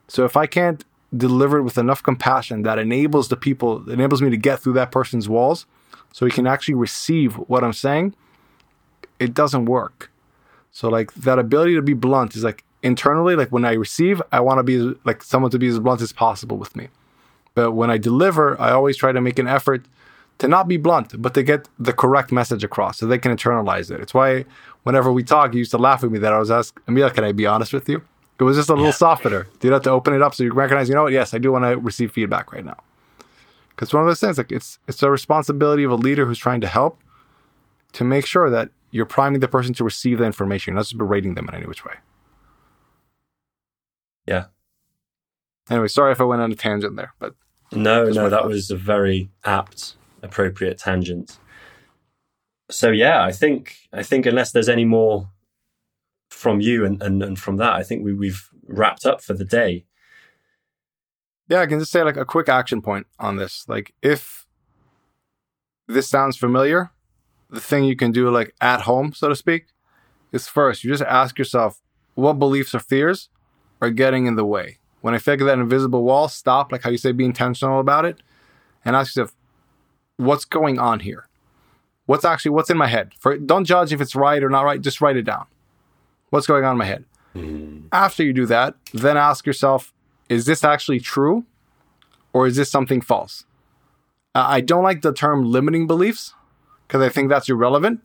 So 0.07 0.25
if 0.25 0.37
I 0.37 0.45
can't 0.45 0.83
deliver 1.15 1.57
it 1.57 1.63
with 1.63 1.77
enough 1.77 2.03
compassion 2.03 2.63
that 2.63 2.79
enables 2.79 3.29
the 3.29 3.37
people, 3.37 3.89
enables 3.89 4.21
me 4.21 4.29
to 4.29 4.37
get 4.37 4.59
through 4.59 4.73
that 4.73 4.91
person's 4.91 5.29
walls 5.29 5.65
so 6.11 6.25
he 6.25 6.31
can 6.31 6.47
actually 6.47 6.73
receive 6.73 7.35
what 7.35 7.63
I'm 7.63 7.73
saying, 7.73 8.15
it 9.19 9.33
doesn't 9.33 9.65
work. 9.65 10.11
So 10.71 10.89
like 10.89 11.13
that 11.15 11.39
ability 11.39 11.75
to 11.75 11.81
be 11.81 11.93
blunt 11.93 12.35
is 12.35 12.43
like 12.43 12.63
internally, 12.83 13.35
like 13.35 13.51
when 13.51 13.65
I 13.65 13.73
receive, 13.73 14.21
I 14.31 14.39
want 14.39 14.59
to 14.59 14.63
be 14.63 14.95
like 15.05 15.23
someone 15.23 15.51
to 15.51 15.59
be 15.59 15.67
as 15.67 15.79
blunt 15.79 16.01
as 16.01 16.13
possible 16.13 16.57
with 16.57 16.75
me. 16.75 16.89
But 17.55 17.71
when 17.71 17.89
I 17.89 17.97
deliver, 17.97 18.59
I 18.61 18.71
always 18.71 18.97
try 18.97 19.11
to 19.11 19.21
make 19.21 19.39
an 19.39 19.47
effort 19.47 19.85
to 20.37 20.47
not 20.47 20.67
be 20.67 20.77
blunt, 20.77 21.19
but 21.19 21.33
to 21.33 21.41
get 21.41 21.67
the 21.79 21.93
correct 21.93 22.31
message 22.31 22.63
across 22.63 22.99
so 22.99 23.07
they 23.07 23.17
can 23.17 23.35
internalize 23.35 23.89
it. 23.89 23.99
It's 23.99 24.13
why 24.13 24.45
whenever 24.83 25.11
we 25.11 25.23
talk, 25.23 25.53
you 25.53 25.59
used 25.59 25.71
to 25.71 25.79
laugh 25.79 26.03
at 26.03 26.11
me 26.11 26.19
that 26.19 26.31
I 26.31 26.37
was 26.37 26.51
asking, 26.51 26.83
Emil, 26.87 27.09
can 27.09 27.23
I 27.23 27.31
be 27.31 27.47
honest 27.47 27.73
with 27.73 27.89
you? 27.89 28.03
It 28.39 28.43
was 28.43 28.55
just 28.55 28.69
a 28.69 28.73
little 28.73 28.87
yeah. 28.87 28.91
softer. 28.91 29.47
You 29.61 29.71
have 29.73 29.81
to 29.83 29.89
open 29.89 30.13
it 30.13 30.21
up 30.21 30.35
so 30.35 30.43
you 30.43 30.53
recognize, 30.53 30.89
you 30.89 30.95
know 30.95 31.03
what? 31.03 31.13
Yes, 31.13 31.33
I 31.33 31.39
do 31.39 31.51
want 31.51 31.65
to 31.65 31.77
receive 31.77 32.11
feedback 32.11 32.53
right 32.53 32.63
now. 32.63 32.77
Because 33.69 33.93
one 33.93 34.01
of 34.03 34.07
those 34.07 34.19
things, 34.19 34.37
like 34.37 34.51
it's 34.51 34.79
it's 34.87 35.01
a 35.03 35.09
responsibility 35.09 35.83
of 35.83 35.91
a 35.91 35.95
leader 35.95 36.25
who's 36.25 36.39
trying 36.39 36.61
to 36.61 36.67
help 36.67 36.99
to 37.93 38.03
make 38.03 38.25
sure 38.25 38.49
that 38.49 38.69
you're 38.91 39.05
priming 39.05 39.39
the 39.39 39.47
person 39.47 39.73
to 39.75 39.83
receive 39.83 40.19
the 40.19 40.25
information, 40.25 40.75
not 40.75 40.81
just 40.81 40.97
berating 40.97 41.35
them 41.35 41.47
in 41.49 41.55
any 41.55 41.65
which 41.65 41.85
way. 41.85 41.93
Yeah. 44.25 44.45
Anyway, 45.69 45.87
sorry 45.87 46.11
if 46.11 46.21
I 46.21 46.23
went 46.23 46.41
on 46.41 46.51
a 46.51 46.55
tangent 46.55 46.95
there, 46.95 47.13
but 47.19 47.35
No, 47.71 48.05
no, 48.05 48.29
that 48.29 48.41
thoughts. 48.41 48.47
was 48.47 48.71
a 48.71 48.75
very 48.75 49.29
apt, 49.43 49.95
appropriate 50.21 50.77
tangent. 50.77 51.37
So 52.69 52.89
yeah, 52.89 53.23
I 53.23 53.31
think 53.31 53.75
I 53.93 54.03
think 54.03 54.25
unless 54.25 54.51
there's 54.51 54.69
any 54.69 54.85
more 54.85 55.29
from 56.29 56.61
you 56.61 56.85
and, 56.85 57.01
and, 57.01 57.23
and 57.23 57.39
from 57.39 57.57
that, 57.57 57.73
I 57.73 57.83
think 57.83 58.03
we, 58.03 58.13
we've 58.13 58.49
wrapped 58.67 59.05
up 59.05 59.21
for 59.21 59.33
the 59.33 59.45
day. 59.45 59.85
yeah, 61.47 61.61
I 61.61 61.65
can 61.65 61.79
just 61.79 61.91
say 61.91 62.03
like 62.03 62.17
a 62.17 62.25
quick 62.25 62.49
action 62.49 62.81
point 62.81 63.07
on 63.19 63.37
this. 63.37 63.67
Like 63.67 63.93
if 64.01 64.45
this 65.87 66.07
sounds 66.09 66.37
familiar, 66.37 66.91
the 67.49 67.61
thing 67.61 67.85
you 67.85 67.95
can 67.95 68.11
do 68.11 68.29
like 68.29 68.53
at 68.59 68.81
home, 68.81 69.13
so 69.13 69.29
to 69.29 69.35
speak, 69.35 69.67
is 70.31 70.47
first 70.47 70.83
you 70.83 70.91
just 70.91 71.03
ask 71.03 71.39
yourself 71.39 71.81
what 72.15 72.33
beliefs 72.33 72.75
or 72.75 72.79
fears 72.79 73.29
are 73.81 73.89
getting 73.89 74.25
in 74.25 74.35
the 74.35 74.45
way. 74.45 74.79
When 75.01 75.13
I 75.13 75.19
figure 75.19 75.45
that 75.45 75.59
invisible 75.59 76.03
wall, 76.03 76.27
stop, 76.27 76.71
like 76.71 76.81
how 76.81 76.89
you 76.89 76.97
say, 76.97 77.11
be 77.11 77.23
intentional 77.23 77.79
about 77.79 78.03
it, 78.03 78.21
and 78.83 78.95
ask 78.95 79.15
yourself, 79.15 79.35
what's 80.17 80.43
going 80.43 80.79
on 80.79 81.01
here? 81.01 81.27
What's 82.07 82.25
actually 82.25 82.51
what's 82.51 82.69
in 82.69 82.77
my 82.77 82.87
head? 82.87 83.13
For 83.19 83.37
don't 83.37 83.65
judge 83.65 83.93
if 83.93 84.01
it's 84.01 84.15
right 84.15 84.43
or 84.43 84.49
not 84.49 84.63
right, 84.65 84.81
just 84.81 84.99
write 85.01 85.17
it 85.17 85.23
down. 85.23 85.45
What's 86.29 86.47
going 86.47 86.63
on 86.63 86.73
in 86.73 86.77
my 86.77 86.85
head? 86.85 87.05
After 87.91 88.23
you 88.23 88.33
do 88.33 88.45
that, 88.47 88.75
then 88.93 89.17
ask 89.17 89.45
yourself, 89.45 89.93
is 90.29 90.45
this 90.45 90.63
actually 90.63 90.99
true 90.99 91.45
or 92.33 92.47
is 92.47 92.55
this 92.55 92.69
something 92.69 93.01
false? 93.01 93.45
Uh, 94.35 94.45
I 94.47 94.61
don't 94.61 94.83
like 94.83 95.01
the 95.01 95.13
term 95.13 95.51
limiting 95.51 95.87
beliefs 95.87 96.33
because 96.87 97.01
I 97.01 97.09
think 97.09 97.29
that's 97.29 97.49
irrelevant. 97.49 98.01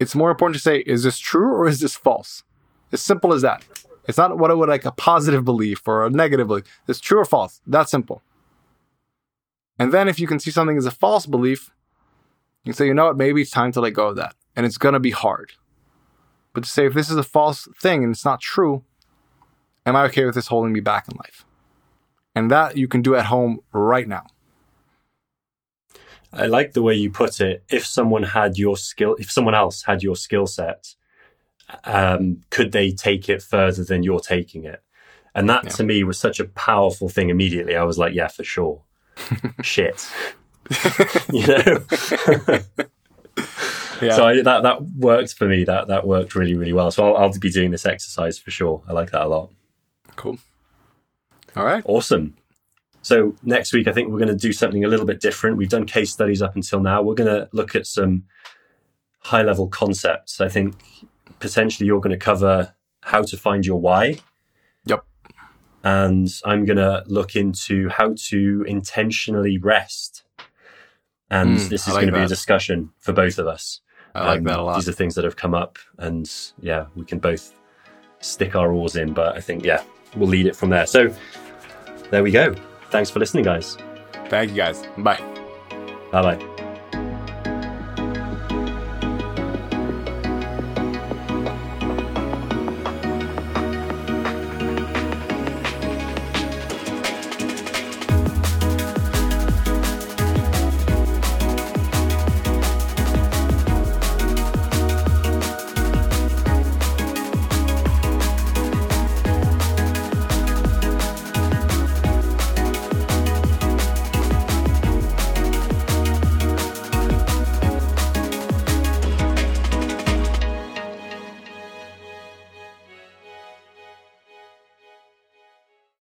It's 0.00 0.14
more 0.14 0.30
important 0.30 0.56
to 0.56 0.60
say, 0.60 0.78
is 0.80 1.04
this 1.04 1.18
true 1.18 1.52
or 1.52 1.66
is 1.66 1.80
this 1.80 1.94
false? 1.94 2.42
As 2.92 3.00
simple 3.00 3.32
as 3.32 3.42
that. 3.42 3.64
It's 4.06 4.18
not 4.18 4.36
what 4.38 4.50
I 4.50 4.54
would 4.54 4.68
like 4.68 4.84
a 4.84 4.92
positive 4.92 5.44
belief 5.44 5.86
or 5.86 6.04
a 6.04 6.10
negative 6.10 6.48
belief. 6.48 6.64
It's 6.88 7.00
true 7.00 7.20
or 7.20 7.24
false. 7.24 7.60
That's 7.66 7.90
simple. 7.90 8.22
And 9.78 9.92
then 9.92 10.08
if 10.08 10.18
you 10.20 10.26
can 10.26 10.38
see 10.38 10.50
something 10.50 10.76
as 10.76 10.86
a 10.86 10.90
false 10.90 11.26
belief, 11.26 11.70
you 12.64 12.72
can 12.72 12.76
say, 12.76 12.86
you 12.86 12.94
know 12.94 13.06
what, 13.06 13.16
maybe 13.16 13.42
it's 13.42 13.50
time 13.50 13.72
to 13.72 13.80
let 13.80 13.90
go 13.90 14.08
of 14.08 14.16
that. 14.16 14.34
And 14.56 14.66
it's 14.66 14.78
going 14.78 14.92
to 14.92 15.00
be 15.00 15.10
hard. 15.10 15.52
But 16.54 16.64
to 16.64 16.70
say, 16.70 16.86
if 16.86 16.94
this 16.94 17.10
is 17.10 17.16
a 17.16 17.22
false 17.22 17.68
thing 17.80 18.02
and 18.02 18.12
it's 18.14 18.24
not 18.24 18.40
true, 18.40 18.84
am 19.84 19.96
I 19.96 20.04
okay 20.04 20.24
with 20.24 20.36
this 20.36 20.46
holding 20.46 20.72
me 20.72 20.80
back 20.80 21.08
in 21.08 21.16
life? 21.18 21.44
And 22.34 22.50
that 22.50 22.76
you 22.76 22.88
can 22.88 23.02
do 23.02 23.14
at 23.14 23.26
home 23.26 23.60
right 23.72 24.08
now. 24.08 24.26
I 26.32 26.46
like 26.46 26.72
the 26.72 26.82
way 26.82 26.94
you 26.94 27.10
put 27.10 27.40
it. 27.40 27.62
If 27.68 27.86
someone 27.86 28.22
had 28.22 28.56
your 28.58 28.76
skill, 28.76 29.14
if 29.18 29.30
someone 29.30 29.54
else 29.54 29.82
had 29.82 30.02
your 30.02 30.16
skill 30.16 30.46
set, 30.46 30.94
um, 31.84 32.40
could 32.50 32.72
they 32.72 32.90
take 32.90 33.28
it 33.28 33.42
further 33.42 33.84
than 33.84 34.02
you're 34.02 34.20
taking 34.20 34.64
it? 34.64 34.82
And 35.34 35.48
that 35.48 35.64
Yeah. 35.64 35.70
to 35.70 35.84
me 35.84 36.02
was 36.04 36.18
such 36.18 36.40
a 36.40 36.44
powerful 36.44 37.08
thing. 37.08 37.30
Immediately, 37.30 37.76
I 37.76 37.84
was 37.84 37.98
like, 37.98 38.14
yeah, 38.14 38.28
for 38.28 38.44
sure. 38.44 38.82
Shit. 39.62 40.08
you 41.32 41.46
know. 41.46 41.84
Yeah. 44.02 44.16
So 44.16 44.26
I, 44.26 44.42
that 44.42 44.62
that 44.62 44.82
worked 44.96 45.34
for 45.34 45.46
me. 45.48 45.64
That 45.64 45.88
that 45.88 46.06
worked 46.06 46.34
really 46.34 46.54
really 46.54 46.72
well. 46.72 46.90
So 46.90 47.14
I'll, 47.14 47.16
I'll 47.24 47.38
be 47.38 47.50
doing 47.50 47.70
this 47.70 47.86
exercise 47.86 48.38
for 48.38 48.50
sure. 48.50 48.82
I 48.88 48.92
like 48.92 49.10
that 49.12 49.22
a 49.22 49.28
lot. 49.28 49.50
cool. 50.16 50.38
All 51.56 51.64
right. 51.64 51.82
Awesome. 51.86 52.34
So 53.02 53.36
next 53.42 53.72
week, 53.72 53.86
I 53.86 53.92
think 53.92 54.08
we're 54.08 54.18
going 54.18 54.28
to 54.28 54.34
do 54.36 54.52
something 54.52 54.84
a 54.84 54.88
little 54.88 55.06
bit 55.06 55.20
different. 55.20 55.56
We've 55.58 55.68
done 55.68 55.84
case 55.84 56.10
studies 56.10 56.40
up 56.42 56.56
until 56.56 56.80
now. 56.80 57.02
We're 57.02 57.14
going 57.14 57.32
to 57.32 57.48
look 57.52 57.76
at 57.76 57.86
some 57.86 58.24
high 59.20 59.42
level 59.42 59.68
concepts. 59.68 60.40
I 60.40 60.48
think 60.48 60.74
potentially 61.38 61.86
you're 61.86 62.00
going 62.00 62.18
to 62.18 62.24
cover 62.24 62.74
how 63.02 63.22
to 63.22 63.36
find 63.36 63.64
your 63.66 63.80
why. 63.80 64.18
Yep. 64.86 65.04
And 65.84 66.28
I'm 66.46 66.64
going 66.64 66.78
to 66.78 67.04
look 67.06 67.36
into 67.36 67.90
how 67.90 68.14
to 68.28 68.64
intentionally 68.66 69.58
rest. 69.58 70.22
And 71.30 71.58
Mm, 71.58 71.68
this 71.68 71.86
is 71.86 71.94
like 71.94 72.02
going 72.02 72.14
to 72.14 72.18
be 72.18 72.24
a 72.24 72.28
discussion 72.28 72.90
for 73.00 73.12
both 73.12 73.38
of 73.38 73.46
us. 73.46 73.80
I 74.14 74.26
like 74.26 74.38
Um, 74.38 74.44
that 74.44 74.58
a 74.58 74.62
lot. 74.62 74.76
These 74.76 74.88
are 74.88 74.92
things 74.92 75.14
that 75.16 75.24
have 75.24 75.36
come 75.36 75.54
up, 75.54 75.78
and 75.98 76.30
yeah, 76.60 76.86
we 76.94 77.04
can 77.04 77.18
both 77.18 77.54
stick 78.20 78.54
our 78.56 78.72
oars 78.72 78.96
in. 78.96 79.12
But 79.12 79.36
I 79.36 79.40
think 79.40 79.64
yeah, 79.64 79.82
we'll 80.16 80.28
lead 80.28 80.46
it 80.46 80.54
from 80.56 80.70
there. 80.70 80.86
So 80.86 81.12
there 82.10 82.22
we 82.22 82.30
go. 82.30 82.54
Thanks 82.90 83.10
for 83.10 83.18
listening, 83.18 83.44
guys. 83.44 83.76
Thank 84.28 84.50
you 84.50 84.56
guys. 84.56 84.82
Bye. 84.98 85.20
Bye 86.12 86.22
bye. 86.36 86.53